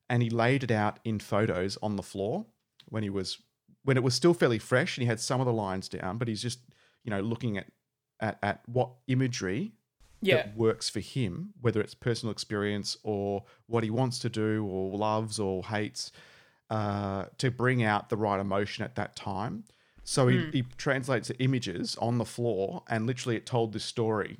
and 0.09 0.21
he 0.23 0.29
laid 0.29 0.63
it 0.63 0.71
out 0.71 0.99
in 1.03 1.19
photos 1.19 1.77
on 1.81 1.95
the 1.95 2.03
floor 2.03 2.45
when 2.89 3.03
he 3.03 3.09
was 3.09 3.39
when 3.83 3.97
it 3.97 4.03
was 4.03 4.15
still 4.15 4.33
fairly 4.33 4.59
fresh, 4.59 4.97
and 4.97 5.03
he 5.03 5.07
had 5.07 5.19
some 5.19 5.39
of 5.39 5.45
the 5.45 5.53
lines 5.53 5.87
down, 5.89 6.17
but 6.17 6.27
he's 6.27 6.41
just 6.41 6.59
you 7.03 7.09
know 7.11 7.21
looking 7.21 7.57
at 7.57 7.67
at, 8.19 8.37
at 8.41 8.61
what 8.67 8.89
imagery 9.07 9.73
Yeah. 10.21 10.35
that 10.37 10.55
works 10.57 10.89
for 10.89 10.99
him, 11.01 11.53
whether 11.61 11.81
it's 11.81 11.93
personal 11.93 12.31
experience 12.31 12.97
or 13.03 13.43
what 13.67 13.83
he 13.83 13.89
wants 13.89 14.19
to 14.19 14.29
do 14.29 14.65
or 14.65 14.97
loves 14.97 15.39
or 15.39 15.63
hates, 15.65 16.11
uh, 16.69 17.25
to 17.37 17.51
bring 17.51 17.83
out 17.83 18.09
the 18.09 18.17
right 18.17 18.39
emotion 18.39 18.83
at 18.83 18.95
that 18.95 19.15
time. 19.15 19.63
So 20.03 20.27
he, 20.27 20.49
he 20.51 20.63
translates 20.77 21.29
the 21.29 21.37
images 21.39 21.97
on 22.01 22.17
the 22.17 22.25
floor, 22.25 22.83
and 22.89 23.07
literally 23.07 23.37
it 23.37 23.45
told 23.45 23.71
this 23.73 23.85
story 23.85 24.39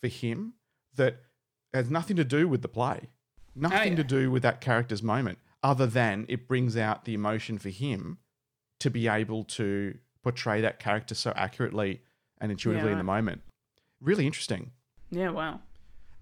for 0.00 0.08
him 0.08 0.54
that 0.96 1.22
has 1.72 1.90
nothing 1.90 2.16
to 2.16 2.24
do 2.24 2.46
with 2.46 2.62
the 2.62 2.68
play, 2.68 3.08
nothing 3.54 3.92
yeah. 3.92 3.96
to 3.96 4.04
do 4.04 4.30
with 4.30 4.42
that 4.42 4.60
character's 4.60 5.02
moment, 5.02 5.38
other 5.62 5.86
than 5.86 6.26
it 6.28 6.46
brings 6.46 6.76
out 6.76 7.04
the 7.04 7.14
emotion 7.14 7.58
for 7.58 7.70
him 7.70 8.18
to 8.78 8.90
be 8.90 9.08
able 9.08 9.44
to 9.44 9.96
portray 10.22 10.60
that 10.60 10.78
character 10.78 11.14
so 11.14 11.32
accurately 11.34 12.00
and 12.40 12.50
intuitively 12.50 12.92
in 12.92 12.98
the 12.98 13.04
moment. 13.04 13.42
Really 14.00 14.26
interesting. 14.26 14.72
Yeah, 15.10 15.30
wow. 15.30 15.60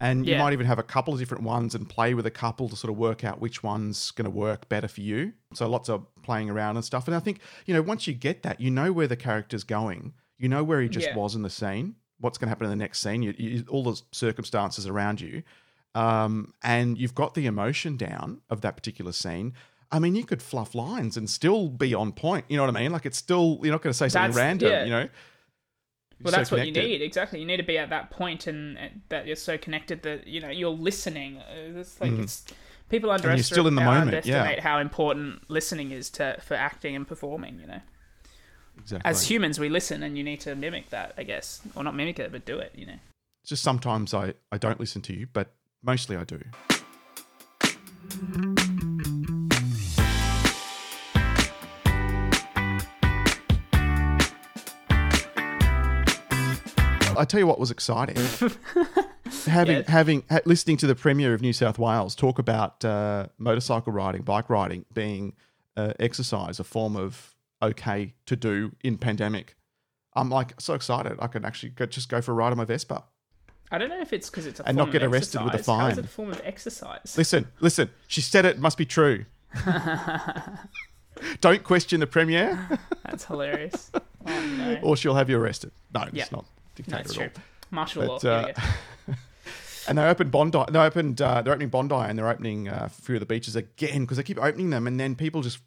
And 0.00 0.26
you 0.26 0.32
Yeah. 0.34 0.42
might 0.42 0.52
even 0.52 0.66
have 0.66 0.78
a 0.78 0.82
couple 0.84 1.12
of 1.12 1.18
different 1.18 1.42
ones 1.42 1.74
and 1.74 1.88
play 1.88 2.14
with 2.14 2.24
a 2.26 2.30
couple 2.30 2.68
to 2.68 2.76
sort 2.76 2.90
of 2.92 2.96
work 2.96 3.24
out 3.24 3.40
which 3.40 3.62
one's 3.64 4.12
going 4.12 4.24
to 4.26 4.30
work 4.30 4.68
better 4.68 4.86
for 4.86 5.00
you. 5.00 5.32
So 5.54 5.68
lots 5.68 5.88
of 5.88 6.06
playing 6.22 6.48
around 6.50 6.76
and 6.76 6.84
stuff. 6.84 7.08
And 7.08 7.16
I 7.16 7.20
think, 7.20 7.40
you 7.66 7.74
know, 7.74 7.82
once 7.82 8.06
you 8.06 8.14
get 8.14 8.42
that, 8.44 8.60
you 8.60 8.70
know 8.70 8.92
where 8.92 9.08
the 9.08 9.16
character's 9.16 9.64
going. 9.64 10.12
You 10.38 10.48
know 10.48 10.62
where 10.62 10.80
he 10.80 10.88
just 10.88 11.08
Yeah. 11.08 11.16
was 11.16 11.34
in 11.34 11.42
the 11.42 11.50
scene, 11.50 11.96
what's 12.20 12.38
going 12.38 12.46
to 12.46 12.50
happen 12.50 12.64
in 12.66 12.70
the 12.70 12.76
next 12.76 13.00
scene, 13.00 13.22
you, 13.22 13.34
you, 13.36 13.64
all 13.68 13.82
the 13.82 14.00
circumstances 14.12 14.86
around 14.86 15.20
you. 15.20 15.42
Um, 15.94 16.52
and 16.62 16.96
you've 16.96 17.14
got 17.14 17.34
the 17.34 17.46
emotion 17.46 17.96
down 17.96 18.40
of 18.50 18.60
that 18.60 18.76
particular 18.76 19.10
scene. 19.12 19.54
I 19.90 19.98
mean, 19.98 20.14
you 20.14 20.24
could 20.24 20.42
fluff 20.42 20.74
lines 20.74 21.16
and 21.16 21.28
still 21.28 21.68
be 21.70 21.94
on 21.94 22.12
point. 22.12 22.44
You 22.48 22.56
know 22.58 22.66
what 22.66 22.76
I 22.76 22.80
mean? 22.80 22.92
Like 22.92 23.06
it's 23.06 23.18
still, 23.18 23.58
you're 23.62 23.72
not 23.72 23.82
going 23.82 23.92
to 23.92 23.96
say 23.98 24.08
something 24.08 24.32
That's- 24.32 24.36
random, 24.36 24.70
yeah. 24.70 24.84
you 24.84 24.90
know? 24.90 25.08
Well, 26.22 26.32
so 26.32 26.36
that's 26.36 26.50
what 26.50 26.66
you 26.66 26.72
need. 26.72 27.00
Exactly. 27.00 27.38
You 27.38 27.46
need 27.46 27.58
to 27.58 27.62
be 27.62 27.78
at 27.78 27.90
that 27.90 28.10
point 28.10 28.46
and, 28.46 28.76
and 28.78 29.02
that 29.08 29.26
you're 29.26 29.36
so 29.36 29.56
connected 29.56 30.02
that 30.02 30.26
you 30.26 30.40
know 30.40 30.48
you're 30.48 30.70
listening. 30.70 31.38
Uh, 31.38 31.78
It's 31.78 32.00
like 32.00 32.12
it's 32.12 32.44
people 32.88 33.08
you're 33.08 33.14
underestimate, 33.14 33.44
still 33.44 33.66
in 33.68 33.74
the 33.76 33.82
moment, 33.82 34.02
underestimate 34.02 34.56
yeah. 34.56 34.62
how 34.62 34.78
important 34.78 35.48
listening 35.48 35.92
is 35.92 36.10
to 36.10 36.36
for 36.42 36.54
acting 36.54 36.96
and 36.96 37.06
performing. 37.06 37.60
You 37.60 37.66
know, 37.68 37.80
Exactly. 38.78 39.08
as 39.08 39.30
humans, 39.30 39.60
we 39.60 39.68
listen, 39.68 40.02
and 40.02 40.18
you 40.18 40.24
need 40.24 40.40
to 40.40 40.54
mimic 40.56 40.90
that. 40.90 41.14
I 41.16 41.22
guess, 41.22 41.60
or 41.76 41.84
not 41.84 41.94
mimic 41.94 42.18
it, 42.18 42.32
but 42.32 42.44
do 42.44 42.58
it. 42.58 42.72
You 42.74 42.86
know. 42.86 42.98
just 43.46 43.62
sometimes 43.62 44.12
I, 44.12 44.34
I 44.50 44.58
don't 44.58 44.80
listen 44.80 45.02
to 45.02 45.12
you, 45.14 45.28
but 45.32 45.52
mostly 45.82 46.16
I 46.16 46.24
do. 46.24 46.40
I 57.18 57.24
tell 57.24 57.40
you 57.40 57.46
what 57.46 57.58
was 57.58 57.70
exciting. 57.70 58.16
having 59.46 59.76
Yes. 59.78 59.88
having 59.88 60.22
ha- 60.30 60.40
listening 60.44 60.76
to 60.78 60.86
the 60.86 60.94
premier 60.94 61.34
of 61.34 61.40
New 61.42 61.52
South 61.52 61.78
Wales 61.78 62.14
talk 62.14 62.38
about 62.38 62.84
uh, 62.84 63.26
motorcycle 63.38 63.92
riding, 63.92 64.22
bike 64.22 64.48
riding 64.48 64.84
being 64.94 65.34
uh, 65.76 65.92
exercise, 66.00 66.58
a 66.60 66.64
form 66.64 66.96
of 66.96 67.34
okay 67.60 68.14
to 68.26 68.36
do 68.36 68.72
in 68.82 68.96
pandemic. 68.98 69.56
I'm 70.14 70.30
like 70.30 70.60
so 70.60 70.74
excited. 70.74 71.16
I 71.20 71.26
can 71.26 71.44
actually 71.44 71.70
go, 71.70 71.86
just 71.86 72.08
go 72.08 72.20
for 72.20 72.32
a 72.32 72.34
ride 72.34 72.50
on 72.52 72.56
my 72.56 72.64
Vespa. 72.64 73.04
I 73.70 73.76
don't 73.78 73.90
know 73.90 74.00
if 74.00 74.12
it's 74.14 74.30
because 74.30 74.46
it's 74.46 74.60
a 74.60 74.66
And 74.66 74.76
form 74.78 74.86
not 74.86 74.92
get 74.92 75.02
of 75.02 75.12
arrested 75.12 75.42
with 75.44 75.52
a 75.54 75.58
exercise. 75.58 75.76
How 75.80 75.86
is 75.88 75.94
fine. 75.94 76.04
it 76.04 76.06
a 76.06 76.08
form 76.08 76.30
of 76.30 76.40
exercise? 76.44 77.14
Listen, 77.18 77.48
listen. 77.60 77.90
She 78.06 78.20
said 78.22 78.44
it 78.46 78.58
must 78.58 78.78
be 78.78 78.86
true. 78.86 79.26
Don't 81.40 81.64
question 81.64 82.00
the 82.00 82.06
premier, 82.06 82.78
That's 83.04 83.24
hilarious. 83.24 83.90
Oh, 84.30 84.46
no. 84.58 84.78
or 84.82 84.94
she'll 84.96 85.14
have 85.14 85.30
you 85.30 85.38
arrested. 85.38 85.70
No, 85.94 86.04
Yeah. 86.12 86.24
it's 86.24 86.32
not 86.32 86.42
No, 86.42 86.48
dictator 86.82 87.00
it's 87.00 87.10
at 87.10 87.16
true. 87.16 87.30
all. 87.36 87.42
Martial 87.70 88.04
law. 88.04 88.18
But, 88.20 88.22
There 88.22 88.32
uh, 88.32 88.52
go. 89.06 89.14
And 89.88 89.96
they 89.96 90.06
opened 90.06 90.30
Bondi. 90.30 90.62
They 90.70 90.78
opened. 90.78 91.22
Uh, 91.22 91.40
they're 91.40 91.54
opening 91.54 91.70
Bondi, 91.70 91.94
and 91.94 92.18
they're 92.18 92.28
opening 92.28 92.68
uh, 92.68 92.82
a 92.84 92.88
few 92.90 93.14
of 93.16 93.20
the 93.20 93.26
beaches 93.26 93.56
again 93.56 94.02
because 94.02 94.18
they 94.18 94.22
keep 94.22 94.38
opening 94.38 94.68
them, 94.68 94.86
and 94.86 95.00
then 95.00 95.14
people 95.14 95.40
just 95.40 95.60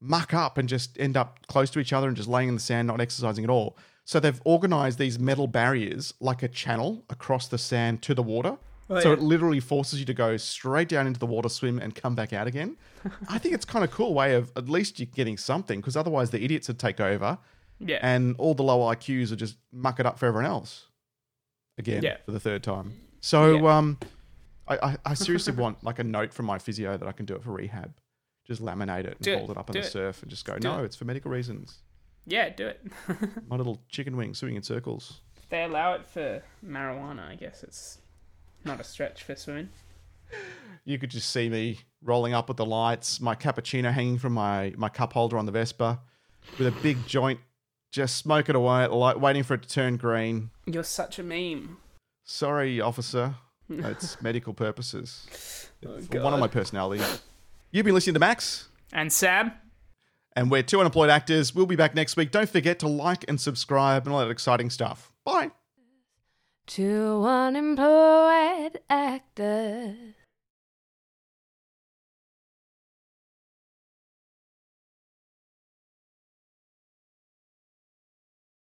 muck 0.00 0.34
up 0.34 0.58
and 0.58 0.68
just 0.68 0.98
end 0.98 1.16
up 1.16 1.46
close 1.46 1.70
to 1.70 1.78
each 1.78 1.92
other 1.92 2.08
and 2.08 2.16
just 2.16 2.28
laying 2.28 2.48
in 2.48 2.54
the 2.54 2.60
sand, 2.60 2.88
not 2.88 3.00
exercising 3.00 3.44
at 3.44 3.50
all. 3.50 3.76
So 4.04 4.18
they've 4.18 4.40
organised 4.44 4.98
these 4.98 5.20
metal 5.20 5.46
barriers 5.46 6.14
like 6.18 6.42
a 6.42 6.48
channel 6.48 7.04
across 7.10 7.46
the 7.46 7.58
sand 7.58 8.02
to 8.02 8.14
the 8.14 8.24
water. 8.24 8.56
Oh, 8.88 8.98
so 8.98 9.10
yeah. 9.10 9.14
it 9.14 9.20
literally 9.20 9.60
forces 9.60 10.00
you 10.00 10.06
to 10.06 10.14
go 10.14 10.36
straight 10.36 10.88
down 10.88 11.06
into 11.06 11.20
the 11.20 11.26
water, 11.26 11.48
swim, 11.48 11.78
and 11.78 11.94
come 11.94 12.16
back 12.16 12.32
out 12.32 12.48
again. 12.48 12.76
I 13.28 13.38
think 13.38 13.54
it's 13.54 13.64
kind 13.64 13.84
of 13.84 13.92
cool 13.92 14.14
way 14.14 14.34
of 14.34 14.50
at 14.56 14.68
least 14.68 14.98
you're 14.98 15.06
getting 15.14 15.36
something 15.36 15.80
because 15.80 15.96
otherwise 15.96 16.30
the 16.30 16.42
idiots 16.42 16.66
would 16.66 16.80
take 16.80 16.98
over 16.98 17.38
Yeah. 17.80 17.98
and 18.02 18.36
all 18.38 18.54
the 18.54 18.62
low 18.62 18.80
IQs 18.94 19.32
are 19.32 19.36
just 19.36 19.56
muck 19.72 19.98
it 20.00 20.06
up 20.06 20.18
for 20.18 20.26
everyone 20.26 20.46
else 20.50 20.86
again 21.78 22.02
Yeah. 22.02 22.18
for 22.24 22.32
the 22.32 22.40
third 22.40 22.62
time. 22.62 22.92
So 23.20 23.56
Yeah. 23.56 23.76
um, 23.78 23.98
I, 24.68 24.76
I, 24.90 24.96
I 25.06 25.14
seriously 25.14 25.54
want 25.56 25.82
like 25.82 25.98
a 25.98 26.04
note 26.04 26.32
from 26.32 26.46
my 26.46 26.58
physio 26.58 26.96
that 26.96 27.08
I 27.08 27.12
can 27.12 27.26
do 27.26 27.34
it 27.34 27.42
for 27.42 27.52
rehab. 27.52 27.92
Just 28.46 28.62
laminate 28.62 29.00
it 29.04 29.16
and 29.16 29.20
Do 29.20 29.32
it. 29.32 29.38
hold 29.38 29.50
it 29.50 29.56
up 29.56 29.70
on 29.70 29.74
the 29.74 29.80
it. 29.80 29.86
surf 29.86 30.22
and 30.22 30.30
just 30.30 30.44
go, 30.44 30.58
Do 30.58 30.68
no, 30.68 30.80
it. 30.82 30.84
it's 30.86 30.96
for 30.96 31.04
medical 31.04 31.30
reasons. 31.30 31.78
yeah, 32.26 32.48
do 32.50 32.66
it. 32.66 32.80
My 33.48 33.56
little 33.56 33.80
chicken 33.88 34.16
wing 34.16 34.34
swimming 34.34 34.56
in 34.56 34.62
circles. 34.62 35.20
They 35.48 35.64
allow 35.64 35.94
it 35.94 36.06
for 36.06 36.42
marijuana, 36.64 37.28
I 37.28 37.34
guess 37.36 37.62
it's 37.62 37.98
not 38.64 38.78
a 38.80 38.84
stretch 38.84 39.22
for 39.24 39.34
swimming. 39.34 39.68
You 40.84 40.98
could 40.98 41.10
just 41.10 41.30
see 41.30 41.48
me 41.48 41.80
rolling 42.02 42.34
up 42.34 42.46
with 42.48 42.56
the 42.56 42.64
lights, 42.66 43.20
my 43.20 43.34
cappuccino 43.34 43.92
hanging 43.92 44.18
from 44.18 44.32
my, 44.32 44.72
my 44.76 44.88
cup 44.88 45.12
holder 45.12 45.36
on 45.38 45.46
the 45.46 45.52
Vespa 45.52 45.98
with 46.58 46.68
a 46.68 46.80
big 46.82 47.04
joint, 47.06 47.40
just 47.90 48.16
smoking 48.16 48.54
away, 48.54 48.86
like 48.86 49.20
waiting 49.20 49.42
for 49.42 49.54
it 49.54 49.62
to 49.62 49.68
turn 49.68 49.96
green. 49.96 50.50
You're 50.66 50.84
such 50.84 51.18
a 51.18 51.22
meme. 51.22 51.78
Sorry, 52.24 52.80
officer. 52.80 53.34
It's 53.72 54.20
medical 54.20 54.52
purposes. 54.52 55.68
Oh, 55.86 56.00
For 56.00 56.20
one 56.22 56.34
of 56.34 56.40
my 56.40 56.48
personalities. 56.48 57.22
You've 57.70 57.84
been 57.84 57.94
listening 57.94 58.14
to 58.14 58.20
Max, 58.20 58.68
And 58.92 59.12
Sam, 59.12 59.52
and 60.34 60.50
we're 60.50 60.64
two 60.64 60.80
unemployed 60.80 61.08
actors. 61.08 61.54
We'll 61.54 61.66
be 61.66 61.76
back 61.76 61.94
next 61.94 62.16
week. 62.16 62.32
Don't 62.32 62.48
forget 62.48 62.80
to 62.80 62.88
like 62.88 63.24
and 63.28 63.40
subscribe 63.40 64.06
and 64.06 64.12
all 64.12 64.18
that 64.20 64.30
exciting 64.30 64.70
stuff. 64.70 65.12
Bye. 65.24 65.52
Two 66.66 67.24
unemployed 67.24 68.80
actors. 68.90 69.96